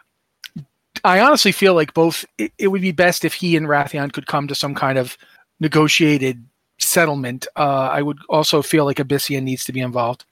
I 1.02 1.20
honestly 1.20 1.52
feel 1.52 1.74
like 1.74 1.94
both. 1.94 2.24
It, 2.38 2.52
it 2.58 2.68
would 2.68 2.82
be 2.82 2.92
best 2.92 3.24
if 3.24 3.34
he 3.34 3.56
and 3.56 3.66
Wrathion 3.66 4.12
could 4.12 4.26
come 4.26 4.48
to 4.48 4.54
some 4.54 4.74
kind 4.74 4.98
of 4.98 5.16
negotiated 5.60 6.44
settlement. 6.78 7.46
Uh, 7.56 7.88
I 7.92 8.02
would 8.02 8.18
also 8.28 8.62
feel 8.62 8.84
like 8.84 8.98
Ebyssian 8.98 9.42
needs 9.42 9.64
to 9.64 9.72
be 9.72 9.80
involved. 9.80 10.24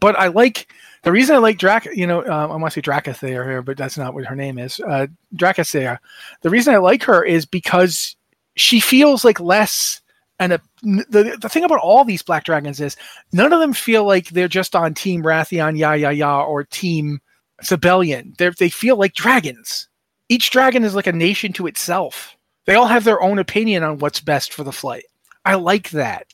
But 0.00 0.18
I 0.18 0.28
like 0.28 0.68
the 1.02 1.12
reason 1.12 1.36
I 1.36 1.38
like 1.38 1.58
Drac. 1.58 1.86
You 1.94 2.06
know, 2.06 2.22
uh, 2.22 2.48
I 2.48 2.56
want 2.56 2.64
to 2.64 2.70
say 2.70 2.80
Dracathair 2.80 3.44
here, 3.44 3.62
but 3.62 3.76
that's 3.76 3.96
not 3.96 4.14
what 4.14 4.24
her 4.24 4.34
name 4.34 4.58
is. 4.58 4.80
Uh, 4.80 5.06
Dracathair. 5.36 6.00
The 6.42 6.50
reason 6.50 6.74
I 6.74 6.78
like 6.78 7.02
her 7.04 7.24
is 7.24 7.46
because 7.46 8.16
she 8.56 8.80
feels 8.80 9.24
like 9.24 9.40
less. 9.40 10.00
And 10.40 10.54
a, 10.54 10.60
the 10.82 11.38
the 11.40 11.48
thing 11.48 11.62
about 11.62 11.78
all 11.78 12.04
these 12.04 12.22
black 12.22 12.44
dragons 12.44 12.80
is 12.80 12.96
none 13.32 13.52
of 13.52 13.60
them 13.60 13.72
feel 13.72 14.04
like 14.04 14.30
they're 14.30 14.48
just 14.48 14.74
on 14.74 14.92
Team 14.92 15.22
Wrathion, 15.22 15.78
ya 15.78 15.92
ya 15.92 16.10
ya, 16.10 16.42
or 16.42 16.64
Team 16.64 17.20
Sabellian. 17.62 18.36
They 18.36 18.48
they 18.50 18.68
feel 18.68 18.96
like 18.96 19.14
dragons. 19.14 19.88
Each 20.28 20.50
dragon 20.50 20.82
is 20.82 20.96
like 20.96 21.06
a 21.06 21.12
nation 21.12 21.52
to 21.52 21.68
itself. 21.68 22.36
They 22.66 22.74
all 22.74 22.86
have 22.86 23.04
their 23.04 23.22
own 23.22 23.38
opinion 23.38 23.82
on 23.82 23.98
what's 23.98 24.20
best 24.20 24.52
for 24.52 24.64
the 24.64 24.72
flight. 24.72 25.04
I 25.44 25.54
like 25.54 25.90
that. 25.90 26.26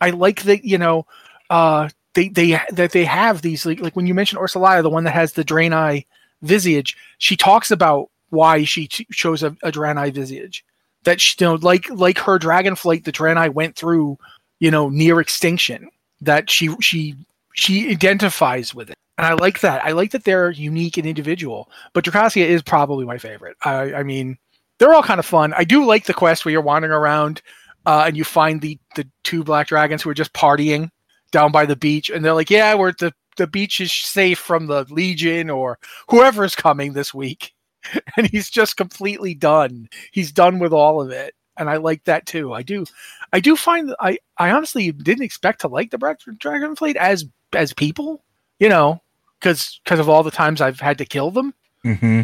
I 0.00 0.10
like 0.10 0.42
that 0.42 0.64
you 0.64 0.78
know 0.78 1.06
uh, 1.50 1.88
they 2.14 2.28
they 2.28 2.60
that 2.70 2.92
they 2.92 3.04
have 3.04 3.42
these 3.42 3.64
like, 3.64 3.80
like 3.80 3.96
when 3.96 4.06
you 4.06 4.14
mentioned 4.14 4.40
Ursulaya, 4.40 4.82
the 4.82 4.90
one 4.90 5.04
that 5.04 5.14
has 5.14 5.32
the 5.32 5.44
Draenei 5.44 6.04
visage. 6.42 6.96
She 7.18 7.36
talks 7.36 7.70
about 7.70 8.10
why 8.30 8.64
she 8.64 8.86
ch- 8.86 9.06
chose 9.12 9.42
a, 9.42 9.56
a 9.62 9.72
Draenei 9.72 10.12
visage. 10.12 10.64
That 11.04 11.20
she, 11.20 11.36
you 11.40 11.46
know, 11.46 11.54
like 11.54 11.88
like 11.90 12.18
her 12.18 12.38
dragon 12.38 12.74
flight, 12.74 13.04
the 13.04 13.12
Draenei 13.12 13.52
went 13.52 13.76
through, 13.76 14.18
you 14.58 14.70
know, 14.70 14.88
near 14.88 15.20
extinction. 15.20 15.88
That 16.20 16.50
she 16.50 16.74
she 16.80 17.14
she 17.54 17.90
identifies 17.90 18.74
with 18.74 18.90
it, 18.90 18.98
and 19.16 19.26
I 19.26 19.34
like 19.34 19.60
that. 19.60 19.84
I 19.84 19.92
like 19.92 20.10
that 20.10 20.24
they're 20.24 20.50
unique 20.50 20.96
and 20.96 21.06
individual. 21.06 21.70
But 21.92 22.04
Dracasia 22.04 22.44
is 22.44 22.62
probably 22.62 23.06
my 23.06 23.18
favorite. 23.18 23.56
I, 23.62 23.94
I 23.94 24.02
mean, 24.02 24.38
they're 24.78 24.94
all 24.94 25.02
kind 25.02 25.20
of 25.20 25.26
fun. 25.26 25.52
I 25.54 25.64
do 25.64 25.84
like 25.84 26.04
the 26.04 26.14
quest 26.14 26.44
where 26.44 26.52
you're 26.52 26.60
wandering 26.60 26.92
around 26.92 27.42
uh, 27.86 28.04
and 28.06 28.16
you 28.16 28.24
find 28.24 28.60
the 28.60 28.78
the 28.96 29.08
two 29.24 29.42
black 29.42 29.68
dragons 29.68 30.02
who 30.02 30.10
are 30.10 30.14
just 30.14 30.32
partying 30.32 30.90
down 31.30 31.52
by 31.52 31.66
the 31.66 31.76
beach, 31.76 32.10
and 32.10 32.24
they're 32.24 32.34
like, 32.34 32.50
"Yeah, 32.50 32.74
we're 32.74 32.92
the 32.92 33.12
the 33.36 33.46
beach 33.46 33.80
is 33.80 33.92
safe 33.92 34.38
from 34.38 34.66
the 34.66 34.84
Legion 34.90 35.50
or 35.50 35.78
whoever 36.08 36.44
is 36.44 36.54
coming 36.54 36.92
this 36.92 37.14
week," 37.14 37.54
and 38.16 38.26
he's 38.26 38.50
just 38.50 38.76
completely 38.76 39.34
done. 39.34 39.88
He's 40.12 40.32
done 40.32 40.58
with 40.58 40.72
all 40.72 41.00
of 41.00 41.10
it, 41.10 41.34
and 41.56 41.70
I 41.70 41.78
like 41.78 42.04
that 42.04 42.26
too. 42.26 42.52
I 42.52 42.62
do, 42.62 42.84
I 43.32 43.40
do 43.40 43.56
find 43.56 43.94
I 44.00 44.18
I 44.36 44.50
honestly 44.50 44.92
didn't 44.92 45.24
expect 45.24 45.62
to 45.62 45.68
like 45.68 45.90
the 45.90 45.98
black 45.98 46.18
dragon 46.38 46.76
fleet 46.76 46.96
as 46.96 47.24
as 47.54 47.72
people, 47.72 48.22
you 48.58 48.68
know, 48.68 49.00
because 49.40 49.80
because 49.82 49.98
of 49.98 50.10
all 50.10 50.22
the 50.22 50.30
times 50.30 50.60
I've 50.60 50.80
had 50.80 50.98
to 50.98 51.06
kill 51.06 51.30
them. 51.30 51.54
Mm-hmm. 51.86 52.22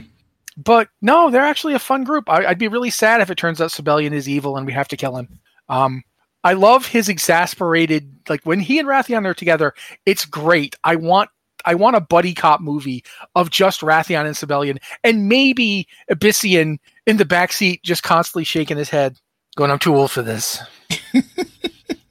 But 0.57 0.89
no, 1.03 1.31
they're 1.31 1.43
actually 1.43 1.75
a 1.75 1.81
fun 1.81 2.05
group. 2.05 2.29
I, 2.29 2.49
would 2.49 2.59
be 2.59 2.69
really 2.69 2.91
sad 2.91 3.21
if 3.21 3.31
it 3.31 3.39
turns 3.39 3.61
out 3.61 3.71
Sabellian 3.71 4.13
is 4.13 4.29
evil 4.29 4.57
and 4.57 4.67
we 4.67 4.73
have 4.73 4.89
to 4.89 4.97
kill 4.97 5.17
him. 5.17 5.41
Um, 5.69 6.05
I 6.45 6.53
love 6.53 6.87
his 6.87 7.09
exasperated 7.09 8.15
like 8.29 8.43
when 8.45 8.61
he 8.61 8.79
and 8.79 8.87
Wrathion 8.87 9.25
are 9.25 9.35
together. 9.35 9.73
It's 10.05 10.27
great. 10.27 10.77
I 10.85 10.97
want 10.97 11.31
I 11.65 11.75
want 11.75 11.97
a 11.97 12.01
buddy 12.01 12.35
cop 12.35 12.61
movie 12.61 13.03
of 13.35 13.51
just 13.51 13.81
Wrathion 13.81 14.27
and 14.27 14.37
Sabellian, 14.37 14.79
and 15.03 15.29
maybe 15.29 15.89
Ebyssian 16.11 16.79
in 17.07 17.17
the 17.17 17.25
backseat 17.25 17.83
just 17.83 18.03
constantly 18.03 18.45
shaking 18.45 18.77
his 18.77 18.91
head, 18.91 19.19
going, 19.57 19.71
"I'm 19.71 19.79
too 19.79 19.97
old 19.97 20.11
for 20.11 20.21
this. 20.21 20.63
oh, 21.15 21.23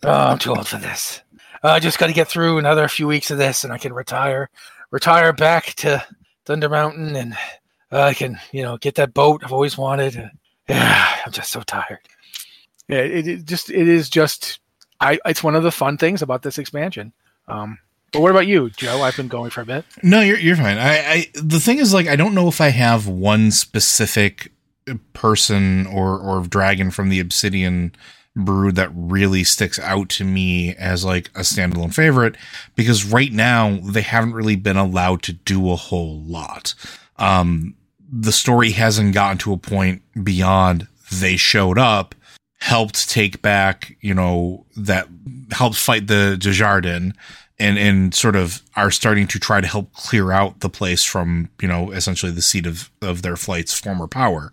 I'm 0.04 0.40
too 0.40 0.56
old 0.56 0.68
for 0.68 0.78
this. 0.78 1.22
Uh, 1.64 1.70
I 1.70 1.80
just 1.80 2.00
got 2.00 2.08
to 2.08 2.14
get 2.14 2.28
through 2.28 2.58
another 2.58 2.88
few 2.88 3.06
weeks 3.06 3.30
of 3.30 3.38
this, 3.38 3.64
and 3.64 3.72
I 3.72 3.78
can 3.78 3.94
retire, 3.94 4.50
retire 4.90 5.32
back 5.32 5.76
to 5.76 6.04
Thunder 6.46 6.70
Mountain, 6.70 7.16
and 7.16 7.38
I 8.02 8.14
can, 8.14 8.40
you 8.52 8.64
know, 8.64 8.78
get 8.78 8.96
that 8.96 9.14
boat 9.14 9.42
I've 9.44 9.54
always 9.54 9.78
wanted. 9.78 10.32
Yeah, 10.68 11.16
I'm 11.26 11.32
just 11.32 11.52
so 11.52 11.62
tired. 11.62 12.00
Yeah, 12.88 13.00
it, 13.00 13.28
it 13.28 13.46
just 13.46 13.70
it 13.70 13.88
is 13.88 14.10
just 14.10 14.60
I 15.00 15.20
it's 15.26 15.44
one 15.44 15.56
of 15.56 15.64
the 15.64 15.72
fun 15.72 15.98
things 15.98 16.22
about 16.22 16.42
this 16.42 16.58
expansion. 16.58 17.14
Um, 17.48 17.78
but 18.12 18.22
what 18.22 18.32
about 18.32 18.48
you, 18.48 18.70
Joe? 18.70 19.02
I've 19.02 19.18
been 19.18 19.28
going 19.28 19.50
for 19.50 19.62
a 19.62 19.66
bit. 19.66 19.86
No, 20.02 20.22
you're 20.22 20.38
you're 20.38 20.56
fine. 20.56 20.78
I, 20.78 20.98
I 20.98 21.28
the 21.34 21.60
thing 21.60 21.80
is 21.80 21.94
like 21.94 22.08
I 22.08 22.16
don't 22.16 22.36
know 22.36 22.48
if 22.48 22.62
I 22.62 22.70
have 22.70 23.08
one 23.08 23.52
specific 23.52 24.52
person 25.14 25.88
or 25.88 26.20
or 26.20 26.42
dragon 26.48 26.92
from 26.92 27.10
the 27.10 27.20
Obsidian 27.20 27.96
brood 28.36 28.76
that 28.76 28.90
really 28.94 29.44
sticks 29.44 29.80
out 29.80 30.10
to 30.10 30.24
me 30.24 30.76
as 30.76 31.06
like 31.06 31.30
a 31.36 31.42
standalone 31.42 31.94
favorite 31.94 32.36
because 32.76 33.06
right 33.06 33.32
now 33.32 33.80
they 33.84 34.02
haven't 34.02 34.34
really 34.34 34.56
been 34.56 34.78
allowed 34.78 35.22
to 35.24 35.34
do 35.34 35.72
a 35.72 35.76
whole 35.76 36.20
lot. 36.22 36.74
Um, 37.18 37.76
the 38.16 38.32
story 38.32 38.72
hasn't 38.72 39.14
gotten 39.14 39.40
to 39.40 39.54
a 39.54 39.58
point 39.58 40.04
beyond 40.24 40.88
they 41.12 41.36
showed 41.36 41.80
up, 41.80 42.14
helped 42.60 43.10
take 43.10 43.42
back, 43.42 43.98
you 44.02 44.14
know, 44.14 44.66
that 44.78 45.08
helped 45.52 45.78
fight 45.78 46.08
the 46.08 46.38
Djaradin 46.40 47.14
and, 47.60 47.78
and 47.80 48.14
sort 48.14 48.36
of 48.36 48.62
are 48.76 48.92
starting 48.92 49.26
to 49.28 49.40
try 49.40 49.62
to 49.62 49.68
help 49.68 49.94
clear 49.94 50.32
out 50.32 50.60
the 50.60 50.70
place 50.70 51.04
from, 51.04 51.50
you 51.60 51.68
know, 51.68 51.92
essentially 51.92 52.32
the 52.32 52.42
seat 52.42 52.68
of, 52.68 52.92
of 53.02 53.24
their 53.24 53.36
flight's 53.36 53.78
former 53.78 54.08
power. 54.08 54.52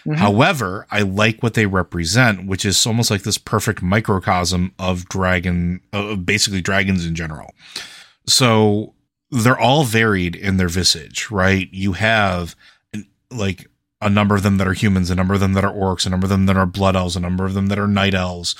Mm-hmm. 0.00 0.14
However, 0.14 0.86
I 0.90 1.00
like 1.00 1.42
what 1.42 1.54
they 1.54 1.66
represent, 1.66 2.46
which 2.46 2.64
is 2.66 2.86
almost 2.86 3.10
like 3.10 3.22
this 3.22 3.38
perfect 3.38 3.82
microcosm 3.82 4.74
of 4.78 5.08
dragon, 5.08 5.80
of 5.92 6.10
uh, 6.10 6.16
basically 6.16 6.60
dragons 6.60 7.06
in 7.06 7.14
general. 7.14 7.54
So 8.26 8.94
they're 9.30 9.58
all 9.58 9.84
varied 9.84 10.36
in 10.36 10.56
their 10.56 10.68
visage, 10.68 11.30
right? 11.30 11.68
You 11.72 11.92
have 11.92 12.56
like 13.30 13.66
a 14.00 14.08
number 14.08 14.34
of 14.34 14.42
them 14.42 14.56
that 14.56 14.66
are 14.66 14.72
humans, 14.72 15.10
a 15.10 15.14
number 15.14 15.34
of 15.34 15.40
them 15.40 15.52
that 15.52 15.64
are 15.64 15.72
orcs, 15.72 16.06
a 16.06 16.10
number 16.10 16.24
of 16.24 16.30
them 16.30 16.46
that 16.46 16.56
are 16.56 16.66
blood 16.66 16.96
elves, 16.96 17.16
a 17.16 17.20
number 17.20 17.44
of 17.44 17.54
them 17.54 17.66
that 17.66 17.78
are 17.78 17.86
night 17.86 18.14
elves. 18.14 18.54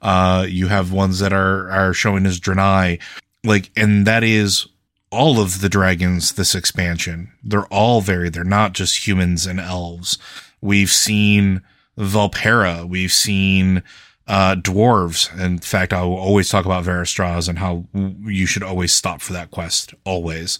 Uh, 0.00 0.46
you 0.48 0.68
have 0.68 0.92
ones 0.92 1.18
that 1.18 1.32
are, 1.32 1.68
are 1.70 1.92
showing 1.92 2.24
as 2.24 2.40
Draenei. 2.40 3.00
Like, 3.44 3.70
and 3.76 4.06
that 4.06 4.24
is 4.24 4.66
all 5.10 5.38
of 5.38 5.60
the 5.60 5.68
dragons 5.68 6.32
this 6.32 6.54
expansion. 6.54 7.30
They're 7.44 7.66
all 7.66 8.00
varied. 8.00 8.32
They're 8.32 8.44
not 8.44 8.72
just 8.72 9.06
humans 9.06 9.46
and 9.46 9.60
elves. 9.60 10.18
We've 10.60 10.90
seen 10.90 11.62
Vulpera. 11.98 12.88
We've 12.88 13.12
seen, 13.12 13.82
uh, 14.26 14.56
dwarves. 14.56 15.38
In 15.38 15.58
fact, 15.58 15.92
I 15.92 16.02
will 16.02 16.16
always 16.16 16.48
talk 16.48 16.64
about 16.64 16.84
Veristraz 16.84 17.48
and 17.48 17.58
how 17.58 17.84
you 18.24 18.46
should 18.46 18.62
always 18.62 18.92
stop 18.92 19.20
for 19.20 19.32
that 19.34 19.50
quest. 19.50 19.94
Always 20.04 20.58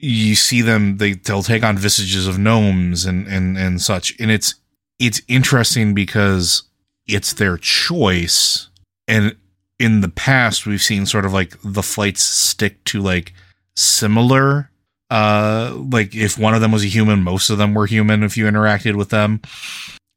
you 0.00 0.34
see 0.34 0.62
them 0.62 0.96
they 0.96 1.12
they'll 1.12 1.42
take 1.42 1.62
on 1.62 1.76
visages 1.76 2.26
of 2.26 2.38
gnomes 2.38 3.04
and 3.04 3.26
and 3.26 3.58
and 3.58 3.80
such 3.80 4.18
and 4.18 4.30
it's 4.30 4.54
it's 5.00 5.22
interesting 5.28 5.94
because 5.94 6.64
it's 7.06 7.32
their 7.32 7.56
choice. 7.56 8.68
And 9.08 9.36
in 9.78 10.02
the 10.02 10.08
past, 10.08 10.66
we've 10.66 10.82
seen 10.82 11.06
sort 11.06 11.24
of 11.24 11.32
like 11.32 11.56
the 11.64 11.82
flights 11.82 12.22
stick 12.22 12.84
to 12.84 13.00
like 13.00 13.32
similar. 13.74 14.70
Uh, 15.10 15.74
like 15.90 16.14
if 16.14 16.38
one 16.38 16.54
of 16.54 16.60
them 16.60 16.70
was 16.70 16.84
a 16.84 16.88
human, 16.88 17.22
most 17.22 17.50
of 17.50 17.58
them 17.58 17.74
were 17.74 17.86
human 17.86 18.22
if 18.22 18.36
you 18.36 18.44
interacted 18.44 18.94
with 18.94 19.08
them. 19.08 19.40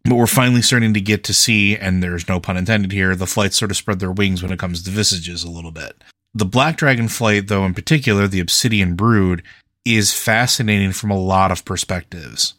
But 0.03 0.15
we're 0.15 0.27
finally 0.27 0.61
starting 0.61 0.93
to 0.93 1.01
get 1.01 1.23
to 1.23 1.33
see, 1.33 1.77
and 1.77 2.03
there's 2.03 2.27
no 2.27 2.41
pun 2.41 2.57
intended 2.57 2.91
here, 2.91 3.15
the 3.15 3.25
flights 3.25 3.57
sort 3.57 3.71
of 3.71 3.77
spread 3.77 3.99
their 3.99 4.11
wings 4.11 4.43
when 4.43 4.51
it 4.51 4.59
comes 4.59 4.83
to 4.83 4.91
visages 4.91 5.45
a 5.45 5.49
little 5.49 5.71
bit. 5.71 6.03
The 6.35 6.45
Black 6.45 6.75
Dragon 6.75 7.07
flight, 7.07 7.47
though, 7.47 7.63
in 7.65 7.73
particular, 7.73 8.27
the 8.27 8.41
Obsidian 8.41 8.95
Brood, 8.95 9.43
is 9.85 10.13
fascinating 10.13 10.91
from 10.91 11.11
a 11.11 11.19
lot 11.19 11.51
of 11.51 11.65
perspectives. 11.65 12.53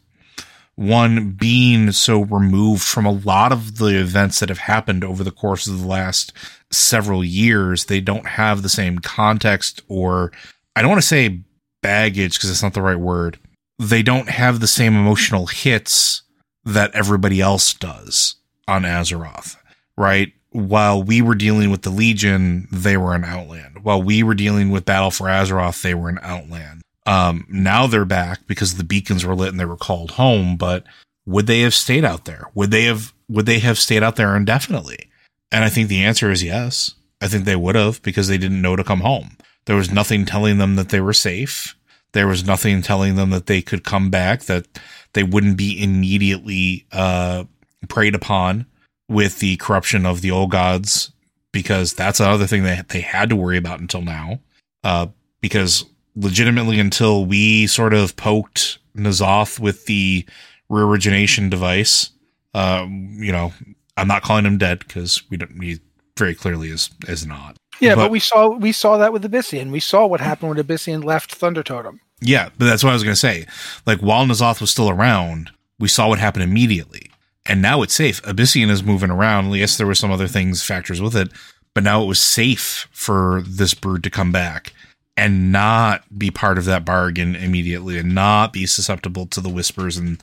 One 0.75 1.31
being 1.31 1.91
so 1.93 2.21
removed 2.21 2.83
from 2.83 3.05
a 3.05 3.11
lot 3.11 3.51
of 3.51 3.77
the 3.77 3.99
events 3.99 4.39
that 4.39 4.49
have 4.49 4.57
happened 4.57 5.03
over 5.03 5.23
the 5.23 5.31
course 5.31 5.67
of 5.67 5.79
the 5.79 5.87
last 5.87 6.33
several 6.69 7.23
years, 7.23 7.85
they 7.85 8.01
don't 8.01 8.27
have 8.27 8.61
the 8.61 8.69
same 8.69 8.99
context 8.99 9.81
or 9.87 10.31
I 10.75 10.81
don't 10.81 10.91
want 10.91 11.01
to 11.01 11.07
say 11.07 11.41
baggage 11.81 12.37
because 12.37 12.51
it's 12.51 12.63
not 12.63 12.73
the 12.73 12.81
right 12.81 12.99
word. 12.99 13.39
They 13.79 14.03
don't 14.03 14.29
have 14.29 14.59
the 14.59 14.67
same 14.67 14.95
emotional 14.95 15.47
hits 15.47 16.23
that 16.65 16.93
everybody 16.93 17.39
else 17.39 17.73
does 17.73 18.35
on 18.67 18.83
Azeroth, 18.83 19.55
right? 19.97 20.33
While 20.49 21.03
we 21.03 21.21
were 21.21 21.35
dealing 21.35 21.69
with 21.69 21.83
the 21.83 21.89
Legion, 21.89 22.67
they 22.71 22.97
were 22.97 23.15
in 23.15 23.23
Outland. 23.23 23.83
While 23.83 24.01
we 24.01 24.23
were 24.23 24.35
dealing 24.35 24.71
with 24.71 24.85
Battle 24.85 25.11
for 25.11 25.27
Azeroth, 25.27 25.81
they 25.81 25.93
were 25.93 26.09
in 26.09 26.19
Outland. 26.21 26.81
Um, 27.05 27.45
now 27.49 27.87
they're 27.87 28.05
back 28.05 28.47
because 28.47 28.75
the 28.75 28.83
beacons 28.83 29.25
were 29.25 29.35
lit 29.35 29.49
and 29.49 29.59
they 29.59 29.65
were 29.65 29.77
called 29.77 30.11
home. 30.11 30.57
But 30.57 30.85
would 31.25 31.47
they 31.47 31.61
have 31.61 31.73
stayed 31.73 32.05
out 32.05 32.25
there? 32.25 32.47
Would 32.53 32.71
they 32.71 32.83
have? 32.83 33.13
Would 33.29 33.45
they 33.45 33.59
have 33.59 33.79
stayed 33.79 34.03
out 34.03 34.15
there 34.15 34.35
indefinitely? 34.35 35.09
And 35.51 35.63
I 35.63 35.69
think 35.69 35.87
the 35.89 36.03
answer 36.03 36.31
is 36.31 36.43
yes. 36.43 36.95
I 37.21 37.27
think 37.27 37.45
they 37.45 37.55
would 37.55 37.75
have 37.75 38.01
because 38.01 38.27
they 38.27 38.37
didn't 38.37 38.61
know 38.61 38.75
to 38.75 38.83
come 38.83 38.99
home. 38.99 39.37
There 39.65 39.75
was 39.75 39.91
nothing 39.91 40.25
telling 40.25 40.57
them 40.57 40.75
that 40.75 40.89
they 40.89 40.99
were 40.99 41.13
safe. 41.13 41.75
There 42.11 42.27
was 42.27 42.45
nothing 42.45 42.81
telling 42.81 43.15
them 43.15 43.31
that 43.31 43.47
they 43.47 43.61
could 43.61 43.83
come 43.83 44.09
back, 44.09 44.43
that 44.43 44.67
they 45.13 45.23
wouldn't 45.23 45.57
be 45.57 45.81
immediately 45.81 46.85
uh, 46.91 47.45
preyed 47.89 48.15
upon 48.15 48.67
with 49.09 49.39
the 49.39 49.57
corruption 49.57 50.05
of 50.05 50.21
the 50.21 50.31
old 50.31 50.51
gods, 50.51 51.11
because 51.51 51.93
that's 51.93 52.19
another 52.19 52.47
thing 52.47 52.63
that 52.63 52.89
they 52.89 53.01
had 53.01 53.29
to 53.29 53.35
worry 53.35 53.57
about 53.57 53.79
until 53.79 54.01
now. 54.01 54.39
Uh, 54.83 55.07
because 55.41 55.85
legitimately, 56.15 56.79
until 56.79 57.25
we 57.25 57.67
sort 57.67 57.93
of 57.93 58.15
poked 58.15 58.79
N'Zoth 58.95 59.59
with 59.59 59.85
the 59.85 60.25
reorigination 60.69 61.49
device, 61.49 62.11
uh, 62.53 62.85
you 62.89 63.31
know, 63.31 63.53
I'm 63.97 64.07
not 64.07 64.23
calling 64.23 64.45
him 64.45 64.57
dead 64.57 64.79
because 64.79 65.21
we 65.29 65.37
don't. 65.37 65.61
He 65.61 65.79
very 66.17 66.35
clearly 66.35 66.69
is 66.69 66.89
is 67.07 67.25
not. 67.25 67.57
Yeah, 67.79 67.95
but, 67.95 68.03
but, 68.03 68.11
we 68.11 68.19
saw 68.19 68.49
we 68.49 68.71
saw 68.71 68.97
that 68.97 69.13
with 69.13 69.23
Ebyssian. 69.23 69.71
We 69.71 69.79
saw 69.79 70.05
what 70.05 70.21
happened 70.21 70.49
when 70.49 70.57
Ebyssian 70.57 71.03
left 71.03 71.35
Thunder 71.35 71.63
Totem. 71.63 71.99
Yeah, 72.21 72.49
but 72.57 72.65
that's 72.65 72.83
what 72.83 72.91
I 72.91 72.93
was 72.93 73.03
going 73.03 73.13
to 73.13 73.19
say. 73.19 73.45
Like 73.85 73.99
while 73.99 74.25
N'Zoth 74.25 74.61
was 74.61 74.71
still 74.71 74.89
around, 74.89 75.51
we 75.79 75.87
saw 75.87 76.07
what 76.07 76.19
happened 76.19 76.43
immediately, 76.43 77.11
and 77.45 77.61
now 77.61 77.81
it's 77.81 77.93
safe. 77.93 78.21
Ebyssian 78.23 78.69
is 78.69 78.83
moving 78.83 79.11
around. 79.11 79.51
Yes, 79.51 79.77
there 79.77 79.87
were 79.87 79.95
some 79.95 80.11
other 80.11 80.27
things 80.27 80.63
factors 80.63 81.01
with 81.01 81.15
it, 81.15 81.29
but 81.73 81.83
now 81.83 82.01
it 82.01 82.07
was 82.07 82.19
safe 82.19 82.87
for 82.91 83.43
this 83.45 83.73
brood 83.73 84.03
to 84.03 84.09
come 84.09 84.31
back 84.31 84.73
and 85.17 85.51
not 85.51 86.03
be 86.17 86.29
part 86.29 86.57
of 86.57 86.65
that 86.65 86.85
bargain 86.85 87.35
immediately, 87.35 87.97
and 87.97 88.13
not 88.13 88.51
be 88.53 88.65
susceptible 88.65 89.25
to 89.27 89.41
the 89.41 89.49
whispers 89.49 89.97
and 89.97 90.21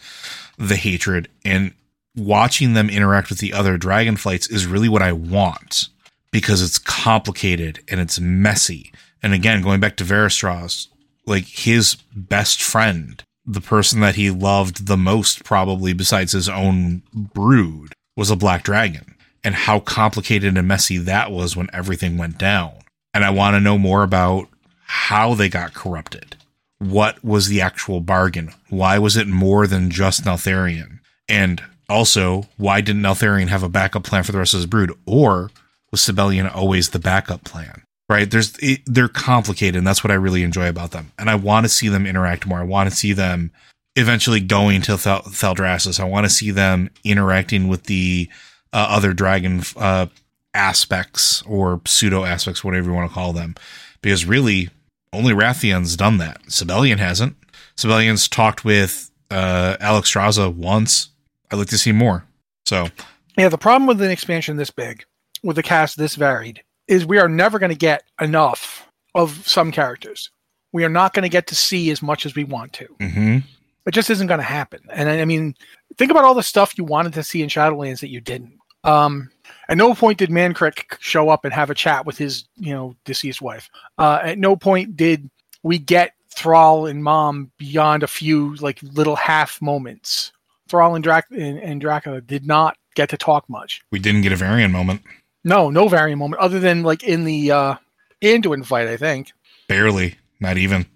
the 0.59 0.77
hatred. 0.77 1.29
And 1.45 1.73
watching 2.17 2.75
them 2.75 2.91
interact 2.91 3.31
with 3.31 3.39
the 3.39 3.53
other 3.53 3.79
dragonflights 3.79 4.51
is 4.53 4.67
really 4.67 4.89
what 4.89 5.03
I 5.03 5.13
want 5.13 5.89
because 6.31 6.63
it's 6.63 6.79
complicated 6.79 7.81
and 7.89 8.01
it's 8.01 8.21
messy. 8.21 8.93
And 9.23 9.33
again, 9.33 9.63
going 9.63 9.81
back 9.81 9.97
to 9.97 10.05
Veristraz, 10.05 10.89
like 11.27 11.45
his 11.47 11.97
best 12.15 12.63
friend, 12.63 13.23
the 13.47 13.61
person 13.61 14.01
that 14.01 14.17
he 14.17 14.31
loved 14.31 14.87
the 14.87 14.97
most, 14.97 15.45
probably 15.45 15.93
besides 15.93 16.33
his 16.33 16.49
own 16.49 17.03
brood, 17.13 17.93
was 18.17 18.31
a 18.31 18.37
black 18.37 18.63
dragon. 18.65 19.15
And 19.45 19.55
how 19.55 19.81
complicated 19.81 20.57
and 20.57 20.69
messy 20.69 20.99
that 20.99 21.33
was 21.33 21.57
when 21.57 21.69
everything 21.73 22.17
went 22.17 22.39
down. 22.39 22.75
And 23.13 23.25
I 23.25 23.31
want 23.31 23.55
to 23.55 23.61
know 23.61 23.77
more 23.77 24.05
about 24.05 24.49
how 24.93 25.33
they 25.33 25.49
got 25.49 25.73
corrupted. 25.73 26.37
What 26.79 27.25
was 27.25 27.49
the 27.49 27.63
actual 27.63 28.01
bargain? 28.01 28.53
Why 28.69 28.99
was 28.99 29.17
it 29.17 29.27
more 29.27 29.67
than 29.67 29.91
just 29.91 30.25
Neltharion? 30.25 30.99
And 31.31 31.63
also, 31.89 32.43
why 32.59 32.83
didn't 32.83 33.01
Neltharion 33.01 33.49
have 33.49 33.63
a 33.63 33.71
backup 33.71 34.05
plan 34.05 34.23
for 34.23 34.33
the 34.33 34.39
rest 34.39 34.53
of 34.53 34.59
his 34.59 34.67
brood? 34.67 34.93
Or 35.07 35.51
was 35.91 36.03
Sabellian 36.03 36.55
always 36.55 36.91
the 36.91 36.99
backup 36.99 37.43
plan? 37.43 37.83
Right? 38.11 38.31
There's 38.31 38.55
it, 38.59 38.83
they're 38.85 39.09
complicated, 39.09 39.77
and 39.77 39.87
that's 39.87 40.05
what 40.05 40.11
I 40.11 40.15
really 40.15 40.43
enjoy 40.43 40.69
about 40.69 40.91
them. 40.91 41.13
And 41.19 41.31
I 41.31 41.37
want 41.37 41.65
to 41.65 41.71
see 41.71 41.89
them 41.89 42.07
interact 42.07 42.47
more. 42.47 42.59
I 42.59 42.65
want 42.65 42.91
to 42.91 42.95
see 42.95 43.15
them 43.15 43.51
eventually 43.97 44.41
going 44.41 44.83
to 44.83 44.99
Thel- 44.99 45.23
Thaldraszus. 45.23 45.99
I 45.99 46.05
want 46.05 46.27
to 46.27 46.31
see 46.31 46.51
them 46.51 46.91
interacting 47.03 47.69
with 47.69 47.85
the 47.85 48.29
uh, 48.75 48.87
other 48.91 49.15
dragon 49.15 49.63
uh, 49.77 50.07
aspects 50.53 51.43
or 51.47 51.81
pseudo 51.87 52.25
aspects, 52.25 52.63
whatever 52.63 52.91
you 52.91 52.95
want 52.95 53.11
to 53.11 53.15
call 53.15 53.33
them, 53.33 53.55
because 54.03 54.27
really 54.27 54.69
only 55.13 55.33
Wrathion's 55.33 55.97
done 55.97 56.19
that. 56.19 56.43
Sabellian 56.45 56.99
hasn't. 56.99 57.37
Sabellian's 57.77 58.29
talked 58.29 58.65
with 58.65 59.11
uh, 59.31 59.77
Alexstrasza 59.81 60.53
once. 60.55 61.09
I'd 61.51 61.57
like 61.57 61.69
to 61.69 61.79
see 61.79 61.93
more. 61.93 62.25
So, 62.67 62.89
yeah, 63.37 63.49
the 63.49 63.59
problem 63.59 63.87
with 63.87 64.01
an 64.01 64.11
expansion 64.11 64.57
this 64.57 64.71
big, 64.71 65.05
with 65.43 65.59
a 65.59 65.63
cast 65.63 65.99
this 65.99 66.15
varied, 66.15 66.63
is 66.89 67.07
we 67.07 67.19
are 67.19 67.29
never 67.29 67.59
going 67.59 67.73
to 67.73 67.79
get 67.79 68.05
enough 68.21 68.89
of 69.15 69.47
some 69.47 69.73
characters. 69.73 70.31
We 70.73 70.85
are 70.85 70.89
not 70.89 71.13
going 71.13 71.25
to 71.25 71.29
get 71.29 71.47
to 71.49 71.55
see 71.55 71.91
as 71.91 72.03
much 72.03 72.25
as 72.25 72.35
we 72.35 72.45
want 72.45 72.73
to. 72.75 72.87
Mm-hmm. 73.01 73.39
It 73.85 73.91
just 73.91 74.11
isn't 74.11 74.27
going 74.27 74.39
to 74.39 74.45
happen. 74.45 74.81
And 74.91 75.09
I 75.09 75.25
mean, 75.25 75.55
think 75.99 76.11
about 76.11 76.25
all 76.25 76.35
the 76.35 76.43
stuff 76.43 76.79
you 76.79 76.85
wanted 76.85 77.13
to 77.15 77.23
see 77.23 77.43
in 77.43 77.49
Shadowlands 77.49 78.01
that 78.01 78.11
you 78.11 78.21
didn't. 78.21 78.59
Um, 78.85 79.31
at 79.69 79.77
no 79.77 79.95
point 79.95 80.19
did 80.19 80.31
Mankrik 80.31 80.97
show 80.99 81.29
up 81.29 81.45
and 81.45 81.53
have 81.53 81.71
a 81.71 81.75
chat 81.75 82.07
with 82.07 82.19
his, 82.19 82.45
you 82.57 82.73
know, 82.73 82.97
deceased 83.05 83.43
wife. 83.43 83.71
Uh, 83.99 84.21
at 84.23 84.39
no 84.39 84.57
point 84.57 84.97
did 84.97 85.31
we 85.63 85.79
get 85.79 86.15
Thrall 86.31 86.87
and 86.87 87.05
Mom 87.05 87.51
beyond 87.59 88.03
a 88.03 88.09
few 88.09 88.55
like 88.57 88.83
little 88.83 89.17
half 89.17 89.61
moments. 89.63 90.33
Thrall 90.69 90.95
and, 90.95 91.05
Drac- 91.05 91.31
and, 91.31 91.59
and 91.59 91.81
Dracula 91.81 92.21
did 92.21 92.47
not 92.47 92.77
get 92.95 93.09
to 93.11 93.17
talk 93.17 93.49
much. 93.49 93.83
We 93.91 93.99
didn't 93.99 94.23
get 94.23 94.33
a 94.33 94.37
Varian 94.37 94.73
moment. 94.73 95.03
No, 95.45 95.71
no 95.71 95.89
Varian 95.89 96.19
moment 96.19 96.41
other 96.41 96.61
than 96.61 96.83
like 96.83 97.03
in 97.03 97.25
the 97.25 97.51
uh 97.51 97.75
Anduin 98.23 98.65
fight, 98.65 98.89
I 98.89 98.97
think. 98.97 99.33
Barely, 99.69 100.17
not 100.41 100.57
even. 100.57 100.87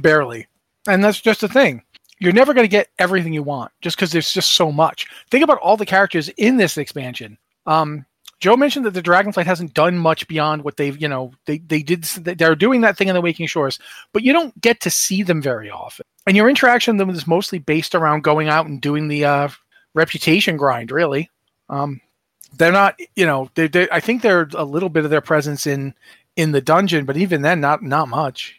Barely. 0.00 0.46
And 0.88 1.04
that's 1.04 1.20
just 1.20 1.42
the 1.42 1.48
thing. 1.48 1.82
You're 2.18 2.32
never 2.32 2.54
going 2.54 2.64
to 2.64 2.68
get 2.68 2.88
everything 2.98 3.32
you 3.32 3.42
want 3.42 3.72
just 3.80 3.96
because 3.96 4.12
there's 4.12 4.32
just 4.32 4.52
so 4.52 4.72
much. 4.72 5.06
Think 5.30 5.44
about 5.44 5.58
all 5.58 5.76
the 5.76 5.86
characters 5.86 6.28
in 6.30 6.56
this 6.56 6.76
expansion. 6.76 7.38
Um, 7.66 8.04
Joe 8.40 8.56
mentioned 8.56 8.86
that 8.86 8.94
the 8.94 9.02
Dragonflight 9.02 9.44
hasn't 9.44 9.74
done 9.74 9.98
much 9.98 10.26
beyond 10.26 10.64
what 10.64 10.78
they've, 10.78 11.00
you 11.00 11.08
know, 11.08 11.32
they 11.44 11.58
they 11.58 11.82
did. 11.82 12.04
They're 12.04 12.54
doing 12.54 12.80
that 12.80 12.96
thing 12.96 13.08
in 13.08 13.14
the 13.14 13.20
Waking 13.20 13.46
Shores, 13.46 13.78
but 14.14 14.22
you 14.22 14.32
don't 14.32 14.58
get 14.62 14.80
to 14.80 14.90
see 14.90 15.22
them 15.22 15.42
very 15.42 15.70
often. 15.70 16.06
And 16.26 16.36
your 16.36 16.48
interaction 16.48 16.96
with 16.96 17.06
them 17.06 17.14
is 17.14 17.26
mostly 17.26 17.58
based 17.58 17.94
around 17.94 18.24
going 18.24 18.48
out 18.48 18.66
and 18.66 18.80
doing 18.80 19.08
the 19.08 19.26
uh, 19.26 19.48
reputation 19.92 20.56
grind. 20.56 20.90
Really, 20.90 21.30
um, 21.68 22.00
they're 22.56 22.72
not. 22.72 22.98
You 23.14 23.26
know, 23.26 23.50
they 23.56 23.68
they 23.68 23.88
I 23.90 24.00
think 24.00 24.22
they're 24.22 24.48
a 24.54 24.64
little 24.64 24.88
bit 24.88 25.04
of 25.04 25.10
their 25.10 25.20
presence 25.20 25.66
in 25.66 25.94
in 26.36 26.52
the 26.52 26.62
dungeon, 26.62 27.04
but 27.04 27.18
even 27.18 27.42
then, 27.42 27.60
not 27.60 27.82
not 27.82 28.08
much. 28.08 28.58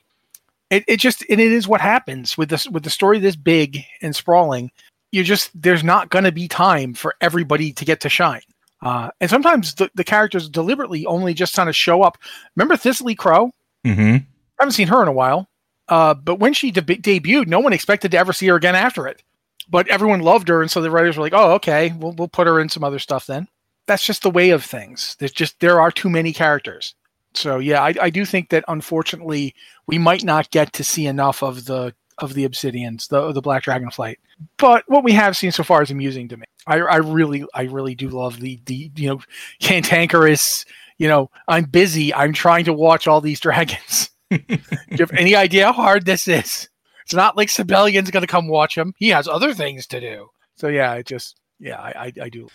It 0.70 0.84
it 0.88 0.98
just 0.98 1.26
and 1.28 1.42
it 1.42 1.52
is 1.52 1.68
what 1.68 1.82
happens 1.82 2.38
with 2.38 2.50
this 2.50 2.68
with 2.68 2.84
the 2.84 2.92
story 2.92 3.18
this 3.18 3.36
big 3.36 3.84
and 4.04 4.16
sprawling. 4.16 4.70
You 5.12 5.24
just 5.24 5.50
there's 5.60 5.84
not 5.84 6.10
going 6.10 6.24
to 6.26 6.32
be 6.32 6.48
time 6.48 6.94
for 6.94 7.16
everybody 7.20 7.74
to 7.74 7.84
get 7.84 8.00
to 8.02 8.10
shine 8.10 8.44
uh, 8.82 9.12
and 9.20 9.30
sometimes 9.30 9.76
the, 9.76 9.90
the 9.96 10.04
characters 10.04 10.50
deliberately 10.50 11.06
only 11.06 11.34
just 11.34 11.56
kind 11.56 11.70
of 11.70 11.76
show 11.76 12.02
up. 12.02 12.18
Remember 12.56 12.76
Thistly 12.76 13.16
Crow? 13.16 13.52
Mm-hmm. 13.86 14.16
I 14.16 14.26
haven't 14.60 14.74
seen 14.74 14.88
her 14.88 15.02
in 15.02 15.08
a 15.08 15.14
while. 15.14 15.48
Uh, 15.88 16.14
but 16.14 16.36
when 16.36 16.54
she 16.54 16.72
de- 16.72 16.82
debuted, 16.82 17.48
no 17.48 17.60
one 17.60 17.74
expected 17.74 18.12
to 18.12 18.18
ever 18.18 18.34
see 18.34 18.48
her 18.48 18.56
again 18.56 18.76
after 18.76 19.08
it. 19.08 19.24
But 19.70 19.88
everyone 19.90 20.22
loved 20.22 20.48
her, 20.48 20.62
and 20.62 20.72
so 20.72 20.82
the 20.82 20.92
writers 20.92 21.18
were 21.18 21.24
like, 21.24 21.34
"Oh, 21.34 21.54
okay, 21.54 21.94
we'll 21.98 22.14
we'll 22.14 22.28
put 22.28 22.48
her 22.48 22.60
in 22.60 22.70
some 22.70 22.84
other 22.84 23.00
stuff 23.00 23.26
then." 23.26 23.48
That's 23.88 24.06
just 24.06 24.22
the 24.22 24.30
way 24.30 24.50
of 24.50 24.64
things. 24.64 25.16
There's 25.20 25.32
just 25.32 25.60
there 25.60 25.80
are 25.80 25.92
too 25.92 26.10
many 26.10 26.34
characters. 26.34 26.96
So 27.34 27.60
yeah, 27.60 27.82
I, 27.82 27.94
I 28.02 28.10
do 28.10 28.26
think 28.26 28.50
that 28.50 28.66
unfortunately 28.68 29.56
we 29.88 29.98
might 29.98 30.24
not 30.24 30.52
get 30.52 30.74
to 30.74 30.84
see 30.84 31.06
enough 31.06 31.42
of 31.44 31.66
the 31.66 31.94
of 32.18 32.34
the 32.34 32.48
Obsidians, 32.48 33.08
the 33.08 33.32
the 33.32 33.42
Black 33.42 33.64
Dragon 33.64 33.90
flight. 33.92 34.20
But 34.58 34.84
what 34.88 35.04
we 35.04 35.12
have 35.14 35.38
seen 35.38 35.52
so 35.52 35.64
far 35.64 35.82
is 35.82 35.92
amusing 35.92 36.28
to 36.30 36.38
me. 36.38 36.46
I, 36.68 36.78
I 36.78 36.98
really 36.98 37.46
I 37.54 37.64
really 37.64 37.96
do 37.96 38.10
love 38.10 38.40
the 38.40 38.60
the 38.66 38.92
you 38.96 39.10
know 39.10 39.22
cantankerous. 39.60 40.66
You 40.98 41.08
know, 41.08 41.32
I'm 41.48 41.66
busy. 41.66 42.14
I'm 42.14 42.34
trying 42.34 42.66
to 42.66 42.74
watch 42.74 43.08
all 43.08 43.22
these 43.22 43.40
dragons. 43.40 44.12
do 44.30 44.38
you 44.48 44.98
have 45.00 45.12
any 45.14 45.36
idea 45.36 45.66
how 45.66 45.74
hard 45.74 46.06
this 46.06 46.28
is? 46.28 46.70
It's 47.04 47.14
not 47.14 47.36
like 47.36 47.50
Sabellian's 47.50 48.12
going 48.12 48.22
to 48.22 48.28
come 48.28 48.48
watch 48.48 48.78
him. 48.78 48.94
He 48.98 49.10
has 49.10 49.28
other 49.28 49.54
things 49.54 49.88
to 49.88 50.00
do. 50.00 50.28
So 50.56 50.68
yeah, 50.68 50.94
it 50.94 51.08
just 51.08 51.40
yeah, 51.60 51.80
I, 51.80 51.90
I, 51.90 52.14
I 52.24 52.30
do. 52.30 52.48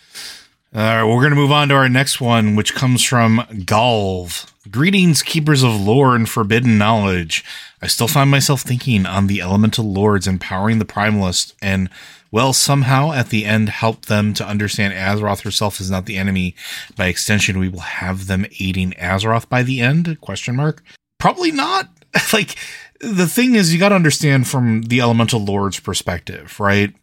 All 0.75 0.81
right, 0.81 1.03
we're 1.05 1.21
going 1.21 1.29
to 1.29 1.37
move 1.37 1.51
on 1.51 1.69
to 1.69 1.75
our 1.75 1.87
next 1.87 2.19
one, 2.19 2.57
which 2.57 2.75
comes 2.75 3.01
from 3.01 3.37
Galv. 3.51 4.51
Greetings, 4.69 5.21
keepers 5.21 5.63
of 5.63 5.79
lore 5.79 6.13
and 6.13 6.27
forbidden 6.27 6.77
knowledge. 6.77 7.45
I 7.81 7.87
still 7.87 8.09
find 8.09 8.29
myself 8.29 8.63
thinking 8.63 9.05
on 9.05 9.27
the 9.27 9.39
elemental 9.39 9.85
lords 9.85 10.27
empowering 10.27 10.79
the 10.79 10.85
primalist 10.85 11.53
and, 11.61 11.89
well, 12.31 12.51
somehow 12.51 13.13
at 13.13 13.29
the 13.29 13.45
end 13.45 13.69
help 13.69 14.07
them 14.07 14.33
to 14.33 14.45
understand 14.45 14.93
Azeroth 14.93 15.43
herself 15.43 15.79
is 15.79 15.89
not 15.89 16.05
the 16.05 16.17
enemy. 16.17 16.53
By 16.97 17.07
extension, 17.07 17.59
we 17.59 17.69
will 17.69 17.79
have 17.79 18.27
them 18.27 18.45
aiding 18.59 18.91
Azeroth 18.99 19.47
by 19.47 19.63
the 19.63 19.79
end? 19.79 20.19
Question 20.19 20.57
mark. 20.57 20.83
Probably 21.17 21.51
not. 21.51 21.87
like, 22.33 22.57
the 22.99 23.27
thing 23.27 23.55
is, 23.55 23.73
you 23.73 23.79
got 23.79 23.89
to 23.89 23.95
understand 23.95 24.49
from 24.49 24.81
the 24.83 24.99
elemental 24.99 25.39
lord's 25.39 25.79
perspective, 25.79 26.59
right? 26.59 26.93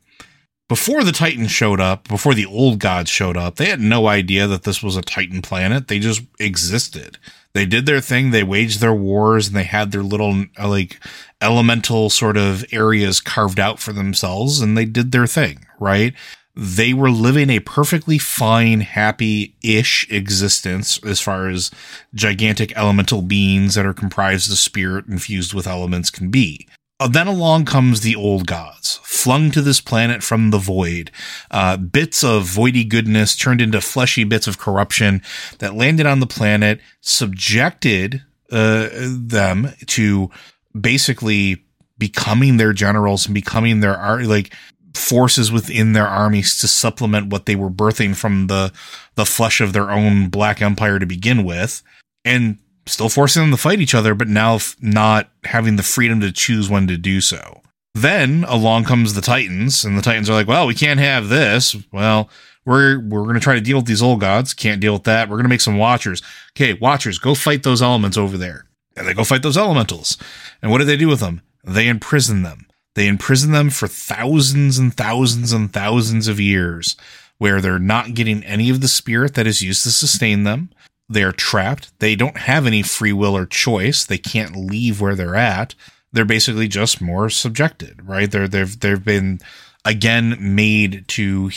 Before 0.69 1.05
the 1.05 1.13
Titans 1.13 1.51
showed 1.51 1.81
up, 1.81 2.09
before 2.09 2.35
the 2.35 2.47
old 2.47 2.79
gods 2.79 3.11
showed 3.11 3.37
up, 3.37 3.57
they 3.57 3.67
had 3.67 3.81
no 3.81 4.07
idea 4.07 4.47
that 4.47 4.63
this 4.63 4.83
was 4.83 4.97
a 4.97 5.03
Titan 5.03 5.43
planet. 5.43 5.89
They 5.89 5.99
just 5.99 6.23
existed. 6.39 7.19
They 7.53 7.67
did 7.67 7.87
their 7.87 8.01
thing. 8.01 8.31
They 8.31 8.43
waged 8.43 8.81
their 8.81 8.95
wars 8.95 9.47
and 9.47 9.57
they 9.57 9.65
had 9.65 9.93
their 9.93 10.03
little, 10.03 10.47
uh, 10.59 10.69
like, 10.69 10.99
elemental 11.41 12.09
sort 12.09 12.37
of 12.37 12.65
areas 12.73 13.21
carved 13.21 13.61
out 13.61 13.79
for 13.79 13.93
themselves 13.93 14.61
and 14.61 14.77
they 14.77 14.87
did 14.87 15.13
their 15.13 15.27
thing, 15.27 15.67
right? 15.79 16.15
They 16.57 16.95
were 16.95 17.11
living 17.11 17.51
a 17.51 17.61
perfectly 17.61 18.17
fine, 18.17 18.81
happy 18.81 19.57
ish 19.63 20.09
existence 20.11 20.99
as 21.05 21.21
far 21.21 21.49
as 21.49 21.71
gigantic 22.15 22.77
elemental 22.77 23.23
beings 23.23 23.75
that 23.75 23.85
are 23.85 23.95
comprised 23.95 24.51
of 24.51 24.59
spirit 24.59 25.07
infused 25.07 25.53
with 25.53 25.67
elements 25.67 26.11
can 26.11 26.31
be. 26.31 26.67
Uh, 27.01 27.09
then 27.09 27.27
along 27.27 27.65
comes 27.65 28.01
the 28.01 28.15
old 28.15 28.47
gods, 28.47 29.01
flung 29.03 29.51
to 29.51 29.61
this 29.61 29.81
planet 29.81 30.23
from 30.23 30.51
the 30.51 30.59
void. 30.59 31.11
Uh, 31.51 31.77
bits 31.77 32.23
of 32.23 32.45
voidy 32.45 32.89
goodness 32.89 33.37
turned 33.37 33.61
into 33.61 33.81
fleshy 33.81 34.23
bits 34.23 34.47
of 34.47 34.59
corruption 34.59 35.21
that 35.59 35.75
landed 35.75 36.07
on 36.07 36.21
the 36.21 36.27
planet, 36.27 36.81
subjected 37.01 38.23
uh, 38.53 38.89
them 38.93 39.71
to 39.87 40.31
basically 40.79 41.65
becoming 41.99 42.57
their 42.57 42.73
generals 42.73 43.27
and 43.27 43.35
becoming 43.35 43.81
their 43.81 43.97
art 43.97 44.25
like 44.25 44.55
forces 44.95 45.51
within 45.51 45.93
their 45.93 46.07
armies 46.07 46.59
to 46.59 46.69
supplement 46.69 47.29
what 47.29 47.47
they 47.47 47.57
were 47.57 47.71
birthing 47.71 48.15
from 48.15 48.47
the 48.47 48.73
the 49.17 49.27
flesh 49.27 49.61
of 49.61 49.73
their 49.73 49.91
own 49.91 50.29
black 50.29 50.63
empire 50.63 50.99
to 50.99 51.07
begin 51.07 51.45
with 51.45 51.83
and 52.25 52.59
still 52.87 53.09
forcing 53.09 53.43
them 53.43 53.51
to 53.51 53.57
fight 53.57 53.81
each 53.81 53.95
other, 53.95 54.15
but 54.15 54.29
now 54.29 54.57
f- 54.57 54.77
not 54.81 55.31
having 55.45 55.77
the 55.77 55.83
freedom 55.83 56.21
to 56.21 56.33
choose 56.33 56.69
when 56.69 56.87
to 56.87 56.97
do 56.97 57.21
so. 57.21 57.63
Then 57.95 58.45
along 58.49 58.85
comes 58.85 59.15
the 59.15 59.21
Titans, 59.21 59.85
and 59.85 59.97
the 59.97 60.03
Titans 60.03 60.29
are 60.29 60.35
like, 60.35 60.49
"Well, 60.49 60.67
we 60.67 60.75
can't 60.75 61.01
have 61.01 61.29
this. 61.29 61.77
Well, 61.93 62.29
we're 62.65 62.99
we're 62.99 63.23
going 63.23 63.35
to 63.35 63.41
try 63.41 63.55
to 63.55 63.61
deal 63.61 63.77
with 63.79 63.87
these 63.87 64.03
old 64.03 64.21
gods. 64.21 64.53
Can't 64.53 64.81
deal 64.81 64.95
with 64.95 65.05
that. 65.05 65.29
We're 65.29 65.37
going 65.37 65.45
to 65.45 65.51
make 65.51 65.61
some 65.61 65.79
Watchers. 65.79 66.23
Okay, 66.57 66.75
Watchers, 66.75 67.19
go 67.19 67.35
fight 67.35 67.63
those 67.63 67.83
elements 67.83 68.17
over 68.17 68.37
there." 68.37 68.67
And 68.97 69.07
they 69.07 69.15
go 69.15 69.25
fight 69.25 69.43
those 69.43 69.59
elementals. 69.59 70.17
And 70.63 70.71
what 70.71 70.79
do 70.79 70.85
they 70.85 70.97
do 70.97 71.09
with 71.09 71.21
them? 71.21 71.43
They 71.65 71.89
imprison 71.89 72.43
them. 72.43 72.67
They 72.95 73.09
imprison 73.09 73.51
them 73.51 73.71
for 73.71 73.89
thousands 73.89 74.79
and 74.79 74.95
thousands 74.97 75.53
and 75.53 75.73
thousands 75.73 76.29
of 76.29 76.39
years, 76.39 76.97
where 77.39 77.61
they're 77.61 77.81
not 77.81 78.15
getting 78.15 78.45
any 78.45 78.71
of 78.71 78.81
the 78.81 78.89
spirit 78.89 79.35
that 79.35 79.49
is 79.49 79.63
used 79.63 79.83
to 79.83 79.91
sustain 79.91 80.45
them 80.45 80.71
they're 81.15 81.33
trapped. 81.33 81.99
They 82.01 82.15
don't 82.17 82.37
have 82.37 82.67
any 82.67 82.83
free 82.83 83.13
will 83.13 83.37
or 83.37 83.47
choice. 83.47 84.05
They 84.05 84.19
can't 84.19 84.57
leave 84.57 85.01
where 85.01 85.15
they're 85.15 85.37
at. 85.37 85.75
They're 86.13 86.25
basically 86.25 86.69
just 86.69 87.01
more 87.01 87.31
subjected, 87.31 88.07
right? 88.07 88.31
They're 88.31 88.49
they've 88.49 88.79
they've 88.79 89.05
been 89.05 89.41
again 89.85 90.37
made 90.41 91.07
to 91.09 91.51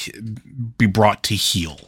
be 0.78 0.86
brought 0.86 1.24
to 1.24 1.36
heel. 1.36 1.80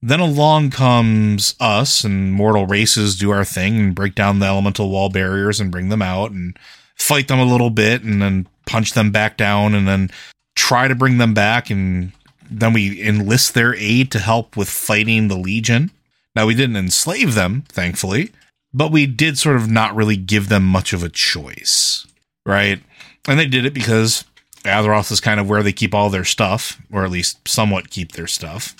Then 0.00 0.20
along 0.20 0.70
comes 0.70 1.54
us 1.60 2.02
and 2.02 2.32
mortal 2.32 2.66
races 2.66 3.16
do 3.16 3.30
our 3.30 3.44
thing 3.44 3.78
and 3.78 3.94
break 3.94 4.14
down 4.14 4.38
the 4.38 4.46
elemental 4.46 4.90
wall 4.90 5.08
barriers 5.08 5.60
and 5.60 5.70
bring 5.70 5.90
them 5.90 6.02
out 6.02 6.32
and 6.32 6.58
fight 6.96 7.28
them 7.28 7.38
a 7.38 7.44
little 7.44 7.70
bit 7.70 8.02
and 8.02 8.20
then 8.20 8.48
punch 8.66 8.94
them 8.94 9.12
back 9.12 9.36
down 9.36 9.74
and 9.74 9.86
then 9.86 10.10
try 10.56 10.88
to 10.88 10.94
bring 10.94 11.18
them 11.18 11.34
back 11.34 11.70
and 11.70 12.12
then 12.50 12.72
we 12.72 13.00
enlist 13.02 13.54
their 13.54 13.74
aid 13.76 14.10
to 14.10 14.18
help 14.18 14.56
with 14.56 14.68
fighting 14.68 15.28
the 15.28 15.36
legion 15.36 15.90
now, 16.34 16.46
we 16.46 16.54
didn't 16.54 16.76
enslave 16.76 17.34
them, 17.34 17.64
thankfully, 17.68 18.32
but 18.72 18.90
we 18.90 19.06
did 19.06 19.38
sort 19.38 19.56
of 19.56 19.70
not 19.70 19.94
really 19.94 20.16
give 20.16 20.48
them 20.48 20.64
much 20.64 20.92
of 20.92 21.02
a 21.02 21.08
choice, 21.08 22.06
right? 22.46 22.80
And 23.28 23.38
they 23.38 23.46
did 23.46 23.66
it 23.66 23.74
because 23.74 24.24
Azeroth 24.64 25.12
is 25.12 25.20
kind 25.20 25.40
of 25.40 25.48
where 25.48 25.62
they 25.62 25.72
keep 25.72 25.94
all 25.94 26.08
their 26.08 26.24
stuff, 26.24 26.80
or 26.90 27.04
at 27.04 27.10
least 27.10 27.46
somewhat 27.46 27.90
keep 27.90 28.12
their 28.12 28.26
stuff. 28.26 28.74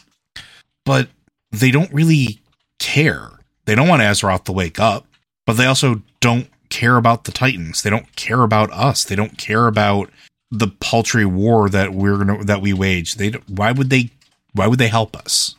But 0.85 1.09
they 1.51 1.71
don't 1.71 1.93
really 1.93 2.41
care. 2.79 3.29
They 3.67 3.75
don't 3.75 3.89
want 3.89 4.03
Azeroth 4.03 4.45
to 4.45 4.53
wake 4.53 4.81
up, 4.81 5.07
but 5.47 5.55
they 5.55 5.67
also 5.67 6.03
don't 6.21 6.49
care 6.71 6.97
about 6.97 7.25
the 7.25 7.33
Titans. 7.33 7.83
They 7.83 7.91
don't 7.91 8.17
care 8.17 8.43
about 8.43 8.73
us. 8.73 9.05
They 9.05 9.15
don't 9.15 9.37
care 9.37 9.67
about 9.67 10.11
the 10.51 10.69
paltry 10.69 11.25
war 11.25 11.69
that 11.69 11.93
we're 11.93 12.19
gonna 12.19 12.45
that 12.45 12.61
we 12.63 12.73
wage. 12.73 13.15
They 13.15 13.31
why 13.47 13.73
would 13.73 13.91
they 13.91 14.11
why 14.53 14.67
would 14.67 14.79
they 14.79 14.89
help 14.89 15.17
us? 15.17 15.55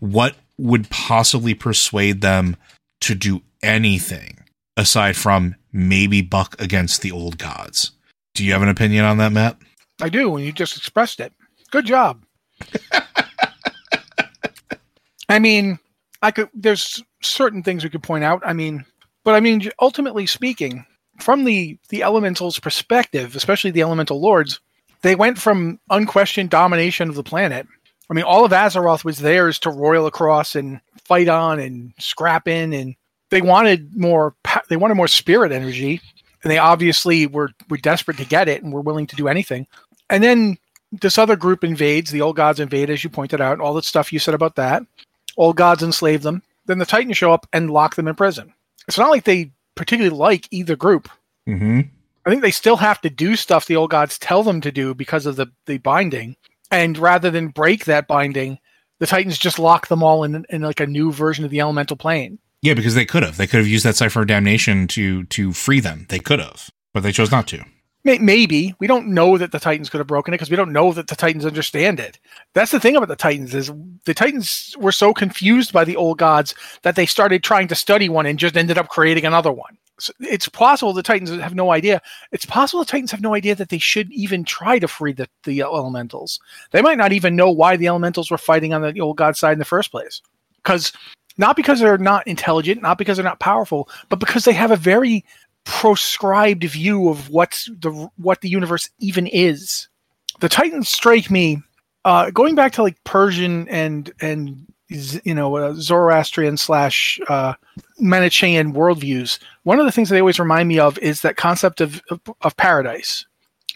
What 0.00 0.36
would 0.58 0.88
possibly 0.90 1.54
persuade 1.54 2.20
them 2.20 2.56
to 3.00 3.14
do 3.14 3.42
anything 3.62 4.38
aside 4.76 5.16
from 5.16 5.54
maybe 5.72 6.22
buck 6.22 6.60
against 6.60 7.02
the 7.02 7.12
old 7.12 7.38
gods. 7.38 7.92
Do 8.34 8.44
you 8.44 8.52
have 8.52 8.62
an 8.62 8.68
opinion 8.68 9.04
on 9.04 9.18
that, 9.18 9.32
Matt? 9.32 9.56
I 10.00 10.08
do, 10.08 10.34
and 10.36 10.44
you 10.44 10.52
just 10.52 10.76
expressed 10.76 11.20
it. 11.20 11.32
Good 11.70 11.86
job. 11.86 12.24
I 15.28 15.38
mean, 15.38 15.78
I 16.22 16.30
could. 16.30 16.48
There's 16.54 17.02
certain 17.22 17.62
things 17.62 17.84
we 17.84 17.90
could 17.90 18.02
point 18.02 18.24
out. 18.24 18.42
I 18.44 18.52
mean, 18.52 18.84
but 19.24 19.34
I 19.34 19.40
mean, 19.40 19.70
ultimately 19.80 20.26
speaking, 20.26 20.84
from 21.20 21.44
the 21.44 21.78
the 21.88 22.02
elementals' 22.02 22.58
perspective, 22.58 23.36
especially 23.36 23.70
the 23.70 23.82
elemental 23.82 24.20
lords, 24.20 24.60
they 25.02 25.14
went 25.14 25.38
from 25.38 25.78
unquestioned 25.90 26.50
domination 26.50 27.08
of 27.08 27.14
the 27.14 27.22
planet 27.22 27.66
I 28.12 28.14
mean, 28.14 28.24
all 28.26 28.44
of 28.44 28.52
Azeroth 28.52 29.06
was 29.06 29.20
theirs 29.20 29.58
to 29.60 29.70
roil 29.70 30.04
across 30.04 30.54
and 30.54 30.82
fight 31.02 31.28
on 31.28 31.58
and 31.58 31.94
scrap 31.98 32.46
in, 32.46 32.74
and 32.74 32.94
they 33.30 33.40
wanted 33.40 33.96
more. 33.96 34.34
They 34.68 34.76
wanted 34.76 34.96
more 34.96 35.08
spirit 35.08 35.50
energy, 35.50 35.98
and 36.42 36.50
they 36.50 36.58
obviously 36.58 37.26
were 37.26 37.52
were 37.70 37.78
desperate 37.78 38.18
to 38.18 38.26
get 38.26 38.50
it 38.50 38.62
and 38.62 38.70
were 38.70 38.82
willing 38.82 39.06
to 39.06 39.16
do 39.16 39.28
anything. 39.28 39.66
And 40.10 40.22
then 40.22 40.58
this 40.92 41.16
other 41.16 41.36
group 41.36 41.64
invades. 41.64 42.10
The 42.10 42.20
old 42.20 42.36
gods 42.36 42.60
invade, 42.60 42.90
as 42.90 43.02
you 43.02 43.08
pointed 43.08 43.40
out. 43.40 43.60
All 43.60 43.72
the 43.72 43.82
stuff 43.82 44.12
you 44.12 44.18
said 44.18 44.34
about 44.34 44.56
that. 44.56 44.82
Old 45.38 45.56
gods 45.56 45.82
enslave 45.82 46.20
them. 46.20 46.42
Then 46.66 46.76
the 46.76 46.84
Titans 46.84 47.16
show 47.16 47.32
up 47.32 47.46
and 47.54 47.70
lock 47.70 47.94
them 47.94 48.08
in 48.08 48.14
prison. 48.14 48.52
It's 48.86 48.98
not 48.98 49.08
like 49.08 49.24
they 49.24 49.52
particularly 49.74 50.14
like 50.14 50.48
either 50.50 50.76
group. 50.76 51.08
Mm-hmm. 51.48 51.80
I 52.26 52.30
think 52.30 52.42
they 52.42 52.50
still 52.50 52.76
have 52.76 53.00
to 53.00 53.08
do 53.08 53.36
stuff 53.36 53.64
the 53.64 53.76
old 53.76 53.88
gods 53.88 54.18
tell 54.18 54.42
them 54.42 54.60
to 54.60 54.70
do 54.70 54.94
because 54.94 55.24
of 55.24 55.36
the 55.36 55.46
the 55.64 55.78
binding. 55.78 56.36
And 56.72 56.96
rather 56.96 57.30
than 57.30 57.48
break 57.48 57.84
that 57.84 58.08
binding, 58.08 58.58
the 58.98 59.06
Titans 59.06 59.38
just 59.38 59.58
lock 59.58 59.88
them 59.88 60.02
all 60.02 60.24
in 60.24 60.44
in 60.48 60.62
like 60.62 60.80
a 60.80 60.86
new 60.86 61.12
version 61.12 61.44
of 61.44 61.50
the 61.50 61.60
elemental 61.60 61.96
plane. 61.96 62.38
Yeah, 62.62 62.74
because 62.74 62.94
they 62.94 63.04
could 63.04 63.22
have. 63.22 63.36
They 63.36 63.46
could 63.46 63.58
have 63.58 63.68
used 63.68 63.84
that 63.84 63.96
cipher 63.96 64.22
of 64.22 64.28
damnation 64.28 64.88
to 64.88 65.24
to 65.24 65.52
free 65.52 65.80
them. 65.80 66.06
They 66.08 66.18
could 66.18 66.40
have, 66.40 66.70
but 66.94 67.02
they 67.02 67.12
chose 67.12 67.30
not 67.30 67.46
to. 67.48 67.62
Maybe 68.04 68.74
we 68.80 68.88
don't 68.88 69.08
know 69.08 69.38
that 69.38 69.52
the 69.52 69.60
Titans 69.60 69.88
could 69.88 69.98
have 69.98 70.08
broken 70.08 70.34
it 70.34 70.38
because 70.38 70.50
we 70.50 70.56
don't 70.56 70.72
know 70.72 70.92
that 70.92 71.06
the 71.06 71.14
Titans 71.14 71.46
understand 71.46 72.00
it. 72.00 72.18
That's 72.52 72.72
the 72.72 72.80
thing 72.80 72.96
about 72.96 73.08
the 73.08 73.14
Titans 73.14 73.54
is 73.54 73.70
the 74.06 74.14
Titans 74.14 74.74
were 74.78 74.90
so 74.90 75.12
confused 75.12 75.72
by 75.72 75.84
the 75.84 75.94
old 75.94 76.18
gods 76.18 76.54
that 76.82 76.96
they 76.96 77.06
started 77.06 77.44
trying 77.44 77.68
to 77.68 77.76
study 77.76 78.08
one 78.08 78.26
and 78.26 78.40
just 78.40 78.56
ended 78.56 78.76
up 78.76 78.88
creating 78.88 79.24
another 79.24 79.52
one 79.52 79.78
it's 80.20 80.48
possible 80.48 80.92
the 80.92 81.02
Titans 81.02 81.30
have 81.30 81.54
no 81.54 81.72
idea. 81.72 82.00
It's 82.30 82.44
possible 82.44 82.84
the 82.84 82.90
Titans 82.90 83.10
have 83.10 83.20
no 83.20 83.34
idea 83.34 83.54
that 83.54 83.68
they 83.68 83.78
should 83.78 84.10
even 84.12 84.44
try 84.44 84.78
to 84.78 84.88
free 84.88 85.12
the, 85.12 85.28
the 85.44 85.62
elementals. 85.62 86.40
They 86.70 86.82
might 86.82 86.98
not 86.98 87.12
even 87.12 87.36
know 87.36 87.50
why 87.50 87.76
the 87.76 87.88
elementals 87.88 88.30
were 88.30 88.38
fighting 88.38 88.72
on 88.72 88.82
the 88.82 89.00
old 89.00 89.16
god 89.16 89.36
side 89.36 89.52
in 89.52 89.58
the 89.58 89.64
first 89.64 89.90
place. 89.90 90.22
Because 90.56 90.92
not 91.38 91.56
because 91.56 91.80
they're 91.80 91.98
not 91.98 92.26
intelligent, 92.26 92.82
not 92.82 92.98
because 92.98 93.16
they're 93.16 93.24
not 93.24 93.40
powerful, 93.40 93.88
but 94.08 94.20
because 94.20 94.44
they 94.44 94.52
have 94.52 94.70
a 94.70 94.76
very 94.76 95.24
proscribed 95.64 96.64
view 96.64 97.08
of 97.08 97.30
what's 97.30 97.66
the 97.78 98.08
what 98.16 98.40
the 98.40 98.48
universe 98.48 98.90
even 98.98 99.26
is. 99.26 99.88
The 100.40 100.48
Titans 100.48 100.88
strike 100.88 101.30
me 101.30 101.62
uh, 102.04 102.30
going 102.30 102.54
back 102.54 102.72
to 102.72 102.82
like 102.82 103.02
Persian 103.04 103.68
and 103.68 104.12
and 104.20 104.66
you 105.24 105.34
know 105.34 105.56
uh, 105.56 105.74
Zoroastrian 105.74 106.56
slash 106.56 107.20
uh, 107.28 107.54
Manichaean 107.98 108.72
worldviews, 108.72 109.38
one 109.64 109.78
of 109.78 109.86
the 109.86 109.92
things 109.92 110.08
that 110.08 110.14
they 110.14 110.20
always 110.20 110.38
remind 110.40 110.68
me 110.68 110.78
of 110.78 110.98
is 110.98 111.22
that 111.22 111.36
concept 111.36 111.80
of 111.80 112.02
of, 112.10 112.20
of 112.40 112.56
paradise. 112.56 113.26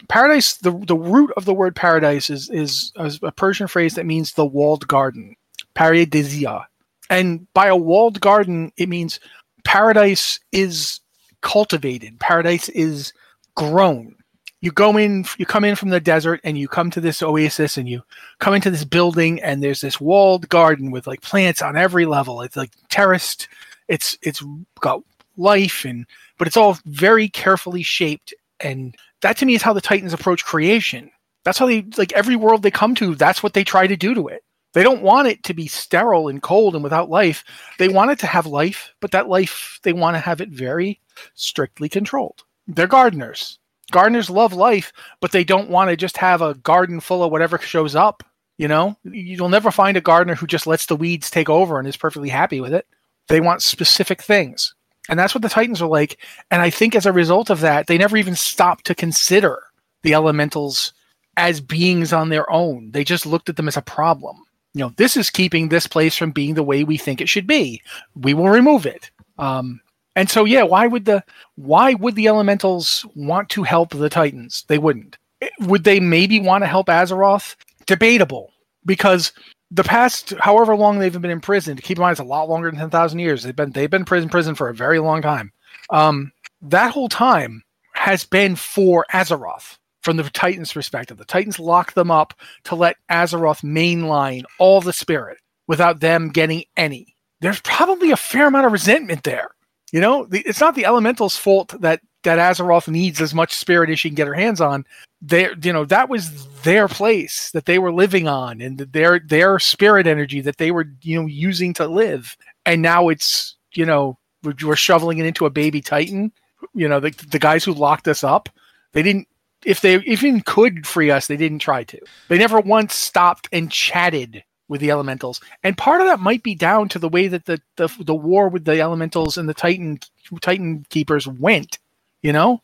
Paradise, 0.09 0.57
the 0.57 0.71
the 0.71 0.95
root 0.95 1.31
of 1.37 1.45
the 1.45 1.53
word 1.53 1.75
paradise 1.75 2.29
is, 2.29 2.49
is 2.51 2.91
a 2.97 3.31
Persian 3.31 3.67
phrase 3.67 3.95
that 3.95 4.05
means 4.05 4.33
the 4.33 4.45
walled 4.45 4.87
garden, 4.87 5.35
paradisia, 5.75 6.65
and 7.09 7.51
by 7.53 7.67
a 7.67 7.75
walled 7.75 8.21
garden 8.21 8.71
it 8.77 8.89
means 8.89 9.19
paradise 9.63 10.39
is 10.51 10.99
cultivated, 11.41 12.19
paradise 12.19 12.69
is 12.69 13.11
grown. 13.55 14.16
You 14.59 14.71
go 14.71 14.97
in, 14.97 15.25
you 15.37 15.45
come 15.45 15.63
in 15.63 15.75
from 15.75 15.89
the 15.89 15.99
desert, 15.99 16.41
and 16.43 16.57
you 16.57 16.67
come 16.67 16.89
to 16.91 17.01
this 17.01 17.21
oasis, 17.21 17.77
and 17.77 17.87
you 17.87 18.03
come 18.39 18.53
into 18.53 18.71
this 18.71 18.83
building, 18.83 19.41
and 19.41 19.61
there's 19.61 19.81
this 19.81 20.01
walled 20.01 20.49
garden 20.49 20.91
with 20.91 21.07
like 21.07 21.21
plants 21.21 21.61
on 21.61 21.77
every 21.77 22.05
level. 22.05 22.41
It's 22.41 22.57
like 22.57 22.71
terraced. 22.89 23.47
It's 23.87 24.17
it's 24.21 24.43
got 24.79 25.03
life, 25.37 25.85
and 25.85 26.05
but 26.37 26.47
it's 26.47 26.57
all 26.57 26.77
very 26.85 27.29
carefully 27.29 27.83
shaped, 27.83 28.33
and 28.59 28.95
that 29.21 29.37
to 29.37 29.45
me 29.45 29.55
is 29.55 29.61
how 29.61 29.73
the 29.73 29.81
Titans 29.81 30.13
approach 30.13 30.43
creation. 30.43 31.11
That's 31.43 31.59
how 31.59 31.67
they 31.67 31.85
like 31.97 32.13
every 32.13 32.35
world 32.35 32.63
they 32.63 32.71
come 32.71 32.95
to. 32.95 33.15
That's 33.15 33.43
what 33.43 33.53
they 33.53 33.63
try 33.63 33.87
to 33.87 33.95
do 33.95 34.15
to 34.15 34.27
it. 34.27 34.43
They 34.73 34.83
don't 34.83 35.01
want 35.01 35.27
it 35.27 35.43
to 35.43 35.53
be 35.53 35.67
sterile 35.67 36.27
and 36.27 36.41
cold 36.41 36.75
and 36.75 36.83
without 36.83 37.09
life. 37.09 37.43
They 37.79 37.87
want 37.89 38.11
it 38.11 38.19
to 38.19 38.27
have 38.27 38.45
life, 38.45 38.93
but 38.99 39.11
that 39.11 39.29
life 39.29 39.79
they 39.83 39.93
want 39.93 40.15
to 40.15 40.19
have 40.19 40.41
it 40.41 40.49
very 40.49 40.99
strictly 41.35 41.89
controlled. 41.89 42.43
They're 42.67 42.87
gardeners. 42.87 43.59
Gardeners 43.91 44.29
love 44.29 44.53
life, 44.53 44.91
but 45.21 45.31
they 45.31 45.43
don't 45.43 45.69
want 45.69 45.89
to 45.89 45.95
just 45.95 46.17
have 46.17 46.41
a 46.41 46.55
garden 46.55 46.99
full 46.99 47.23
of 47.23 47.31
whatever 47.31 47.57
shows 47.57 47.95
up. 47.95 48.23
You 48.57 48.67
know, 48.67 48.97
you'll 49.03 49.49
never 49.49 49.69
find 49.69 49.97
a 49.97 50.01
gardener 50.01 50.35
who 50.35 50.47
just 50.47 50.67
lets 50.67 50.87
the 50.87 50.95
weeds 50.95 51.29
take 51.29 51.47
over 51.47 51.77
and 51.77 51.87
is 51.87 51.95
perfectly 51.95 52.29
happy 52.29 52.59
with 52.59 52.73
it. 52.73 52.87
They 53.27 53.39
want 53.39 53.61
specific 53.61 54.21
things. 54.21 54.73
And 55.09 55.17
that's 55.17 55.33
what 55.33 55.41
the 55.41 55.49
Titans 55.49 55.81
are 55.81 55.87
like. 55.87 56.19
And 56.51 56.61
I 56.61 56.69
think 56.69 56.95
as 56.95 57.05
a 57.05 57.13
result 57.13 57.49
of 57.49 57.61
that, 57.61 57.87
they 57.87 57.97
never 57.97 58.17
even 58.17 58.35
stop 58.35 58.81
to 58.83 58.95
consider 58.95 59.61
the 60.03 60.13
elementals 60.13 60.93
as 61.37 61.61
beings 61.61 62.11
on 62.11 62.29
their 62.29 62.49
own. 62.51 62.91
They 62.91 63.03
just 63.03 63.25
looked 63.25 63.47
at 63.47 63.55
them 63.55 63.67
as 63.67 63.77
a 63.77 63.81
problem. 63.81 64.37
You 64.73 64.81
know, 64.81 64.93
this 64.97 65.15
is 65.15 65.29
keeping 65.29 65.69
this 65.69 65.87
place 65.87 66.17
from 66.17 66.31
being 66.31 66.55
the 66.55 66.63
way 66.63 66.83
we 66.83 66.97
think 66.97 67.21
it 67.21 67.29
should 67.29 67.47
be. 67.47 67.81
We 68.15 68.33
will 68.33 68.49
remove 68.49 68.85
it. 68.85 69.11
Um, 69.37 69.79
and 70.17 70.31
so, 70.31 70.45
yeah, 70.45 70.63
why 70.63 70.87
would 70.87 71.05
the 71.05 71.23
why 71.57 71.93
would 71.93 72.15
the 72.15 72.27
elementals 72.27 73.05
want 73.13 73.49
to 73.49 73.61
help 73.61 73.91
the 73.91 74.09
Titans? 74.09 74.65
They 74.67 74.79
wouldn't. 74.79 75.15
Would 75.59 75.83
they 75.83 75.99
maybe 75.99 76.39
want 76.39 76.63
to 76.63 76.67
help 76.67 76.87
Azeroth? 76.87 77.55
Debatable, 77.85 78.51
because 78.83 79.31
the 79.69 79.83
past 79.83 80.33
however 80.39 80.75
long 80.75 80.97
they've 80.97 81.21
been 81.21 81.29
in 81.29 81.39
prison. 81.39 81.77
Keep 81.77 81.99
in 81.99 82.01
mind, 82.01 82.13
it's 82.13 82.19
a 82.19 82.23
lot 82.23 82.49
longer 82.49 82.71
than 82.71 82.79
ten 82.79 82.89
thousand 82.89 83.19
years. 83.19 83.43
They've 83.43 83.55
been 83.55 83.69
they've 83.69 83.91
been 83.91 84.05
prison 84.05 84.27
prison 84.27 84.55
for 84.55 84.69
a 84.69 84.73
very 84.73 84.97
long 84.97 85.21
time. 85.21 85.51
Um, 85.91 86.31
that 86.63 86.91
whole 86.91 87.09
time 87.09 87.63
has 87.93 88.25
been 88.25 88.55
for 88.55 89.05
Azeroth 89.13 89.77
from 90.01 90.17
the 90.17 90.23
Titans' 90.23 90.73
perspective. 90.73 91.17
The 91.17 91.25
Titans 91.25 91.59
lock 91.59 91.93
them 91.93 92.09
up 92.09 92.33
to 92.63 92.73
let 92.73 92.97
Azeroth 93.11 93.63
mainline 93.63 94.45
all 94.57 94.81
the 94.81 94.93
spirit 94.93 95.37
without 95.67 95.99
them 95.99 96.29
getting 96.29 96.63
any. 96.75 97.13
There's 97.39 97.61
probably 97.61 98.09
a 98.09 98.17
fair 98.17 98.47
amount 98.47 98.65
of 98.65 98.71
resentment 98.71 99.23
there. 99.23 99.51
You 99.91 100.01
know, 100.01 100.25
the, 100.25 100.39
it's 100.41 100.59
not 100.59 100.75
the 100.75 100.83
Elemental's 100.83 101.37
fault 101.37 101.73
that 101.81 102.01
that 102.23 102.39
Azeroth 102.39 102.89
needs 102.89 103.21
as 103.21 103.33
much 103.33 103.53
spirit 103.53 103.89
as 103.89 103.99
she 103.99 104.09
can 104.09 104.15
get 104.15 104.27
her 104.27 104.33
hands 104.33 104.59
on. 104.59 104.85
There, 105.21 105.53
you 105.63 105.71
know, 105.71 105.85
that 105.85 106.09
was 106.09 106.45
their 106.63 106.87
place 106.87 107.51
that 107.51 107.65
they 107.65 107.79
were 107.79 107.93
living 107.93 108.27
on, 108.27 108.59
and 108.59 108.77
their 108.77 109.19
their 109.19 109.59
spirit 109.59 110.07
energy 110.07 110.41
that 110.41 110.57
they 110.57 110.71
were, 110.71 110.87
you 111.01 111.21
know, 111.21 111.27
using 111.27 111.73
to 111.75 111.87
live. 111.87 112.35
And 112.65 112.81
now 112.81 113.07
it's, 113.07 113.55
you 113.73 113.85
know, 113.85 114.17
we're 114.43 114.75
shoveling 114.75 115.19
it 115.19 115.25
into 115.25 115.45
a 115.45 115.49
baby 115.49 115.81
Titan. 115.81 116.31
You 116.73 116.87
know, 116.89 116.99
the 116.99 117.11
the 117.31 117.39
guys 117.39 117.63
who 117.63 117.73
locked 117.73 118.07
us 118.07 118.23
up, 118.23 118.49
they 118.91 119.03
didn't. 119.03 119.27
If 119.65 119.81
they 119.81 119.97
even 120.01 120.41
could 120.41 120.85
free 120.85 121.09
us, 121.09 121.27
they 121.27 121.37
didn't 121.37 121.59
try 121.59 121.83
to. 121.85 121.99
They 122.27 122.37
never 122.37 122.59
once 122.59 122.93
stopped 122.93 123.49
and 123.51 123.71
chatted 123.71 124.43
with 124.67 124.81
the 124.81 124.91
elementals. 124.91 125.41
And 125.63 125.77
part 125.77 126.01
of 126.01 126.07
that 126.07 126.19
might 126.19 126.43
be 126.43 126.55
down 126.55 126.89
to 126.89 126.99
the 126.99 127.09
way 127.09 127.27
that 127.27 127.45
the, 127.45 127.61
the 127.75 127.87
the 127.99 128.15
war 128.15 128.49
with 128.49 128.65
the 128.65 128.79
elementals 128.81 129.37
and 129.37 129.47
the 129.47 129.53
Titan 129.53 129.99
Titan 130.41 130.85
keepers 130.89 131.27
went. 131.27 131.79
You 132.21 132.33
know, 132.33 132.61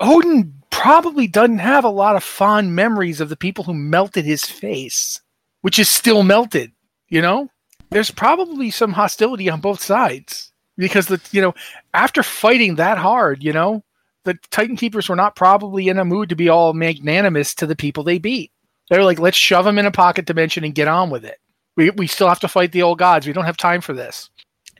Odyn 0.00 0.52
probably 0.70 1.26
doesn't 1.26 1.58
have 1.58 1.84
a 1.84 1.88
lot 1.88 2.16
of 2.16 2.24
fond 2.24 2.74
memories 2.74 3.20
of 3.20 3.28
the 3.28 3.36
people 3.36 3.64
who 3.64 3.74
melted 3.74 4.24
his 4.24 4.44
face, 4.44 5.20
which 5.62 5.78
is 5.78 5.88
still 5.88 6.22
melted. 6.22 6.72
You 7.08 7.22
know, 7.22 7.50
there's 7.90 8.10
probably 8.10 8.70
some 8.70 8.92
hostility 8.92 9.48
on 9.48 9.60
both 9.60 9.80
sides 9.80 10.52
because 10.76 11.06
the 11.06 11.20
you 11.30 11.40
know 11.40 11.54
after 11.94 12.22
fighting 12.22 12.76
that 12.76 12.98
hard, 12.98 13.42
you 13.42 13.52
know, 13.52 13.84
the 14.24 14.38
Titan 14.50 14.76
keepers 14.76 15.08
were 15.08 15.16
not 15.16 15.36
probably 15.36 15.88
in 15.88 15.98
a 15.98 16.04
mood 16.04 16.28
to 16.30 16.36
be 16.36 16.48
all 16.48 16.72
magnanimous 16.72 17.54
to 17.54 17.66
the 17.66 17.76
people 17.76 18.02
they 18.02 18.18
beat. 18.18 18.50
They're 18.88 19.04
like, 19.04 19.18
let's 19.18 19.36
shove 19.36 19.64
them 19.64 19.78
in 19.78 19.86
a 19.86 19.90
pocket 19.90 20.26
dimension 20.26 20.64
and 20.64 20.74
get 20.74 20.88
on 20.88 21.10
with 21.10 21.24
it. 21.24 21.38
We, 21.76 21.90
we 21.90 22.06
still 22.06 22.28
have 22.28 22.40
to 22.40 22.48
fight 22.48 22.72
the 22.72 22.82
old 22.82 22.98
gods. 22.98 23.26
We 23.26 23.32
don't 23.32 23.44
have 23.44 23.56
time 23.56 23.80
for 23.80 23.92
this. 23.92 24.30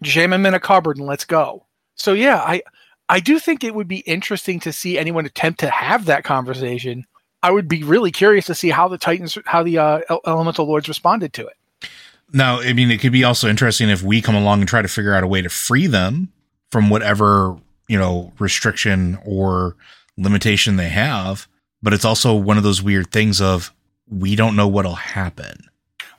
Jam 0.02 0.30
them 0.30 0.46
in 0.46 0.54
a 0.54 0.60
cupboard 0.60 0.96
and 0.96 1.06
let's 1.06 1.24
go. 1.24 1.66
So 1.94 2.12
yeah, 2.12 2.36
I 2.38 2.62
I 3.08 3.20
do 3.20 3.38
think 3.38 3.62
it 3.62 3.74
would 3.74 3.88
be 3.88 3.98
interesting 3.98 4.60
to 4.60 4.72
see 4.72 4.98
anyone 4.98 5.26
attempt 5.26 5.60
to 5.60 5.70
have 5.70 6.06
that 6.06 6.24
conversation. 6.24 7.06
I 7.42 7.50
would 7.50 7.68
be 7.68 7.82
really 7.82 8.10
curious 8.10 8.46
to 8.46 8.54
see 8.54 8.70
how 8.70 8.88
the 8.88 8.98
Titans, 8.98 9.38
how 9.46 9.62
the 9.62 9.78
uh, 9.78 10.00
Elemental 10.26 10.66
Lords 10.66 10.88
responded 10.88 11.32
to 11.34 11.46
it. 11.46 11.88
Now, 12.32 12.60
I 12.60 12.72
mean, 12.72 12.90
it 12.90 13.00
could 13.00 13.12
be 13.12 13.22
also 13.22 13.48
interesting 13.48 13.88
if 13.88 14.02
we 14.02 14.20
come 14.20 14.34
along 14.34 14.60
and 14.60 14.68
try 14.68 14.82
to 14.82 14.88
figure 14.88 15.14
out 15.14 15.22
a 15.22 15.28
way 15.28 15.42
to 15.42 15.48
free 15.48 15.86
them 15.86 16.32
from 16.72 16.90
whatever 16.90 17.56
you 17.88 17.98
know 17.98 18.32
restriction 18.38 19.18
or 19.24 19.76
limitation 20.16 20.76
they 20.76 20.88
have. 20.88 21.46
But 21.82 21.92
it's 21.92 22.04
also 22.04 22.34
one 22.34 22.56
of 22.56 22.64
those 22.64 22.82
weird 22.82 23.12
things 23.12 23.40
of 23.40 23.72
we 24.08 24.36
don't 24.36 24.56
know 24.56 24.68
what'll 24.68 24.94
happen. 24.94 25.58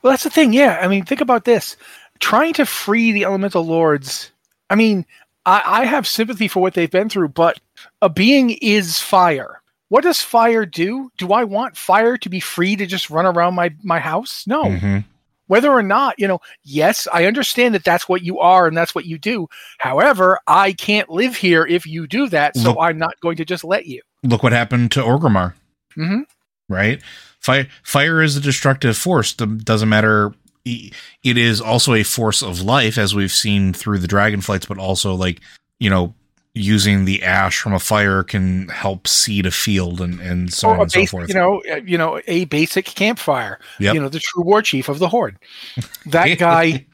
Well, 0.02 0.12
that's 0.12 0.24
the 0.24 0.30
thing. 0.30 0.52
Yeah. 0.52 0.78
I 0.80 0.88
mean, 0.88 1.04
think 1.04 1.20
about 1.20 1.44
this 1.44 1.76
trying 2.20 2.52
to 2.54 2.66
free 2.66 3.12
the 3.12 3.24
elemental 3.24 3.64
lords. 3.64 4.30
I 4.70 4.74
mean, 4.74 5.06
I, 5.46 5.62
I 5.64 5.84
have 5.84 6.06
sympathy 6.06 6.48
for 6.48 6.60
what 6.60 6.74
they've 6.74 6.90
been 6.90 7.08
through, 7.08 7.28
but 7.28 7.60
a 8.02 8.08
being 8.08 8.50
is 8.60 8.98
fire. 8.98 9.62
What 9.88 10.04
does 10.04 10.20
fire 10.20 10.66
do? 10.66 11.10
Do 11.16 11.32
I 11.32 11.44
want 11.44 11.76
fire 11.76 12.18
to 12.18 12.28
be 12.28 12.40
free 12.40 12.76
to 12.76 12.86
just 12.86 13.08
run 13.08 13.24
around 13.24 13.54
my, 13.54 13.74
my 13.82 13.98
house? 13.98 14.46
No. 14.46 14.64
Mm-hmm. 14.64 14.98
Whether 15.46 15.70
or 15.70 15.82
not, 15.82 16.18
you 16.18 16.28
know, 16.28 16.40
yes, 16.62 17.08
I 17.10 17.24
understand 17.24 17.74
that 17.74 17.84
that's 17.84 18.06
what 18.06 18.22
you 18.22 18.38
are 18.38 18.66
and 18.66 18.76
that's 18.76 18.94
what 18.94 19.06
you 19.06 19.16
do. 19.16 19.48
However, 19.78 20.38
I 20.46 20.74
can't 20.74 21.08
live 21.08 21.36
here 21.36 21.64
if 21.66 21.86
you 21.86 22.06
do 22.06 22.28
that, 22.28 22.54
so 22.54 22.70
look, 22.70 22.78
I'm 22.78 22.98
not 22.98 23.18
going 23.20 23.38
to 23.38 23.46
just 23.46 23.64
let 23.64 23.86
you. 23.86 24.02
Look 24.22 24.42
what 24.42 24.52
happened 24.52 24.90
to 24.92 25.00
Orgrimmar. 25.00 25.54
Mm-hmm. 25.96 26.20
Right? 26.68 27.00
Fire, 27.48 27.66
fire 27.82 28.20
is 28.20 28.36
a 28.36 28.40
destructive 28.40 28.94
force. 28.94 29.32
Doesn't 29.32 29.88
matter. 29.88 30.34
It 30.66 31.38
is 31.38 31.62
also 31.62 31.94
a 31.94 32.02
force 32.02 32.42
of 32.42 32.60
life, 32.60 32.98
as 32.98 33.14
we've 33.14 33.32
seen 33.32 33.72
through 33.72 34.00
the 34.00 34.06
dragonflights, 34.06 34.68
but 34.68 34.76
also 34.76 35.14
like 35.14 35.40
you 35.78 35.88
know, 35.88 36.12
using 36.52 37.06
the 37.06 37.22
ash 37.22 37.58
from 37.58 37.72
a 37.72 37.78
fire 37.78 38.22
can 38.22 38.68
help 38.68 39.08
seed 39.08 39.46
a 39.46 39.50
field 39.50 40.02
and, 40.02 40.20
and 40.20 40.52
so 40.52 40.68
on 40.68 40.80
and 40.80 40.92
so 40.92 41.06
forth. 41.06 41.30
You 41.30 41.36
know, 41.36 41.62
uh, 41.72 41.76
you 41.76 41.96
know, 41.96 42.20
a 42.26 42.44
basic 42.44 42.84
campfire. 42.84 43.58
Yep. 43.80 43.94
You 43.94 44.00
know, 44.02 44.10
the 44.10 44.20
true 44.20 44.42
war 44.42 44.60
chief 44.60 44.90
of 44.90 44.98
the 44.98 45.08
horde. 45.08 45.38
That 46.04 46.34
guy, 46.38 46.84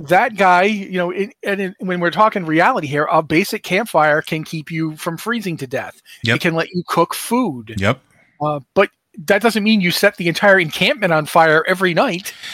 that 0.00 0.34
guy. 0.34 0.64
You 0.64 0.98
know, 0.98 1.10
it, 1.10 1.34
and 1.44 1.60
it, 1.60 1.74
when 1.78 2.00
we're 2.00 2.10
talking 2.10 2.44
reality 2.44 2.88
here, 2.88 3.06
a 3.12 3.22
basic 3.22 3.62
campfire 3.62 4.22
can 4.22 4.42
keep 4.42 4.72
you 4.72 4.96
from 4.96 5.16
freezing 5.16 5.56
to 5.58 5.68
death. 5.68 6.02
Yep. 6.24 6.34
It 6.34 6.40
can 6.40 6.54
let 6.54 6.66
you 6.72 6.82
cook 6.88 7.14
food. 7.14 7.76
Yep. 7.78 8.00
Uh, 8.40 8.58
but 8.74 8.90
that 9.18 9.42
doesn't 9.42 9.62
mean 9.62 9.80
you 9.80 9.90
set 9.90 10.16
the 10.16 10.28
entire 10.28 10.58
encampment 10.58 11.12
on 11.12 11.26
fire 11.26 11.64
every 11.66 11.94
night. 11.94 12.34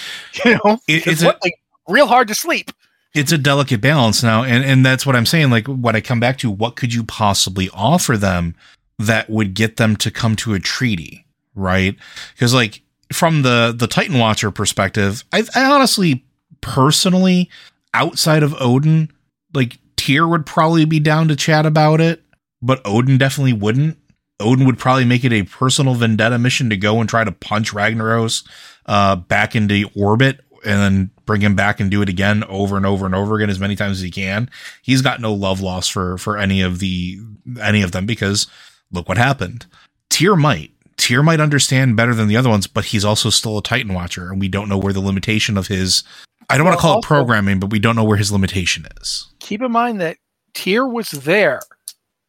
You 0.44 0.58
know, 0.62 0.78
it, 0.86 1.06
it's 1.06 1.22
a, 1.22 1.34
like 1.42 1.54
real 1.88 2.06
hard 2.06 2.28
to 2.28 2.34
sleep. 2.34 2.70
It's 3.14 3.32
a 3.32 3.38
delicate 3.38 3.80
balance 3.80 4.22
now, 4.22 4.44
and 4.44 4.62
and 4.62 4.84
that's 4.84 5.06
what 5.06 5.16
I'm 5.16 5.24
saying. 5.24 5.48
Like 5.48 5.66
what 5.66 5.96
I 5.96 6.02
come 6.02 6.20
back 6.20 6.36
to, 6.38 6.50
what 6.50 6.76
could 6.76 6.92
you 6.92 7.04
possibly 7.04 7.70
offer 7.72 8.18
them 8.18 8.54
that 8.98 9.30
would 9.30 9.54
get 9.54 9.78
them 9.78 9.96
to 9.96 10.10
come 10.10 10.36
to 10.36 10.52
a 10.52 10.60
treaty, 10.60 11.24
right? 11.54 11.96
Because 12.34 12.52
like 12.52 12.82
from 13.10 13.40
the 13.40 13.74
the 13.74 13.86
Titan 13.86 14.18
Watcher 14.18 14.50
perspective, 14.50 15.24
I, 15.32 15.44
I 15.54 15.64
honestly, 15.64 16.26
personally, 16.60 17.48
outside 17.94 18.42
of 18.42 18.52
Odyn, 18.52 19.10
like 19.54 19.78
Tyr 19.96 20.28
would 20.28 20.44
probably 20.44 20.84
be 20.84 21.00
down 21.00 21.28
to 21.28 21.36
chat 21.36 21.64
about 21.64 22.02
it, 22.02 22.22
but 22.60 22.84
Odyn 22.84 23.18
definitely 23.18 23.54
wouldn't 23.54 23.96
Odyn 24.40 24.66
would 24.66 24.78
probably 24.78 25.04
make 25.04 25.24
it 25.24 25.32
a 25.32 25.44
personal 25.44 25.94
vendetta 25.94 26.38
mission 26.38 26.70
to 26.70 26.76
go 26.76 27.00
and 27.00 27.08
try 27.08 27.24
to 27.24 27.32
punch 27.32 27.72
Ragnaros 27.72 28.46
uh, 28.86 29.16
back 29.16 29.56
into 29.56 29.88
orbit 29.96 30.40
and 30.64 30.80
then 30.80 31.10
bring 31.24 31.40
him 31.40 31.54
back 31.54 31.80
and 31.80 31.90
do 31.90 32.02
it 32.02 32.08
again 32.08 32.44
over 32.44 32.76
and 32.76 32.84
over 32.84 33.06
and 33.06 33.14
over 33.14 33.36
again 33.36 33.50
as 33.50 33.58
many 33.58 33.76
times 33.76 33.98
as 33.98 34.02
he 34.02 34.10
can. 34.10 34.50
He's 34.82 35.02
got 35.02 35.20
no 35.20 35.32
love 35.32 35.60
lost 35.60 35.92
for 35.92 36.18
for 36.18 36.36
any 36.36 36.60
of 36.60 36.78
the 36.78 37.18
any 37.60 37.82
of 37.82 37.92
them 37.92 38.06
because 38.06 38.46
look 38.92 39.08
what 39.08 39.18
happened. 39.18 39.66
Tyr 40.10 40.36
might. 40.36 40.70
Tyr 40.96 41.22
might 41.22 41.40
understand 41.40 41.96
better 41.96 42.14
than 42.14 42.26
the 42.26 42.36
other 42.36 42.48
ones, 42.48 42.66
but 42.66 42.86
he's 42.86 43.04
also 43.04 43.28
still 43.28 43.58
a 43.58 43.62
Titan 43.62 43.92
Watcher, 43.92 44.30
and 44.30 44.40
we 44.40 44.48
don't 44.48 44.68
know 44.68 44.78
where 44.78 44.94
the 44.94 45.00
limitation 45.00 45.58
of 45.58 45.66
his 45.66 46.02
I 46.48 46.56
don't 46.56 46.64
well, 46.64 46.72
want 46.72 46.78
to 46.78 46.82
call 46.82 46.94
also, 46.96 47.06
it 47.06 47.08
programming, 47.08 47.60
but 47.60 47.70
we 47.70 47.78
don't 47.78 47.96
know 47.96 48.04
where 48.04 48.16
his 48.16 48.32
limitation 48.32 48.86
is. 49.00 49.26
Keep 49.40 49.62
in 49.62 49.72
mind 49.72 50.00
that 50.00 50.16
Tyr 50.54 50.86
was 50.86 51.10
there 51.10 51.60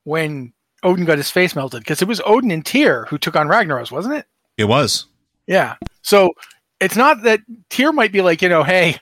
when 0.03 0.53
Odyn 0.84 1.05
got 1.05 1.17
his 1.17 1.32
face 1.32 1.55
melted 1.55 1.82
because 1.82 2.01
it 2.01 2.07
was 2.07 2.19
Odyn 2.21 2.53
and 2.53 2.65
Tyr 2.65 3.05
who 3.09 3.17
took 3.17 3.36
on 3.36 3.47
Ragnaros, 3.47 3.91
wasn't 3.91 4.15
it? 4.15 4.25
It 4.57 4.65
was. 4.65 5.05
Yeah. 5.47 5.75
So 6.01 6.34
it's 6.80 6.95
not 6.95 7.23
that 7.23 7.41
Tyr 7.69 7.91
might 7.91 8.11
be 8.11 8.21
like, 8.21 8.41
you 8.41 8.49
know, 8.49 8.63
hey, 8.63 8.97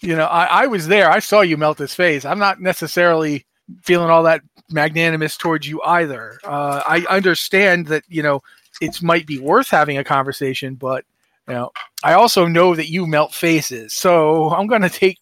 you 0.00 0.16
know, 0.16 0.26
I, 0.26 0.62
I 0.62 0.66
was 0.66 0.88
there. 0.88 1.10
I 1.10 1.18
saw 1.18 1.42
you 1.42 1.56
melt 1.56 1.78
his 1.78 1.94
face. 1.94 2.24
I'm 2.24 2.38
not 2.38 2.60
necessarily 2.60 3.46
feeling 3.82 4.10
all 4.10 4.22
that 4.24 4.42
magnanimous 4.70 5.36
towards 5.36 5.68
you 5.68 5.82
either. 5.82 6.38
Uh, 6.44 6.82
I 6.86 7.04
understand 7.10 7.86
that 7.88 8.04
you 8.08 8.22
know 8.22 8.42
it 8.80 9.02
might 9.02 9.26
be 9.26 9.38
worth 9.38 9.68
having 9.68 9.98
a 9.98 10.04
conversation, 10.04 10.74
but 10.74 11.04
you 11.48 11.54
know, 11.54 11.70
I 12.04 12.14
also 12.14 12.46
know 12.46 12.74
that 12.74 12.90
you 12.90 13.06
melt 13.06 13.34
faces, 13.34 13.92
so 13.92 14.50
I'm 14.50 14.66
going 14.66 14.82
to 14.82 14.88
take. 14.88 15.18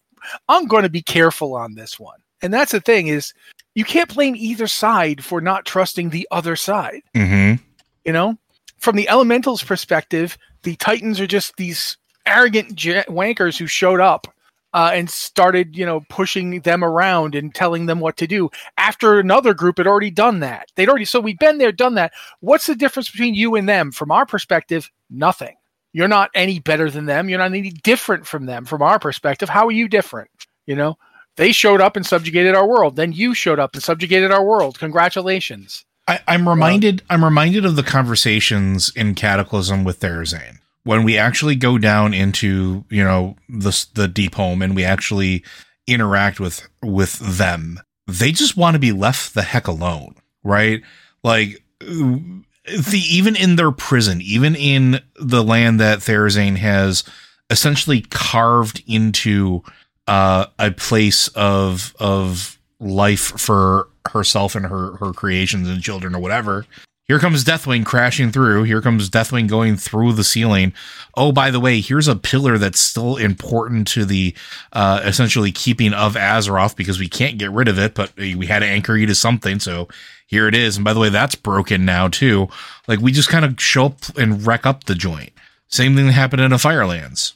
I'm 0.47 0.67
going 0.67 0.83
to 0.83 0.89
be 0.89 1.01
careful 1.01 1.55
on 1.55 1.75
this 1.75 1.99
one. 1.99 2.19
And 2.41 2.53
that's 2.53 2.71
the 2.71 2.81
thing 2.81 3.07
is, 3.07 3.33
you 3.75 3.85
can't 3.85 4.13
blame 4.13 4.35
either 4.35 4.67
side 4.67 5.23
for 5.23 5.41
not 5.41 5.65
trusting 5.65 6.09
the 6.09 6.27
other 6.31 6.55
side. 6.55 7.01
Mm-hmm. 7.15 7.61
You 8.05 8.13
know, 8.13 8.37
from 8.77 8.95
the 8.95 9.09
elementals' 9.09 9.63
perspective, 9.63 10.37
the 10.63 10.75
Titans 10.77 11.19
are 11.19 11.27
just 11.27 11.55
these 11.57 11.97
arrogant 12.25 12.75
j- 12.75 13.03
wankers 13.07 13.57
who 13.57 13.67
showed 13.67 13.99
up 13.99 14.27
uh, 14.73 14.91
and 14.93 15.09
started, 15.09 15.75
you 15.75 15.85
know, 15.85 16.01
pushing 16.09 16.61
them 16.61 16.83
around 16.83 17.35
and 17.35 17.53
telling 17.53 17.85
them 17.85 17.99
what 17.99 18.17
to 18.17 18.27
do. 18.27 18.49
After 18.77 19.19
another 19.19 19.53
group 19.53 19.77
had 19.77 19.87
already 19.87 20.11
done 20.11 20.39
that, 20.41 20.71
they'd 20.75 20.89
already. 20.89 21.05
So 21.05 21.19
we've 21.19 21.39
been 21.39 21.57
there, 21.57 21.71
done 21.71 21.95
that. 21.95 22.13
What's 22.39 22.67
the 22.67 22.75
difference 22.75 23.09
between 23.09 23.33
you 23.33 23.55
and 23.55 23.67
them? 23.67 23.91
From 23.91 24.11
our 24.11 24.25
perspective, 24.25 24.89
nothing. 25.09 25.55
You're 25.91 26.07
not 26.07 26.29
any 26.35 26.59
better 26.59 26.91
than 26.91 27.05
them. 27.05 27.29
You're 27.29 27.39
not 27.39 27.53
any 27.53 27.71
different 27.71 28.27
from 28.27 28.45
them. 28.45 28.65
From 28.65 28.83
our 28.83 28.99
perspective, 28.99 29.49
how 29.49 29.67
are 29.67 29.71
you 29.71 29.87
different? 29.87 30.29
You 30.67 30.75
know, 30.75 30.97
they 31.39 31.53
showed 31.53 31.79
up 31.79 31.95
and 31.95 32.05
subjugated 32.05 32.53
our 32.53 32.67
world. 32.67 32.97
Then 32.97 33.13
you 33.13 33.33
showed 33.33 33.59
up 33.59 33.73
and 33.73 33.81
subjugated 33.81 34.29
our 34.29 34.43
world. 34.43 34.77
Congratulations. 34.77 35.85
I, 36.05 36.19
I'm 36.27 36.49
reminded. 36.49 37.01
I'm 37.09 37.23
reminded 37.23 37.65
of 37.65 37.77
the 37.77 37.83
conversations 37.83 38.91
in 38.93 39.15
Cataclysm 39.15 39.85
with 39.85 40.01
Therazane 40.01 40.59
when 40.83 41.03
we 41.03 41.17
actually 41.17 41.55
go 41.55 41.77
down 41.77 42.13
into 42.13 42.83
you 42.89 43.03
know 43.03 43.37
the 43.47 43.87
the 43.93 44.07
Deepholm 44.07 44.61
and 44.61 44.75
we 44.75 44.83
actually 44.83 45.45
interact 45.87 46.41
with 46.41 46.67
with 46.83 47.19
them. 47.19 47.79
They 48.05 48.33
just 48.33 48.57
want 48.57 48.75
to 48.75 48.79
be 48.79 48.91
left 48.91 49.33
the 49.33 49.43
heck 49.43 49.67
alone, 49.67 50.15
right? 50.43 50.81
Like 51.23 51.63
uh, 51.81 52.17
the 52.65 53.01
even 53.09 53.37
in 53.37 53.55
their 53.55 53.71
prison, 53.71 54.19
even 54.21 54.55
in 54.55 54.99
the 55.15 55.43
land 55.43 55.79
that 55.79 55.99
Therazane 55.99 56.57
has 56.57 57.05
essentially 57.49 58.01
carved 58.01 58.83
into 58.85 59.63
uh, 60.09 60.47
a 60.57 60.71
place 60.71 61.27
of 61.29 61.95
of 61.99 62.57
life 62.79 63.39
for 63.39 63.87
herself 64.09 64.55
and 64.55 64.65
her 64.65 64.97
her 64.97 65.13
creations 65.13 65.69
and 65.69 65.83
children 65.83 66.15
or 66.15 66.19
whatever. 66.19 66.65
Here 67.05 67.19
comes 67.19 67.43
Deathwing 67.43 67.85
crashing 67.85 68.31
through. 68.31 68.63
Here 68.63 68.81
comes 68.81 69.09
Deathwing 69.09 69.47
going 69.47 69.77
through 69.77 70.13
the 70.13 70.23
ceiling. 70.23 70.73
Oh, 71.15 71.31
by 71.31 71.49
the 71.49 71.59
way, 71.59 71.81
here's 71.81 72.07
a 72.07 72.15
pillar 72.15 72.59
that's 72.59 72.79
still 72.79 73.17
important 73.17 73.87
to 73.89 74.05
the 74.05 74.35
uh, 74.73 75.01
essentially 75.03 75.51
keeping 75.51 75.93
of 75.93 76.13
Azeroth 76.13 76.75
because 76.75 76.99
we 76.99 77.07
can't 77.07 77.39
get 77.39 77.51
rid 77.51 77.67
of 77.67 77.79
it, 77.79 77.95
but 77.95 78.15
we 78.15 78.45
had 78.45 78.59
to 78.59 78.67
anchor 78.67 78.95
you 78.95 79.07
to 79.07 79.15
something. 79.15 79.59
So 79.59 79.87
here 80.27 80.47
it 80.47 80.53
is. 80.53 80.75
And 80.77 80.85
by 80.85 80.93
the 80.93 80.99
way, 80.99 81.09
that's 81.09 81.33
broken 81.35 81.83
now 81.83 82.09
too. 82.09 82.47
Like 82.87 82.99
we 82.99 83.11
just 83.11 83.29
kind 83.29 83.45
of 83.45 83.59
show 83.59 83.87
up 83.87 84.17
and 84.17 84.45
wreck 84.45 84.67
up 84.67 84.83
the 84.83 84.95
joint. 84.95 85.33
Same 85.67 85.95
thing 85.95 86.07
that 86.07 86.13
happened 86.13 86.43
in 86.43 86.53
a 86.53 86.59
Firelands, 86.59 87.33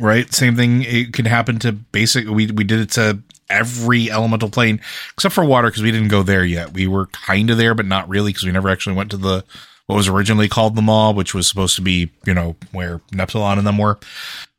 right? 0.00 0.32
Same 0.32 0.56
thing. 0.56 0.82
It 0.82 1.12
could 1.12 1.26
happen 1.26 1.58
to 1.60 1.72
basic. 1.72 2.26
We 2.26 2.46
we 2.50 2.64
did 2.64 2.80
it 2.80 2.90
to 2.92 3.20
every 3.50 4.10
elemental 4.10 4.48
plane 4.48 4.80
except 5.12 5.34
for 5.34 5.44
water 5.44 5.68
because 5.68 5.82
we 5.82 5.90
didn't 5.90 6.08
go 6.08 6.22
there 6.22 6.44
yet. 6.44 6.72
We 6.72 6.86
were 6.86 7.06
kind 7.06 7.50
of 7.50 7.58
there, 7.58 7.74
but 7.74 7.86
not 7.86 8.08
really 8.08 8.32
because 8.32 8.44
we 8.44 8.52
never 8.52 8.68
actually 8.68 8.96
went 8.96 9.10
to 9.10 9.16
the 9.16 9.44
what 9.86 9.96
was 9.96 10.08
originally 10.08 10.48
called 10.48 10.76
the 10.76 10.82
Maw, 10.82 11.12
which 11.12 11.34
was 11.34 11.46
supposed 11.46 11.76
to 11.76 11.82
be 11.82 12.10
you 12.26 12.34
know 12.34 12.56
where 12.72 12.98
Neptulon 13.12 13.58
and 13.58 13.66
them 13.66 13.78
were. 13.78 13.98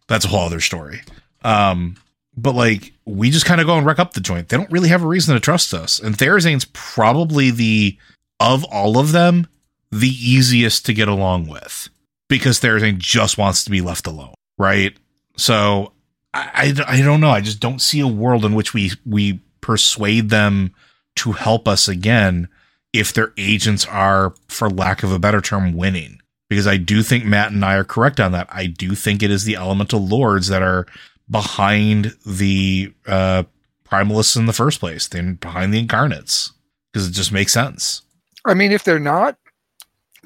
That's 0.08 0.26
a 0.26 0.28
whole 0.28 0.42
other 0.46 0.62
story. 0.62 1.02
Um, 1.44 1.98
but 2.38 2.56
like 2.56 2.94
we 3.06 3.30
just 3.30 3.46
kind 3.46 3.62
of 3.62 3.68
go 3.68 3.78
and 3.78 3.86
wreck 3.86 4.00
up 4.00 4.14
the 4.14 4.22
joint. 4.22 4.50
They 4.50 4.58
don't 4.58 4.72
really 4.72 4.90
have 4.90 5.04
a 5.04 5.08
reason 5.08 5.34
to 5.34 5.40
trust 5.40 5.74
us. 5.74 6.00
And 6.00 6.18
Therazane's 6.18 6.66
probably 6.74 7.52
the 7.52 7.98
of 8.40 8.64
all 8.66 8.98
of 8.98 9.12
them 9.12 9.48
the 9.92 10.10
easiest 10.10 10.86
to 10.86 10.94
get 10.94 11.08
along 11.08 11.48
with 11.48 11.90
because 12.28 12.60
Therazane 12.60 12.98
just 12.98 13.38
wants 13.38 13.64
to 13.64 13.70
be 13.70 13.82
left 13.82 14.08
alone, 14.08 14.34
right? 14.58 14.96
So 15.36 15.94
I, 16.34 16.74
I, 16.88 16.98
I 16.98 17.02
don't 17.02 17.22
know. 17.22 17.30
I 17.30 17.42
just 17.42 17.60
don't 17.60 17.82
see 17.82 18.00
a 18.00 18.08
world 18.08 18.46
in 18.46 18.54
which 18.54 18.74
we 18.74 18.92
we 19.06 19.40
persuade 19.62 20.30
them 20.30 20.74
to 21.16 21.32
help 21.32 21.68
us 21.68 21.88
again 21.88 22.48
if 22.94 23.14
their 23.14 23.34
agents 23.38 23.86
are, 23.88 24.34
for 24.48 24.70
lack 24.70 25.04
of 25.04 25.12
a 25.12 25.20
better 25.20 25.42
term, 25.42 25.74
winning. 25.74 26.22
Because 26.50 26.68
I 26.68 26.78
do 26.78 27.02
think 27.04 27.26
Matt 27.26 27.52
and 27.52 27.66
I 27.66 27.76
are 27.76 27.84
correct 27.84 28.20
on 28.20 28.32
that. 28.32 28.48
I 28.52 28.68
do 28.68 28.96
think 28.96 29.22
it 29.24 29.32
is 29.32 29.44
the 29.44 29.56
elemental 29.56 30.06
lords 30.06 30.48
that 30.48 30.62
are 30.62 30.86
behind 31.30 32.16
the 32.26 32.94
uh, 33.08 33.44
primalists 33.84 34.38
in 34.38 34.46
the 34.46 34.54
first 34.54 34.80
place, 34.80 35.08
then 35.08 35.36
behind 35.36 35.74
the 35.74 35.80
incarnates, 35.80 36.54
because 36.92 37.08
it 37.08 37.12
just 37.12 37.32
makes 37.32 37.52
sense. 37.52 38.04
I 38.46 38.54
mean, 38.54 38.72
if 38.72 38.84
they're 38.84 39.00
not, 39.00 39.38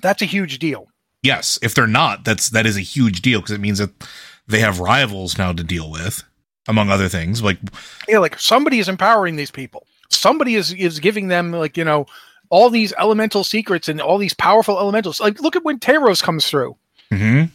that's 0.01 0.21
a 0.21 0.25
huge 0.25 0.59
deal. 0.59 0.87
Yes, 1.23 1.57
if 1.61 1.73
they're 1.73 1.87
not, 1.87 2.25
that's 2.25 2.49
that 2.49 2.65
is 2.65 2.77
a 2.77 2.81
huge 2.81 3.21
deal 3.21 3.39
because 3.39 3.55
it 3.55 3.61
means 3.61 3.79
that 3.79 3.91
they 4.49 4.59
have 4.59 4.79
rivals 4.79 5.37
now 5.37 5.53
to 5.53 5.63
deal 5.63 5.89
with, 5.89 6.23
among 6.67 6.89
other 6.89 7.07
things. 7.07 7.41
Like, 7.41 7.59
yeah, 8.07 8.17
like 8.17 8.39
somebody 8.39 8.79
is 8.79 8.89
empowering 8.89 9.35
these 9.35 9.51
people. 9.51 9.85
Somebody 10.09 10.55
is 10.55 10.73
is 10.73 10.99
giving 10.99 11.27
them 11.27 11.51
like 11.51 11.77
you 11.77 11.85
know 11.85 12.07
all 12.49 12.69
these 12.69 12.93
elemental 12.97 13.43
secrets 13.43 13.87
and 13.87 14.01
all 14.01 14.17
these 14.17 14.33
powerful 14.33 14.79
elementals. 14.79 15.19
Like, 15.19 15.39
look 15.39 15.55
at 15.55 15.63
when 15.63 15.79
Taros 15.79 16.21
comes 16.21 16.47
through. 16.47 16.75
Mm-hmm. 17.11 17.45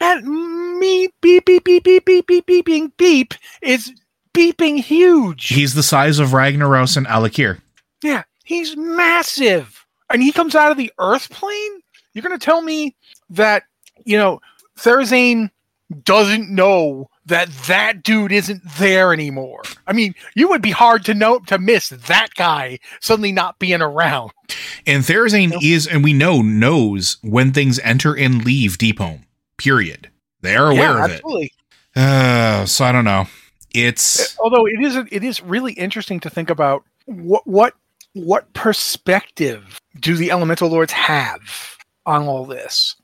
And 0.00 0.78
me 0.78 1.08
beep 1.20 1.44
beep 1.44 1.64
beep 1.64 1.84
beep 1.84 2.04
beep 2.04 2.26
beep 2.26 2.46
beeping 2.46 2.92
beep 2.96 3.34
is 3.60 3.92
beeping 4.32 4.80
huge. 4.80 5.48
He's 5.48 5.74
the 5.74 5.82
size 5.82 6.18
of 6.18 6.30
Ragnaros 6.30 6.96
and 6.96 7.06
Al'Akir. 7.06 7.60
Yeah, 8.02 8.22
he's 8.44 8.76
massive, 8.76 9.84
and 10.10 10.22
he 10.22 10.30
comes 10.30 10.54
out 10.54 10.70
of 10.70 10.76
the 10.76 10.92
Earth 10.98 11.30
plane. 11.30 11.80
You're 12.12 12.22
going 12.22 12.38
to 12.38 12.44
tell 12.44 12.62
me 12.62 12.94
that 13.30 13.64
you 14.04 14.16
know 14.16 14.40
Therazane 14.78 15.50
doesn't 16.02 16.50
know 16.50 17.10
that 17.26 17.48
that 17.66 18.02
dude 18.02 18.32
isn't 18.32 18.62
there 18.78 19.12
anymore. 19.12 19.62
I 19.86 19.92
mean, 19.92 20.14
you 20.34 20.48
would 20.48 20.62
be 20.62 20.70
hard 20.70 21.04
to 21.06 21.14
know 21.14 21.38
to 21.40 21.58
miss 21.58 21.88
that 21.88 22.34
guy 22.34 22.78
suddenly 23.00 23.32
not 23.32 23.58
being 23.58 23.82
around. 23.82 24.32
And 24.86 25.02
Therazane 25.02 25.42
you 25.42 25.48
know? 25.48 25.58
is, 25.62 25.86
and 25.86 26.04
we 26.04 26.12
know 26.12 26.42
knows 26.42 27.18
when 27.22 27.52
things 27.52 27.78
enter 27.80 28.16
and 28.16 28.44
leave 28.44 28.78
Deepholm. 28.78 29.22
Period. 29.56 30.10
They 30.40 30.56
are 30.56 30.70
aware 30.70 30.98
yeah, 30.98 31.04
of 31.04 31.10
absolutely. 31.10 31.52
it. 31.96 32.00
Uh, 32.00 32.66
so 32.66 32.84
I 32.84 32.92
don't 32.92 33.04
know. 33.04 33.26
It's 33.72 34.38
although 34.38 34.66
it 34.66 34.80
is 34.84 34.96
it 34.96 35.24
is 35.24 35.42
really 35.42 35.72
interesting 35.72 36.20
to 36.20 36.30
think 36.30 36.48
about 36.48 36.84
what 37.06 37.46
what 37.46 37.74
what 38.12 38.52
perspective 38.52 39.80
do 39.98 40.16
the 40.16 40.30
elemental 40.30 40.68
lords 40.68 40.92
have 40.92 41.76
on 42.06 42.24
all 42.24 42.44
this? 42.44 42.96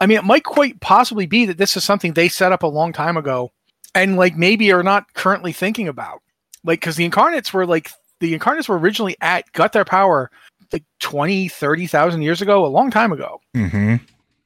I 0.00 0.06
mean, 0.06 0.18
it 0.18 0.24
might 0.24 0.44
quite 0.44 0.80
possibly 0.80 1.26
be 1.26 1.46
that 1.46 1.58
this 1.58 1.76
is 1.76 1.84
something 1.84 2.12
they 2.12 2.28
set 2.28 2.52
up 2.52 2.62
a 2.62 2.68
long 2.68 2.92
time 2.92 3.16
ago 3.16 3.52
and 3.94 4.16
like 4.16 4.36
maybe 4.36 4.72
are 4.72 4.82
not 4.82 5.12
currently 5.14 5.52
thinking 5.52 5.88
about. 5.88 6.20
Like, 6.64 6.80
because 6.80 6.96
the 6.96 7.04
incarnates 7.04 7.52
were 7.52 7.66
like, 7.66 7.90
the 8.20 8.34
incarnates 8.34 8.68
were 8.68 8.78
originally 8.78 9.16
at, 9.20 9.50
got 9.52 9.72
their 9.72 9.84
power 9.84 10.30
like 10.72 10.84
20, 11.00 11.48
30,000 11.48 12.22
years 12.22 12.42
ago, 12.42 12.64
a 12.64 12.68
long 12.68 12.90
time 12.90 13.12
ago. 13.12 13.40
Mm-hmm. 13.56 13.96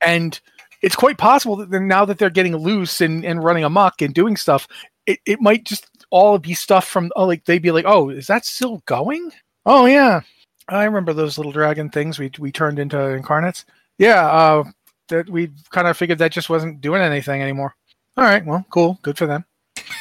And 0.04 0.40
it's 0.82 0.96
quite 0.96 1.18
possible 1.18 1.56
that 1.56 1.70
now 1.70 2.04
that 2.04 2.18
they're 2.18 2.30
getting 2.30 2.56
loose 2.56 3.00
and, 3.00 3.24
and 3.24 3.42
running 3.42 3.64
amok 3.64 4.02
and 4.02 4.14
doing 4.14 4.36
stuff, 4.36 4.66
it, 5.06 5.18
it 5.26 5.40
might 5.40 5.64
just 5.64 5.88
all 6.10 6.38
be 6.38 6.54
stuff 6.54 6.86
from, 6.86 7.10
oh, 7.16 7.26
like 7.26 7.44
they'd 7.44 7.62
be 7.62 7.70
like, 7.70 7.84
oh, 7.86 8.10
is 8.10 8.26
that 8.26 8.44
still 8.44 8.82
going? 8.86 9.30
Oh, 9.66 9.86
yeah. 9.86 10.20
I 10.68 10.84
remember 10.84 11.12
those 11.12 11.36
little 11.36 11.52
dragon 11.52 11.90
things 11.90 12.18
we, 12.18 12.30
we 12.38 12.52
turned 12.52 12.78
into 12.78 12.98
incarnates. 12.98 13.64
Yeah, 13.98 14.26
uh, 14.26 14.64
that 15.10 15.28
we 15.28 15.50
kind 15.70 15.86
of 15.86 15.96
figured 15.96 16.18
that 16.18 16.32
just 16.32 16.50
wasn't 16.50 16.80
doing 16.80 17.02
anything 17.02 17.42
anymore. 17.42 17.76
All 18.16 18.24
right, 18.24 18.44
well, 18.44 18.64
cool, 18.70 18.98
good 19.02 19.16
for 19.16 19.26
them. 19.26 19.44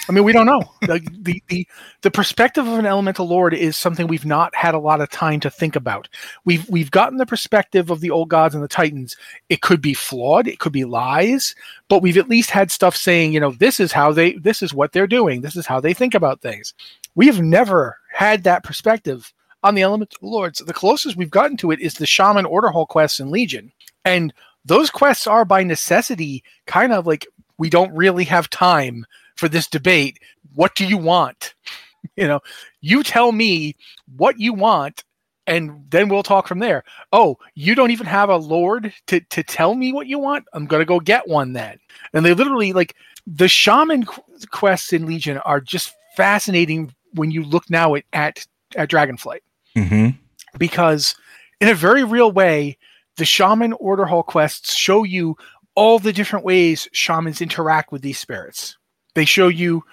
I 0.07 0.11
mean, 0.11 0.23
we 0.23 0.33
don't 0.33 0.45
know. 0.45 0.63
the, 0.81 0.99
the, 1.19 1.41
the 1.47 1.67
the 2.01 2.11
perspective 2.11 2.67
of 2.67 2.79
an 2.79 2.85
elemental 2.85 3.27
lord 3.27 3.53
is 3.53 3.77
something 3.77 4.07
we've 4.07 4.25
not 4.25 4.53
had 4.55 4.73
a 4.73 4.79
lot 4.79 5.01
of 5.01 5.09
time 5.09 5.39
to 5.41 5.49
think 5.49 5.75
about. 5.75 6.07
We've 6.45 6.67
we've 6.69 6.91
gotten 6.91 7.17
the 7.17 7.25
perspective 7.25 7.89
of 7.89 8.01
the 8.01 8.09
old 8.09 8.29
gods 8.29 8.55
and 8.55 8.63
the 8.63 8.67
titans. 8.67 9.15
It 9.49 9.61
could 9.61 9.81
be 9.81 9.93
flawed, 9.93 10.47
it 10.47 10.59
could 10.59 10.71
be 10.71 10.85
lies, 10.85 11.55
but 11.87 12.01
we've 12.01 12.17
at 12.17 12.29
least 12.29 12.49
had 12.49 12.71
stuff 12.71 12.95
saying, 12.95 13.33
you 13.33 13.39
know, 13.39 13.51
this 13.51 13.79
is 13.79 13.91
how 13.91 14.11
they 14.11 14.33
this 14.33 14.61
is 14.61 14.73
what 14.73 14.91
they're 14.91 15.07
doing. 15.07 15.41
This 15.41 15.55
is 15.55 15.65
how 15.65 15.79
they 15.79 15.93
think 15.93 16.13
about 16.13 16.41
things. 16.41 16.73
We 17.15 17.27
have 17.27 17.41
never 17.41 17.97
had 18.11 18.43
that 18.43 18.63
perspective 18.63 19.33
on 19.63 19.75
the 19.75 19.83
elemental 19.83 20.29
lords. 20.29 20.59
The 20.59 20.73
closest 20.73 21.17
we've 21.17 21.29
gotten 21.29 21.57
to 21.57 21.71
it 21.71 21.79
is 21.79 21.95
the 21.95 22.05
shaman 22.05 22.45
order 22.45 22.69
hall 22.69 22.85
quests 22.85 23.19
in 23.19 23.31
Legion. 23.31 23.71
And 24.05 24.33
those 24.69 24.89
quests 24.89 25.27
are 25.27 25.45
by 25.45 25.63
necessity 25.63 26.43
kind 26.67 26.93
of 26.93 27.05
like 27.05 27.27
we 27.57 27.69
don't 27.69 27.93
really 27.93 28.23
have 28.23 28.49
time 28.49 29.05
for 29.35 29.49
this 29.49 29.67
debate. 29.67 30.19
What 30.53 30.75
do 30.75 30.85
you 30.85 30.97
want? 30.97 31.53
You 32.15 32.29
know, 32.29 32.39
you 32.79 33.03
tell 33.03 33.33
me 33.33 33.75
what 34.15 34.39
you 34.39 34.53
want 34.53 35.03
and 35.47 35.85
then 35.89 36.07
we'll 36.07 36.23
talk 36.23 36.47
from 36.47 36.59
there. 36.59 36.85
Oh, 37.11 37.37
you 37.55 37.75
don't 37.75 37.91
even 37.91 38.05
have 38.05 38.29
a 38.29 38.37
lord 38.37 38.93
to, 39.07 39.19
to 39.19 39.43
tell 39.43 39.75
me 39.75 39.91
what 39.91 40.07
you 40.07 40.17
want? 40.17 40.45
I'm 40.53 40.65
going 40.65 40.79
to 40.79 40.85
go 40.85 41.01
get 41.01 41.27
one 41.27 41.51
then. 41.51 41.77
And 42.13 42.25
they 42.25 42.33
literally, 42.33 42.71
like, 42.71 42.95
the 43.27 43.49
shaman 43.49 44.05
quests 44.49 44.93
in 44.93 45.07
Legion 45.07 45.39
are 45.39 45.59
just 45.59 45.93
fascinating 46.15 46.93
when 47.15 47.31
you 47.31 47.43
look 47.43 47.69
now 47.69 47.95
at, 47.95 48.05
at, 48.13 48.47
at 48.77 48.89
Dragonflight. 48.89 49.41
Mm-hmm. 49.75 50.09
because 50.57 51.15
in 51.59 51.67
a 51.67 51.75
very 51.75 52.03
real 52.03 52.31
way, 52.31 52.77
the 53.19 53.25
shaman 53.25 53.73
order 53.73 54.05
hall 54.05 54.23
quests 54.23 54.73
show 54.73 55.03
you 55.03 55.37
all 55.75 55.99
the 55.99 56.13
different 56.13 56.45
ways 56.45 56.87
shamans 56.93 57.41
interact 57.41 57.91
with 57.91 58.01
these 58.01 58.17
spirits. 58.17 58.77
They 59.13 59.25
show 59.25 59.49
you 59.49 59.83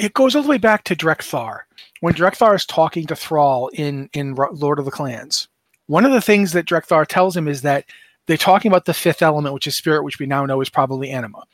it 0.00 0.14
goes 0.14 0.34
all 0.34 0.42
the 0.42 0.48
way 0.48 0.58
back 0.58 0.84
to 0.84 0.96
Drek'Thar. 0.96 1.60
When 2.00 2.14
Drek'Thar 2.14 2.54
is 2.54 2.66
talking 2.66 3.06
to 3.06 3.16
Thrall 3.16 3.68
in 3.68 4.10
in 4.12 4.34
Lord 4.34 4.78
of 4.78 4.84
the 4.84 4.90
Clans, 4.90 5.48
one 5.86 6.04
of 6.04 6.12
the 6.12 6.20
things 6.20 6.52
that 6.52 6.66
Drek'Thar 6.66 7.06
tells 7.06 7.36
him 7.36 7.48
is 7.48 7.62
that 7.62 7.84
they're 8.26 8.36
talking 8.36 8.70
about 8.70 8.84
the 8.84 8.94
fifth 8.94 9.22
element, 9.22 9.54
which 9.54 9.66
is 9.66 9.76
spirit, 9.76 10.02
which 10.02 10.18
we 10.18 10.26
now 10.26 10.44
know 10.44 10.60
is 10.60 10.68
probably 10.68 11.10
anima. 11.10 11.44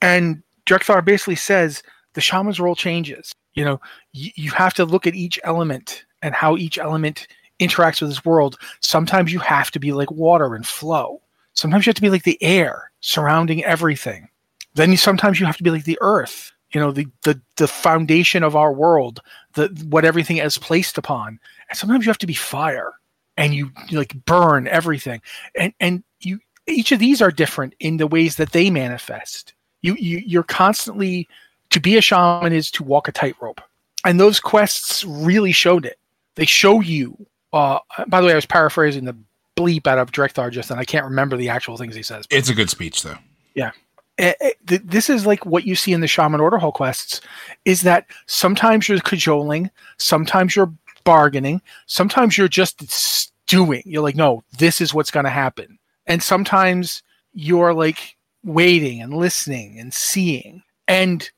And 0.00 0.42
Drek'Thar 0.66 1.04
basically 1.04 1.36
says 1.36 1.82
the 2.14 2.20
shaman's 2.20 2.58
role 2.58 2.74
changes. 2.74 3.32
You 3.54 3.64
know, 3.64 3.80
you 4.12 4.52
have 4.52 4.74
to 4.74 4.86
look 4.86 5.06
at 5.06 5.14
each 5.14 5.38
element 5.44 6.04
and 6.22 6.34
how 6.34 6.56
each 6.56 6.78
element 6.78 7.26
interacts 7.60 8.00
with 8.00 8.10
this 8.10 8.24
world. 8.24 8.58
Sometimes 8.80 9.32
you 9.32 9.38
have 9.38 9.70
to 9.70 9.78
be 9.78 9.92
like 9.92 10.10
water 10.10 10.54
and 10.54 10.66
flow. 10.66 11.20
Sometimes 11.52 11.86
you 11.86 11.90
have 11.90 11.96
to 11.96 12.02
be 12.02 12.10
like 12.10 12.24
the 12.24 12.42
air 12.42 12.90
surrounding 13.00 13.64
everything. 13.64 14.28
Then 14.74 14.90
you, 14.90 14.96
sometimes 14.96 15.38
you 15.38 15.46
have 15.46 15.56
to 15.56 15.62
be 15.62 15.70
like 15.70 15.84
the 15.84 15.98
earth, 16.00 16.52
you 16.72 16.80
know, 16.80 16.92
the, 16.92 17.06
the, 17.22 17.40
the 17.56 17.68
foundation 17.68 18.42
of 18.42 18.56
our 18.56 18.72
world, 18.72 19.20
the, 19.54 19.66
what 19.88 20.04
everything 20.04 20.38
is 20.38 20.58
placed 20.58 20.96
upon. 20.96 21.38
And 21.68 21.78
sometimes 21.78 22.04
you 22.04 22.10
have 22.10 22.18
to 22.18 22.26
be 22.26 22.34
fire 22.34 22.92
and 23.36 23.54
you, 23.54 23.70
you 23.88 23.98
like 23.98 24.24
burn 24.24 24.68
everything. 24.68 25.20
And, 25.56 25.72
and 25.80 26.04
you, 26.20 26.38
each 26.66 26.92
of 26.92 27.00
these 27.00 27.20
are 27.20 27.30
different 27.30 27.74
in 27.80 27.96
the 27.96 28.06
ways 28.06 28.36
that 28.36 28.52
they 28.52 28.70
manifest. 28.70 29.54
You, 29.82 29.94
you, 29.94 30.22
you're 30.24 30.42
constantly, 30.42 31.28
to 31.70 31.80
be 31.80 31.96
a 31.96 32.00
shaman 32.00 32.52
is 32.52 32.70
to 32.72 32.84
walk 32.84 33.08
a 33.08 33.12
tightrope. 33.12 33.60
And 34.04 34.20
those 34.20 34.40
quests 34.40 35.04
really 35.04 35.52
showed 35.52 35.84
it. 35.84 35.98
They 36.36 36.46
show 36.46 36.80
you. 36.80 37.26
Uh, 37.52 37.78
by 38.08 38.20
the 38.20 38.26
way, 38.26 38.32
I 38.32 38.36
was 38.36 38.46
paraphrasing 38.46 39.04
the 39.04 39.16
bleep 39.56 39.86
out 39.86 39.98
of 39.98 40.12
Drek'Thar 40.12 40.50
just 40.50 40.68
then. 40.68 40.78
I 40.78 40.84
can't 40.84 41.04
remember 41.04 41.36
the 41.36 41.48
actual 41.48 41.76
things 41.76 41.94
he 41.94 42.02
says. 42.02 42.26
It's 42.30 42.48
a 42.48 42.54
good 42.54 42.70
speech, 42.70 43.02
though. 43.02 43.18
Yeah. 43.54 43.72
Eh, 44.18 44.34
eh, 44.40 44.50
th- 44.66 44.82
This 44.84 45.10
is 45.10 45.26
like 45.26 45.44
what 45.46 45.64
you 45.66 45.74
see 45.74 45.92
in 45.92 46.00
the 46.00 46.06
Shaman 46.06 46.40
Order 46.40 46.58
Hall 46.58 46.72
quests 46.72 47.20
is 47.64 47.82
that 47.82 48.06
sometimes 48.26 48.88
you're 48.88 49.00
cajoling, 49.00 49.70
sometimes 49.98 50.54
you're 50.54 50.72
bargaining, 51.04 51.60
sometimes 51.86 52.36
you're 52.36 52.48
just 52.48 52.88
stewing. 52.90 53.82
You're 53.84 54.02
like, 54.02 54.16
no, 54.16 54.44
this 54.58 54.80
is 54.80 54.94
what's 54.94 55.10
going 55.10 55.24
to 55.24 55.30
happen. 55.30 55.78
And 56.06 56.22
sometimes 56.22 57.02
you're 57.32 57.72
like 57.74 58.16
waiting 58.44 59.00
and 59.02 59.14
listening 59.14 59.78
and 59.78 59.92
seeing. 59.92 60.62
And 60.86 61.28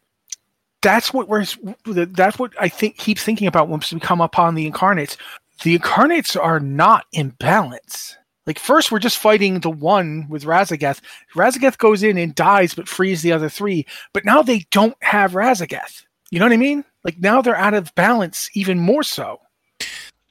that's 0.83 1.13
what 1.15 1.29
we're 1.29 1.47
that's 1.85 2.39
what 2.39 2.53
I 2.61 2.69
think 2.69 2.97
keep 2.97 3.19
thinking 3.19 3.47
about 3.47 3.69
once 3.69 3.93
we 3.93 4.01
come 4.01 4.21
upon 4.21 4.55
the 4.57 4.67
incarnates. 4.67 5.17
The 5.65 5.75
incarnates 5.75 6.37
are 6.37 6.61
not 6.61 7.07
in 7.13 7.31
balance. 7.31 8.17
Like 8.47 8.59
first 8.59 8.91
we're 8.91 8.99
just 8.99 9.19
fighting 9.19 9.61
the 9.61 9.71
one 9.71 10.27
with 10.29 10.45
Raszageth. 10.45 11.01
Raszageth 11.35 11.79
goes 11.79 12.03
in 12.03 12.19
and 12.19 12.35
dies 12.35 12.75
but 12.75 12.89
frees 12.89 13.23
the 13.23 13.33
other 13.33 13.49
three. 13.49 13.87
But 14.13 14.25
now 14.25 14.43
they 14.43 14.67
don't 14.71 14.97
have 15.03 15.33
Raszageth. 15.33 16.05
You 16.31 16.41
know 16.41 16.47
what 16.47 16.53
I 16.53 16.57
mean? 16.57 16.85
Like 17.05 17.19
now 17.19 17.41
they're 17.43 17.55
out 17.57 17.75
of 17.75 17.95
balance 17.95 18.51
even 18.55 18.79
more 18.81 19.03
so. 19.05 19.41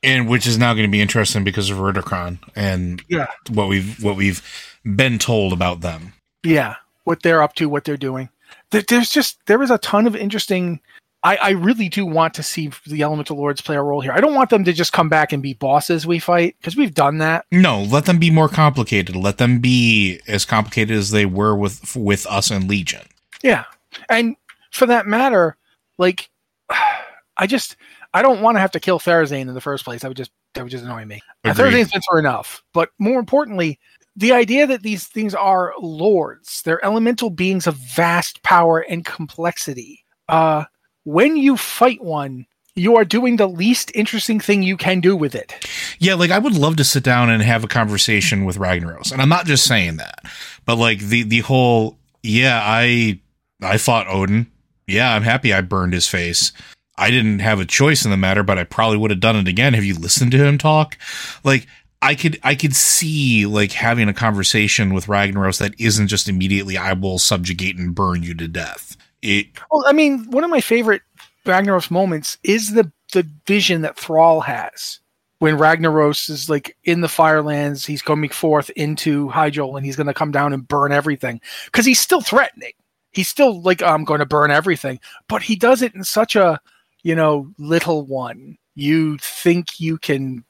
And 0.03 0.27
which 0.27 0.47
is 0.47 0.57
now 0.57 0.73
going 0.73 0.87
to 0.87 0.91
be 0.91 0.99
interesting 1.01 1.43
because 1.43 1.69
of 1.69 1.77
Iridikron 1.77 2.39
and 2.55 3.01
Yeah. 3.07 3.27
what 3.49 3.69
we've 3.69 4.03
what 4.03 4.15
we've 4.17 4.41
been 4.83 5.17
told 5.19 5.53
about 5.53 5.81
them. 5.81 6.13
Yeah. 6.43 6.75
What 7.03 7.21
they're 7.23 7.43
up 7.43 7.55
to, 7.55 7.69
what 7.69 7.83
they're 7.85 7.97
doing. 7.97 8.29
There's 8.71 9.09
just 9.09 9.37
there 9.45 9.61
is 9.63 9.71
a 9.71 9.77
ton 9.77 10.07
of 10.07 10.15
interesting 10.15 10.81
I, 11.23 11.35
I 11.35 11.49
really 11.51 11.87
do 11.87 12.05
want 12.05 12.33
to 12.35 12.43
see 12.43 12.71
the 12.87 13.03
Elemental 13.03 13.37
Lords 13.37 13.61
play 13.61 13.75
a 13.75 13.81
role 13.81 14.01
here. 14.01 14.11
I 14.11 14.21
don't 14.21 14.33
want 14.33 14.49
them 14.49 14.63
to 14.63 14.73
just 14.73 14.91
come 14.91 15.07
back 15.07 15.31
and 15.31 15.43
be 15.43 15.53
bosses 15.53 16.07
we 16.07 16.17
fight, 16.17 16.55
because 16.59 16.75
we've 16.75 16.93
done 16.93 17.19
that. 17.19 17.45
No, 17.51 17.83
let 17.83 18.05
them 18.05 18.17
be 18.17 18.31
more 18.31 18.49
complicated. 18.49 19.15
Let 19.15 19.37
them 19.37 19.59
be 19.59 20.19
as 20.27 20.45
complicated 20.45 20.97
as 20.97 21.11
they 21.11 21.25
were 21.25 21.55
with 21.55 21.95
with 21.95 22.25
us 22.25 22.49
and 22.49 22.67
Legion. 22.67 23.05
Yeah. 23.43 23.65
And 24.09 24.35
for 24.71 24.87
that 24.87 25.05
matter, 25.05 25.57
like 25.97 26.29
I 27.37 27.47
just 27.47 27.75
I 28.13 28.21
don't 28.23 28.41
want 28.41 28.55
to 28.55 28.61
have 28.61 28.71
to 28.71 28.79
kill 28.79 28.99
Therazane 28.99 29.47
in 29.47 29.53
the 29.53 29.61
first 29.61 29.85
place. 29.85 30.01
That 30.01 30.07
would 30.07 30.17
just 30.17 30.31
that 30.55 30.63
would 30.63 30.71
just 30.71 30.83
annoy 30.83 31.05
me. 31.05 31.21
Therazane's 31.45 31.91
been 31.91 32.01
through 32.01 32.19
enough. 32.19 32.63
But 32.73 32.89
more 32.97 33.19
importantly, 33.19 33.79
the 34.15 34.33
idea 34.33 34.65
that 34.65 34.81
these 34.81 35.07
things 35.07 35.35
are 35.35 35.73
lords, 35.79 36.63
they're 36.63 36.83
elemental 36.83 37.29
beings 37.29 37.67
of 37.67 37.75
vast 37.75 38.41
power 38.41 38.79
and 38.79 39.05
complexity. 39.05 40.03
Uh 40.27 40.65
when 41.03 41.37
you 41.37 41.57
fight 41.57 42.01
one, 42.03 42.45
you 42.75 42.95
are 42.95 43.05
doing 43.05 43.35
the 43.35 43.47
least 43.47 43.91
interesting 43.93 44.39
thing 44.39 44.63
you 44.63 44.77
can 44.77 45.01
do 45.01 45.15
with 45.15 45.35
it. 45.35 45.53
Yeah, 45.99 46.15
like 46.15 46.31
I 46.31 46.39
would 46.39 46.55
love 46.55 46.77
to 46.77 46.83
sit 46.83 47.03
down 47.03 47.29
and 47.29 47.43
have 47.43 47.63
a 47.63 47.67
conversation 47.67 48.45
with 48.45 48.57
Ragnaros. 48.57 49.11
And 49.11 49.21
I'm 49.21 49.29
not 49.29 49.45
just 49.45 49.65
saying 49.65 49.97
that. 49.97 50.25
But 50.65 50.77
like 50.77 50.99
the 50.99 51.23
the 51.23 51.39
whole 51.39 51.97
yeah, 52.23 52.61
I 52.63 53.19
I 53.61 53.77
fought 53.77 54.07
Odyn. 54.07 54.47
Yeah, 54.87 55.13
I'm 55.13 55.23
happy 55.23 55.53
I 55.53 55.61
burned 55.61 55.93
his 55.93 56.07
face. 56.07 56.51
I 56.97 57.09
didn't 57.09 57.39
have 57.39 57.59
a 57.59 57.65
choice 57.65 58.05
in 58.05 58.11
the 58.11 58.17
matter, 58.17 58.43
but 58.43 58.57
I 58.57 58.63
probably 58.63 58.97
would 58.97 59.11
have 59.11 59.19
done 59.19 59.35
it 59.35 59.47
again. 59.47 59.73
Have 59.73 59.83
you 59.83 59.95
listened 59.95 60.31
to 60.31 60.45
him 60.45 60.57
talk? 60.57 60.97
Like 61.43 61.67
I 62.01 62.15
could 62.15 62.39
I 62.43 62.55
could 62.55 62.75
see 62.75 63.45
like 63.45 63.73
having 63.73 64.09
a 64.09 64.13
conversation 64.13 64.93
with 64.93 65.05
Ragnaros 65.07 65.59
that 65.59 65.79
isn't 65.79 66.07
just 66.07 66.29
immediately 66.29 66.77
I 66.77 66.93
will 66.93 67.19
subjugate 67.19 67.77
and 67.77 67.93
burn 67.93 68.23
you 68.23 68.33
to 68.35 68.47
death. 68.47 68.90
It 69.21 69.47
Well, 69.71 69.83
I 69.87 69.93
mean, 69.93 70.29
one 70.31 70.43
of 70.43 70.49
my 70.49 70.61
favorite 70.61 71.01
Ragnaros 71.45 71.91
moments 71.91 72.37
is 72.43 72.73
the 72.73 72.91
the 73.13 73.27
vision 73.45 73.81
that 73.81 73.97
Thrall 73.97 74.41
has 74.41 74.99
when 75.39 75.57
Ragnaros 75.57 76.29
is 76.29 76.49
like 76.49 76.77
in 76.83 77.01
the 77.01 77.09
Firelands. 77.09 77.85
He's 77.85 78.01
coming 78.01 78.29
forth 78.29 78.69
into 78.71 79.27
Hyjal, 79.29 79.75
and 79.75 79.85
he's 79.85 79.95
going 79.95 80.07
to 80.07 80.13
come 80.13 80.31
down 80.31 80.53
and 80.53 80.67
burn 80.67 80.91
everything 80.91 81.41
because 81.65 81.85
he's 81.85 81.99
still 81.99 82.21
threatening. 82.21 82.73
He's 83.11 83.27
still 83.27 83.61
like, 83.61 83.83
I'm 83.83 84.05
going 84.05 84.19
to 84.19 84.25
burn 84.25 84.51
everything, 84.51 84.99
but 85.27 85.41
he 85.43 85.57
does 85.57 85.81
it 85.81 85.93
in 85.93 86.05
such 86.05 86.37
a, 86.37 86.61
you 87.03 87.13
know, 87.13 87.51
little 87.57 88.05
one. 88.05 88.57
You 88.75 89.17
think 89.17 89.81
you 89.81 89.97
can, 89.97 90.45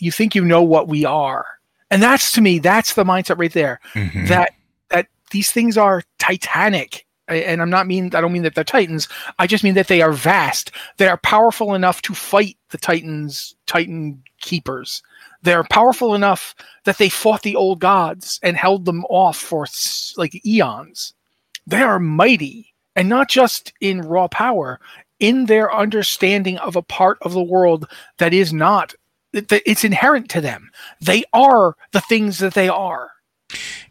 you 0.00 0.10
think 0.10 0.34
you 0.34 0.44
know 0.44 0.62
what 0.62 0.88
we 0.88 1.04
are, 1.04 1.46
and 1.88 2.02
that's 2.02 2.32
to 2.32 2.40
me, 2.40 2.58
that's 2.58 2.94
the 2.94 3.04
mindset 3.04 3.38
right 3.38 3.52
there 3.52 3.78
Mhm. 3.94 4.26
that 4.28 4.52
that 4.88 5.06
these 5.30 5.52
things 5.52 5.78
are 5.78 6.02
titanic 6.18 7.06
and 7.36 7.62
i'm 7.62 7.70
not 7.70 7.86
mean 7.86 8.06
i 8.14 8.20
don't 8.20 8.32
mean 8.32 8.42
that 8.42 8.54
they're 8.54 8.64
titans. 8.64 9.08
I 9.38 9.46
just 9.46 9.64
mean 9.64 9.74
that 9.74 9.88
they 9.88 10.02
are 10.02 10.12
vast. 10.12 10.70
They 10.96 11.08
are 11.08 11.16
powerful 11.18 11.74
enough 11.74 12.02
to 12.02 12.14
fight 12.14 12.56
the 12.70 12.78
titans 12.78 13.54
titan 13.66 14.22
keepers. 14.40 15.02
They're 15.42 15.64
powerful 15.64 16.14
enough 16.14 16.54
that 16.84 16.98
they 16.98 17.08
fought 17.08 17.42
the 17.42 17.56
old 17.56 17.80
gods 17.80 18.38
and 18.42 18.56
held 18.56 18.84
them 18.84 19.04
off 19.06 19.38
for 19.38 19.66
like 20.16 20.44
eons. 20.44 21.14
They 21.66 21.82
are 21.82 21.98
mighty 21.98 22.74
and 22.96 23.08
not 23.08 23.28
just 23.28 23.72
in 23.80 24.02
raw 24.02 24.28
power 24.28 24.80
in 25.18 25.46
their 25.46 25.72
understanding 25.74 26.58
of 26.58 26.76
a 26.76 26.82
part 26.82 27.18
of 27.22 27.32
the 27.32 27.42
world 27.42 27.88
that 28.18 28.34
is 28.34 28.52
not 28.52 28.94
that 29.32 29.62
it's 29.64 29.84
inherent 29.84 30.28
to 30.30 30.40
them. 30.40 30.70
They 31.00 31.24
are 31.32 31.76
the 31.92 32.00
things 32.00 32.38
that 32.38 32.54
they 32.54 32.68
are. 32.68 33.10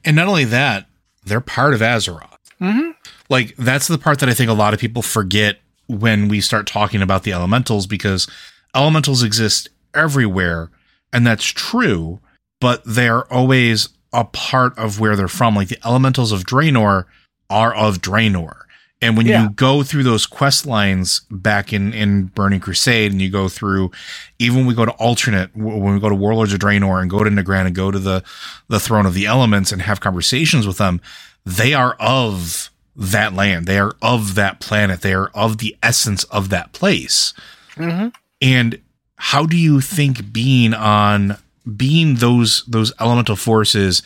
And 0.04 0.16
not 0.16 0.28
only 0.28 0.46
that, 0.46 0.88
they're 1.26 1.42
part 1.42 1.74
of 1.74 1.80
Azeroth. 1.82 2.38
Mhm. 2.60 2.96
Like 3.30 3.56
that's 3.58 3.88
the 3.88 3.98
part 3.98 4.20
that 4.20 4.30
I 4.30 4.34
think 4.34 4.50
a 4.50 4.54
lot 4.54 4.74
of 4.74 4.80
people 4.80 5.02
forget 5.02 5.60
when 5.88 6.28
we 6.28 6.42
start 6.42 6.68
talking 6.68 7.02
about 7.02 7.24
the 7.24 7.34
elementals 7.34 7.88
because 7.88 8.28
elementals 8.76 9.24
exist 9.24 9.70
everywhere 9.94 10.70
and 11.12 11.26
that's 11.26 11.46
true, 11.46 12.20
but 12.62 12.82
they're 12.86 13.32
always 13.34 13.90
a 14.14 14.26
part 14.26 14.78
of 14.78 15.00
where 15.00 15.16
they're 15.16 15.28
from. 15.28 15.56
Like 15.56 15.68
the 15.70 15.80
elementals 15.86 16.32
of 16.32 16.44
Draenor 16.44 17.06
are 17.50 17.74
of 17.76 17.98
Draenor. 18.02 18.62
And 19.02 19.16
when 19.16 19.28
Yeah. 19.28 19.44
you 19.44 19.50
go 19.52 19.82
through 19.82 20.04
those 20.04 20.26
quest 20.26 20.66
lines 20.66 21.22
back 21.32 21.72
in, 21.72 21.94
in 21.94 22.26
Burning 22.26 22.60
Crusade 22.60 23.12
and 23.12 23.22
you 23.22 23.30
go 23.30 23.48
through, 23.48 23.92
even 24.40 24.58
when 24.58 24.66
we 24.68 24.74
go 24.74 24.86
to 24.86 24.92
alternate, 24.92 25.56
when 25.56 25.94
we 25.94 26.00
go 26.00 26.10
to 26.10 26.16
Warlords 26.16 26.52
of 26.54 26.60
Draenor 26.60 27.02
and 27.02 27.10
go 27.10 27.24
to 27.24 27.30
Nagrand 27.30 27.66
and 27.68 27.76
go 27.76 27.92
to 27.92 28.00
the, 28.00 28.24
the 28.68 28.80
Throne 28.80 29.06
of 29.06 29.14
the 29.14 29.26
Elements 29.26 29.72
and 29.72 29.82
have 29.84 30.02
conversations 30.02 30.68
with 30.68 30.78
them, 30.78 31.00
they 31.46 31.74
are 31.74 31.94
of 32.00 32.70
that 33.00 33.34
land. 33.34 33.66
They 33.66 33.80
are 33.80 33.96
of 34.02 34.36
that 34.36 34.60
planet. 34.60 35.02
They 35.02 35.14
are 35.14 35.32
of 35.34 35.58
the 35.58 35.76
essence 35.82 36.26
of 36.26 36.50
that 36.50 36.74
place. 36.74 37.34
Mhm. 37.76 38.14
And 38.42 38.80
how 39.16 39.46
do 39.46 39.58
you 39.58 39.82
think 39.82 40.32
being 40.32 40.74
on 40.74 41.38
being 41.76 42.16
those 42.16 42.64
those 42.68 42.92
elemental 43.00 43.36
forces 43.36 44.02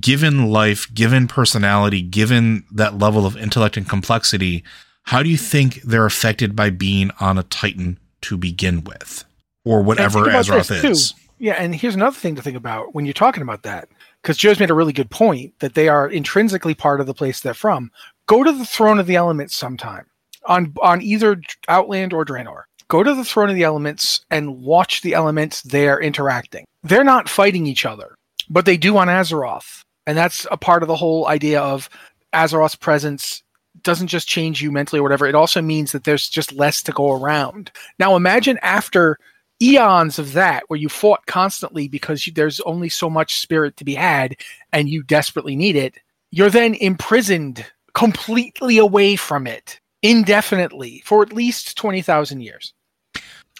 given 0.00 0.46
life, 0.50 0.92
given 0.92 1.28
personality, 1.28 2.02
given 2.02 2.64
that 2.72 2.98
level 2.98 3.24
of 3.24 3.36
intellect 3.36 3.76
and 3.76 3.88
complexity, 3.88 4.64
how 5.04 5.22
do 5.22 5.28
you 5.28 5.36
think 5.36 5.80
they're 5.82 6.06
affected 6.06 6.56
by 6.56 6.70
being 6.70 7.10
on 7.20 7.38
a 7.38 7.44
Titan 7.44 7.98
to 8.22 8.36
begin 8.36 8.82
with? 8.82 9.24
Or 9.64 9.82
whatever 9.82 10.26
Azeroth 10.26 10.84
is. 10.84 11.12
too. 11.12 11.18
Yeah, 11.38 11.54
and 11.54 11.74
here's 11.74 11.94
another 11.94 12.16
thing 12.16 12.34
to 12.36 12.42
think 12.42 12.56
about 12.56 12.94
when 12.94 13.04
you're 13.04 13.12
talking 13.12 13.42
about 13.42 13.62
that, 13.62 13.88
because 14.22 14.38
Joe's 14.38 14.58
made 14.58 14.70
a 14.70 14.74
really 14.74 14.92
good 14.92 15.10
point 15.10 15.52
that 15.58 15.74
they 15.74 15.88
are 15.88 16.08
intrinsically 16.08 16.74
part 16.74 17.00
of 17.00 17.06
the 17.06 17.14
place 17.14 17.40
they're 17.40 17.54
from. 17.54 17.90
Go 18.26 18.42
to 18.42 18.52
the 18.52 18.66
Throne 18.66 18.98
of 18.98 19.06
the 19.06 19.16
Elements 19.16 19.56
sometime 19.56 20.06
on 20.46 20.74
on 20.80 21.02
either 21.02 21.40
Outland 21.68 22.12
or 22.12 22.24
Draenor. 22.24 22.62
go 22.88 23.02
to 23.02 23.14
the 23.14 23.24
throne 23.24 23.50
of 23.50 23.56
the 23.56 23.64
elements 23.64 24.24
and 24.30 24.62
watch 24.62 25.02
the 25.02 25.14
elements 25.14 25.62
there 25.62 26.00
interacting. 26.00 26.64
They're 26.82 27.04
not 27.04 27.28
fighting 27.28 27.66
each 27.66 27.84
other, 27.84 28.14
but 28.48 28.64
they 28.64 28.76
do 28.76 28.96
on 28.96 29.08
Azeroth. 29.08 29.82
And 30.06 30.16
that's 30.16 30.46
a 30.50 30.56
part 30.56 30.82
of 30.82 30.86
the 30.86 30.96
whole 30.96 31.26
idea 31.26 31.60
of 31.60 31.90
Azeroth's 32.32 32.76
presence 32.76 33.42
doesn't 33.82 34.06
just 34.06 34.28
change 34.28 34.62
you 34.62 34.70
mentally 34.70 35.00
or 35.00 35.02
whatever. 35.02 35.26
It 35.26 35.34
also 35.34 35.60
means 35.60 35.92
that 35.92 36.04
there's 36.04 36.28
just 36.28 36.52
less 36.52 36.82
to 36.84 36.92
go 36.92 37.12
around. 37.12 37.72
Now 37.98 38.14
imagine 38.16 38.58
after 38.62 39.18
eons 39.60 40.18
of 40.18 40.32
that 40.34 40.64
where 40.68 40.78
you 40.78 40.88
fought 40.88 41.26
constantly 41.26 41.88
because 41.88 42.26
you, 42.26 42.32
there's 42.32 42.60
only 42.60 42.88
so 42.88 43.10
much 43.10 43.40
spirit 43.40 43.76
to 43.78 43.84
be 43.84 43.94
had 43.94 44.36
and 44.72 44.88
you 44.88 45.02
desperately 45.02 45.56
need 45.56 45.76
it. 45.76 45.96
You're 46.30 46.50
then 46.50 46.74
imprisoned 46.74 47.66
completely 47.96 48.76
away 48.76 49.16
from 49.16 49.46
it 49.46 49.80
indefinitely 50.02 51.02
for 51.06 51.22
at 51.22 51.32
least 51.32 51.78
20,000 51.78 52.42
years. 52.42 52.74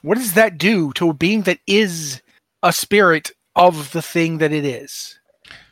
What 0.03 0.19
does 0.19 0.35
that 0.35 0.59
do 0.59 0.93
to 0.93 1.11
a 1.11 1.15
being 1.15 1.43
that 1.43 1.59
is 1.67 2.21
a 2.63 2.71
spirit 2.71 3.33
of 3.57 3.91
the 3.93 4.03
thing 4.03 4.37
that 4.39 4.53
it 4.53 4.67
is? 4.67 5.19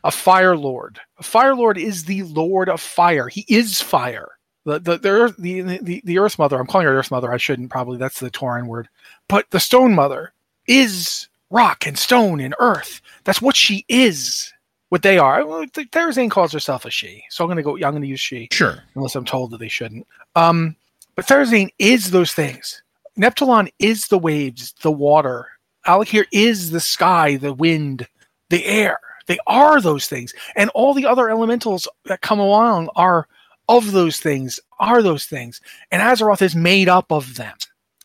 A 0.03 0.11
fire 0.11 0.57
lord. 0.57 0.99
A 1.19 1.23
fire 1.23 1.55
lord 1.55 1.77
is 1.77 2.05
the 2.05 2.23
lord 2.23 2.71
of 2.71 2.81
fire. 2.81 3.29
He 3.29 3.45
is 3.49 3.83
fire. 3.83 4.31
The 4.65 4.79
the 4.79 4.97
the, 4.97 5.35
the, 5.39 5.79
the, 5.83 6.03
the 6.03 6.19
earth 6.19 6.39
mother, 6.39 6.59
I'm 6.59 6.67
calling 6.67 6.87
her 6.87 6.99
earth 6.99 7.11
mother. 7.11 7.31
I 7.31 7.37
shouldn't 7.37 7.71
probably. 7.71 7.99
That's 7.99 8.21
the 8.21 8.31
Tauren 8.31 8.67
word. 8.67 8.89
But 9.29 9.51
the 9.51 9.61
stone 9.61 9.95
mother 9.95 10.33
is 10.67 11.29
rock 11.51 11.87
and 11.87 11.99
stone 11.99 12.41
and 12.41 12.55
earth. 12.61 13.03
That's 13.25 13.43
what 13.43 13.57
she 13.57 13.85
is. 13.89 14.54
What 14.95 15.03
they 15.03 15.19
are. 15.19 15.45
Well, 15.45 15.67
calls 16.31 16.53
herself 16.53 16.85
a 16.85 16.91
she, 16.91 17.25
so 17.29 17.43
I'm 17.43 17.49
gonna 17.49 17.65
go. 17.65 17.75
I'm 17.75 17.95
gonna 17.95 18.07
use 18.07 18.21
she. 18.21 18.47
Sure. 18.53 18.81
Unless 18.95 19.17
I'm 19.17 19.25
told 19.25 19.51
that 19.51 19.59
they 19.59 19.67
shouldn't. 19.67 20.07
Um, 20.37 20.77
but 21.17 21.27
Therazane 21.27 21.71
is 21.81 22.13
those 22.13 22.33
things. 22.33 22.81
Neptulon 23.19 23.73
is 23.81 24.07
the 24.07 24.19
waves, 24.21 24.73
the 24.83 24.93
water. 24.93 25.49
Al'Akir 25.85 26.27
is 26.31 26.71
the 26.71 26.79
sky, 26.79 27.35
the 27.35 27.53
wind, 27.53 28.07
the 28.51 28.65
air. 28.67 29.01
They 29.27 29.41
are 29.49 29.81
those 29.81 30.07
things. 30.07 30.33
And 30.55 30.71
all 30.77 30.95
the 30.95 31.07
other 31.07 31.29
elementals 31.29 31.89
that 32.05 32.21
come 32.21 32.39
along 32.39 32.89
are 32.95 33.27
of 33.69 33.91
those 33.91 34.21
things, 34.21 34.61
are 34.79 35.03
those 35.03 35.27
things. 35.27 35.61
And 35.91 36.03
Azeroth 36.03 36.41
is 36.41 36.55
made 36.55 36.89
up 36.89 37.11
of 37.11 37.35
them. 37.35 37.57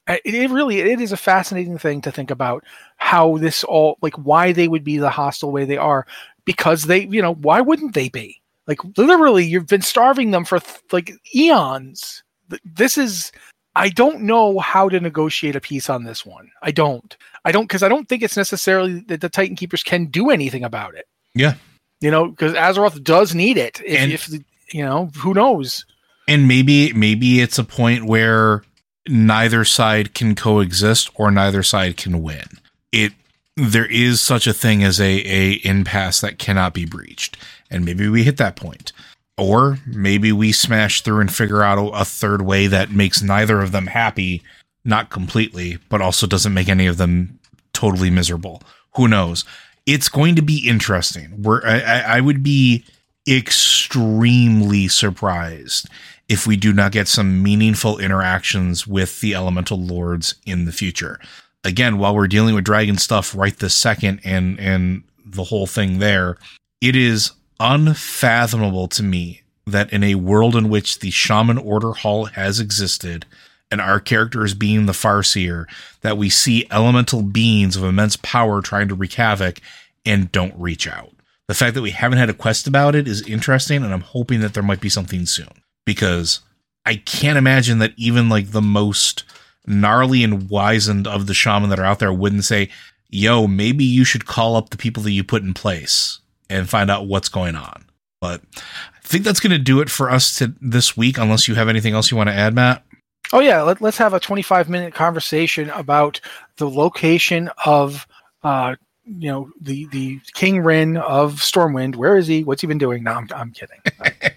Uh, 0.08 0.18
it, 0.26 0.34
it 0.34 0.50
really 0.50 0.80
it 0.80 1.00
is 1.00 1.12
a 1.12 1.18
fascinating 1.18 1.78
thing 1.78 2.02
to 2.02 2.12
think 2.12 2.32
about 2.32 2.64
how 2.98 3.38
this 3.38 3.64
all 3.64 4.00
like 4.02 4.16
why 4.16 4.52
they 4.52 4.68
would 4.68 4.84
be 4.84 4.98
the 4.98 5.12
hostile 5.12 5.52
way 5.52 5.66
they 5.66 5.78
are 5.78 6.08
because 6.50 6.86
they 6.86 7.06
you 7.06 7.22
know 7.22 7.36
why 7.36 7.62
wouldn't 7.62 7.93
they 7.93 8.10
be 8.10 8.41
like 8.66 8.80
literally 8.97 9.45
you've 9.45 9.68
been 9.68 9.84
starving 9.84 10.32
them 10.32 10.43
for 10.43 10.60
th- 10.60 10.80
like 10.91 11.12
eons 11.36 12.24
this 12.66 12.97
is 12.97 13.32
I 13.76 13.89
don't 13.89 14.22
know 14.22 14.58
how 14.58 14.89
to 14.89 15.00
negotiate 15.00 15.56
a 15.56 15.62
piece 15.62 15.91
on 15.91 16.04
this 16.04 16.26
one. 16.26 16.50
I 16.64 16.72
don't. 16.72 17.16
I 17.45 17.52
don't 17.52 17.66
because 17.66 17.84
I 17.84 17.88
don't 17.88 18.10
think 18.10 18.24
it's 18.24 18.36
necessarily 18.36 19.02
that 19.02 19.22
the 19.22 19.30
Titan 19.30 19.56
Keepers 19.56 19.84
can 19.84 20.08
do 20.08 20.32
anything 20.32 20.64
about 20.64 20.95
it. 20.95 21.06
Yeah. 21.36 21.54
You 22.02 22.10
know, 22.10 22.30
because 22.30 22.54
Azeroth 22.54 23.02
does 23.04 23.36
need 23.36 23.58
it. 23.58 23.80
If, 23.86 24.00
And- 24.00 24.12
if 24.12 24.28
you 24.74 24.84
know, 24.84 25.12
who 25.18 25.36
knows? 25.36 25.86
And 26.28 26.47
maybe 26.47 26.91
maybe 26.93 27.41
it's 27.41 27.60
a 27.60 27.64
point 27.64 28.06
where 28.06 28.64
neither 29.08 29.64
side 29.64 30.16
can 30.16 30.34
coexist 30.34 31.12
or 31.14 31.30
neither 31.30 31.62
side 31.62 31.95
can 31.95 32.24
win. 32.24 32.47
It 32.91 33.14
there 33.60 33.86
is 33.86 34.22
such 34.22 34.47
a 34.47 34.53
thing 34.53 34.84
as 34.84 34.99
a 34.99 35.22
a 35.26 35.60
impasse 35.64 36.22
that 36.22 36.39
cannot 36.39 36.74
be 36.74 36.86
breached. 36.86 37.38
And 37.70 37.86
maybe 37.86 38.07
we 38.07 38.24
hit 38.24 38.38
that 38.38 38.55
point. 38.55 38.91
Or 39.38 39.80
maybe 39.86 40.32
we 40.34 40.51
smash 40.51 41.01
through 41.01 41.22
and 41.22 41.34
figure 41.34 41.64
out 41.64 41.78
a, 41.78 42.01
a 42.01 42.05
third 42.05 42.41
way 42.41 42.68
that 42.68 42.91
makes 42.91 43.22
neither 43.22 43.62
of 43.62 43.72
them 43.72 43.88
happy, 43.88 44.43
not 44.84 45.10
completely, 45.10 45.78
but 45.88 46.01
also 46.01 46.28
doesn't 46.28 46.53
make 46.53 46.68
any 46.68 46.88
of 46.88 46.97
them 46.97 47.39
totally 47.72 48.10
miserable. 48.10 48.62
Who 48.95 49.07
knows? 49.07 49.45
It's 49.86 50.10
going 50.10 50.36
to 50.36 50.41
be 50.41 50.68
interesting. 50.68 51.45
I 51.64 52.03
I 52.05 52.22
would 52.22 52.43
be 52.43 52.84
extremely 53.28 54.88
surprised 54.88 55.88
if 56.28 56.45
we 56.45 56.55
do 56.57 56.72
not 56.74 56.91
get 56.91 57.07
some 57.07 57.41
meaningful 57.41 57.97
interactions 57.97 58.86
with 58.86 59.20
the 59.22 59.34
elemental 59.34 59.80
lords 59.80 60.36
in 60.45 60.66
the 60.66 60.72
future. 60.72 61.20
Again, 61.64 61.97
while 61.97 62.16
we're 62.16 62.28
dealing 62.28 62.55
with 62.55 62.64
dragon 62.64 62.97
stuff 62.97 63.36
right 63.36 63.57
this 63.57 63.76
second 63.76 64.22
and 64.24 64.60
and 64.60 65.03
the 65.26 65.45
whole 65.45 65.68
thing 65.68 65.99
there, 65.99 66.38
it 66.82 66.95
is 66.95 67.32
unfathomable 67.60 68.88
to 68.88 69.03
me 69.03 69.41
that 69.68 69.91
in 69.91 70.03
a 70.03 70.16
world 70.16 70.55
in 70.55 70.70
which 70.70 70.99
the 70.99 71.12
shaman 71.12 71.57
order 71.57 71.91
hall 71.91 72.26
has 72.26 72.60
existed 72.60 73.26
and 73.72 73.80
our 73.80 73.99
characters 73.99 74.53
being 74.53 74.86
the 74.86 74.93
farseer 74.93 75.66
that 76.01 76.18
we 76.18 76.30
see 76.30 76.68
elemental 76.72 77.22
beings 77.22 77.76
of 77.76 77.84
immense 77.84 78.16
power 78.18 78.62
trying 78.62 78.88
to 78.88 78.95
wreak 78.95 79.14
havoc 79.14 79.60
and 80.05 80.32
don't 80.32 80.55
reach 80.57 80.88
out. 80.88 81.12
The 81.47 81.53
fact 81.53 81.76
that 81.76 81.82
we 81.82 81.91
haven't 81.91 82.20
had 82.20 82.30
a 82.30 82.34
quest 82.34 82.68
about 82.68 82.95
it 82.95 83.07
is 83.07 83.28
interesting 83.28 83.84
and 83.84 83.93
i'm 83.93 84.01
hoping 84.01 84.39
that 84.41 84.53
there 84.53 84.64
might 84.64 84.82
be 84.82 84.89
something 84.89 85.26
soon. 85.26 85.51
Because 85.86 86.39
i 86.86 86.95
can't 86.95 87.38
imagine 87.38 87.80
that 87.80 87.93
even 87.97 88.30
like 88.30 88.51
the 88.51 88.62
most 88.62 89.24
gnarly 89.70 90.24
and 90.24 90.49
wizened 90.49 91.07
of 91.07 91.28
the 91.28 91.34
shaman 91.34 91.70
that 91.70 91.80
are 91.80 91.86
out 91.86 91.99
there 91.99 92.13
wouldn't 92.13 92.45
say 92.45 92.70
yo 93.09 93.47
maybe 93.47 93.84
you 93.84 94.03
should 94.03 94.26
call 94.26 94.55
up 94.55 94.70
the 94.70 94.78
people 94.78 95.03
that 95.03 95.11
you 95.11 95.24
put 95.24 95.43
in 95.43 95.53
place 95.53 96.20
and 96.49 96.70
find 96.70 96.91
out 96.91 97.07
what's 97.07 97.30
going 97.30 97.55
on 97.55 97.86
but 98.20 98.41
i 98.57 99.07
think 99.07 99.24
that's 99.24 99.39
going 99.39 99.51
to 99.51 99.57
do 99.57 99.80
it 99.80 99.89
for 99.89 100.09
us 100.09 100.38
to 100.38 100.53
this 100.61 100.97
week 100.97 101.17
unless 101.17 101.47
you 101.47 101.55
have 101.55 101.70
anything 101.70 101.93
else 101.93 102.11
you 102.11 102.17
want 102.17 102.30
to 102.30 102.36
add 102.36 102.53
matt 102.53 102.84
Oh 103.32 103.39
yeah, 103.39 103.61
let, 103.61 103.80
let's 103.80 103.97
have 103.97 104.13
a 104.13 104.20
25 104.20 104.70
minute 104.70 104.93
conversation 104.93 105.70
about 105.72 106.20
the 106.57 106.70
location 106.70 107.49
of 107.63 108.07
uh 108.43 108.76
you 109.05 109.30
know 109.30 109.51
the 109.59 109.88
the 109.88 110.20
King 110.34 110.57
Wrynn 110.57 110.99
of 111.01 111.36
Stormwind. 111.36 111.95
Where 111.95 112.17
is 112.17 112.28
he? 112.28 112.43
What's 112.43 112.61
he 112.61 112.67
been 112.67 112.78
doing? 112.78 113.03
No, 113.03 113.13
I'm, 113.13 113.28
I'm 113.34 113.51
kidding. 113.51 113.80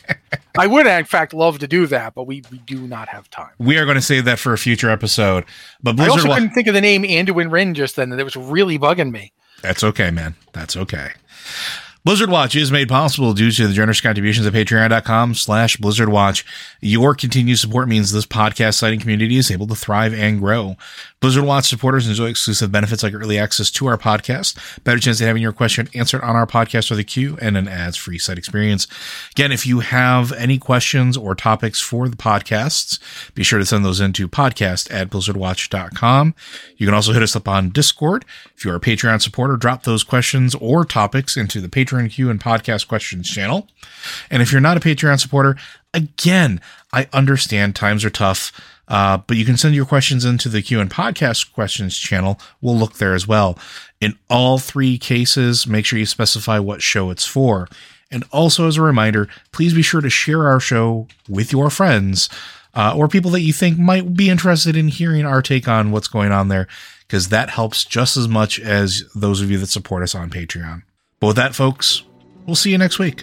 I 0.59 0.67
would 0.67 0.87
in 0.87 1.05
fact 1.05 1.33
love 1.33 1.59
to 1.61 1.69
do 1.69 1.87
that, 1.87 2.15
but 2.15 2.25
we, 2.25 2.43
we 2.51 2.59
do 2.59 2.87
not 2.87 3.09
have 3.09 3.31
time. 3.31 3.51
we 3.59 3.79
are 3.79 3.85
going 3.85 3.95
to 3.97 4.03
save 4.03 4.25
that 4.27 4.39
for 4.39 4.53
a 4.53 4.59
future 4.59 4.91
episode 4.91 5.45
but 5.83 5.99
I 5.99 6.09
also 6.09 6.33
couldn't 6.33 6.51
think 6.51 6.67
of 6.69 6.75
the 6.75 6.81
name 6.81 7.03
Anduin 7.03 7.51
Wrynn 7.51 7.75
just 7.75 7.97
then. 7.97 8.11
That 8.11 8.25
was 8.25 8.37
really 8.37 8.79
bugging 8.79 9.11
me. 9.11 9.33
That's 9.63 9.83
okay, 9.85 10.11
man. 10.11 10.35
That's 10.53 10.77
okay. 10.77 11.13
Blizzard 12.05 12.31
Watch 12.31 12.57
is 12.57 12.73
made 12.73 12.89
possible 12.89 13.33
due 13.33 13.53
to 13.53 13.69
the 13.69 13.73
generous 13.73 14.01
contributions 14.01 14.45
at 14.45 14.53
patreon.com 14.53 15.37
slash 15.37 15.77
Blizzard 15.77 16.09
Watch. 16.09 16.45
Your 16.81 17.15
continued 17.15 17.61
support 17.61 17.87
means 17.87 18.11
this 18.11 18.27
podcast 18.27 18.75
site 18.75 18.93
and 18.93 19.01
community 19.01 19.37
is 19.37 19.53
able 19.53 19.69
to 19.69 19.77
thrive 19.77 20.13
and 20.13 20.41
grow. 20.41 20.77
Blizzard 21.21 21.45
Watch 21.45 21.69
supporters 21.69 22.09
enjoy 22.09 22.27
exclusive 22.27 22.73
benefits 22.73 23.05
like 23.05 23.15
early 23.15 23.39
access 23.39 23.71
to 23.71 23.87
our 23.87 23.97
podcast, 23.97 24.83
better 24.83 24.99
chance 24.99 25.21
of 25.21 25.29
having 25.29 25.43
your 25.43 25.53
question 25.53 25.89
answered 25.95 26.23
on 26.23 26.35
our 26.35 26.49
podcast 26.49 26.91
or 26.91 26.97
the 26.97 27.05
queue, 27.05 27.39
and 27.41 27.57
an 27.57 27.69
ads-free 27.69 28.19
site 28.19 28.37
experience. 28.37 28.89
Again, 29.31 29.53
if 29.53 29.65
you 29.65 29.79
have 29.79 30.33
any 30.33 30.59
questions 30.59 31.17
or 31.17 31.37
topics 31.37 31.81
for 31.81 32.09
the 32.09 32.17
podcasts, 32.17 32.99
be 33.35 33.45
sure 33.45 33.61
to 33.61 33.65
send 33.65 33.85
those 33.85 34.01
into 34.01 34.27
podcast 34.27 34.93
at 34.93 35.09
blizzardwatch.com. 35.09 36.35
You 36.77 36.87
can 36.89 36.95
also 36.95 37.13
hit 37.13 37.23
us 37.23 37.37
up 37.37 37.47
on 37.47 37.71
Discord. 37.71 38.25
If 38.57 38.65
you're 38.65 38.75
a 38.75 38.81
Patreon 38.81 39.23
supporter, 39.23 39.57
drop 39.57 39.85
those 39.85 40.03
questions 40.03 40.57
or 40.57 40.85
topics 40.85 41.37
into 41.37 41.61
the 41.61 41.69
Patreon 41.69 41.92
queue 42.11 42.31
and 42.31 42.41
podcast 42.41 42.89
questions 42.89 43.29
channel. 43.29 43.69
And 44.31 44.43
if 44.43 44.53
you're 44.53 44.61
not 44.61 44.77
a 44.77 44.81
Patreon 44.81 45.21
supporter, 45.21 45.57
again, 45.93 46.61
I 46.93 47.09
understand 47.13 47.77
times 47.77 48.05
are 48.05 48.11
tough. 48.11 48.53
Uh, 48.89 49.19
but 49.27 49.37
you 49.37 49.45
can 49.45 49.57
send 49.57 49.75
your 49.75 49.87
questions 49.87 50.25
into 50.25 50.49
the 50.49 50.61
Q 50.61 50.81
and 50.81 50.91
podcast 50.91 51.53
questions 51.53 51.97
channel. 51.97 52.39
We'll 52.61 52.77
look 52.77 52.95
there 52.95 53.15
as 53.15 53.27
well. 53.27 53.59
In 54.01 54.19
all 54.29 54.59
three 54.59 54.99
cases, 54.99 55.67
make 55.67 55.87
sure 55.87 55.99
you 55.99 56.05
specify 56.05 56.59
what 56.59 56.83
show 56.83 57.11
it's 57.11 57.27
for. 57.27 57.69
And 58.11 58.25
also, 58.31 58.67
as 58.67 58.77
a 58.77 58.83
reminder, 58.83 59.29
please 59.53 59.73
be 59.73 59.83
sure 59.83 60.03
to 60.03 60.11
share 60.11 60.47
our 60.47 60.61
show 60.61 61.07
with 61.29 61.53
your 61.53 61.71
friends 61.71 62.29
uh, 62.75 62.95
or 62.95 63.09
people 63.09 63.31
that 63.31 63.41
you 63.41 63.53
think 63.53 63.79
might 63.79 64.15
be 64.15 64.29
interested 64.29 64.77
in 64.77 64.89
hearing 64.89 65.25
our 65.25 65.41
take 65.41 65.69
on 65.69 65.93
what's 65.93 66.09
going 66.09 66.33
on 66.33 66.49
there, 66.49 66.67
because 67.07 67.29
that 67.29 67.51
helps 67.51 67.85
just 67.85 68.17
as 68.17 68.29
much 68.29 68.61
as 68.61 69.05
those 69.15 69.41
of 69.41 69.51
you 69.51 69.57
that 69.59 69.69
support 69.69 70.03
us 70.03 70.15
on 70.15 70.29
Patreon. 70.29 70.83
But 71.23 71.29
with 71.29 71.37
that, 71.37 71.55
folks, 71.55 72.03
we'll 72.47 72.57
see 72.57 72.73
you 72.73 72.79
next 72.79 72.99
week. 72.99 73.23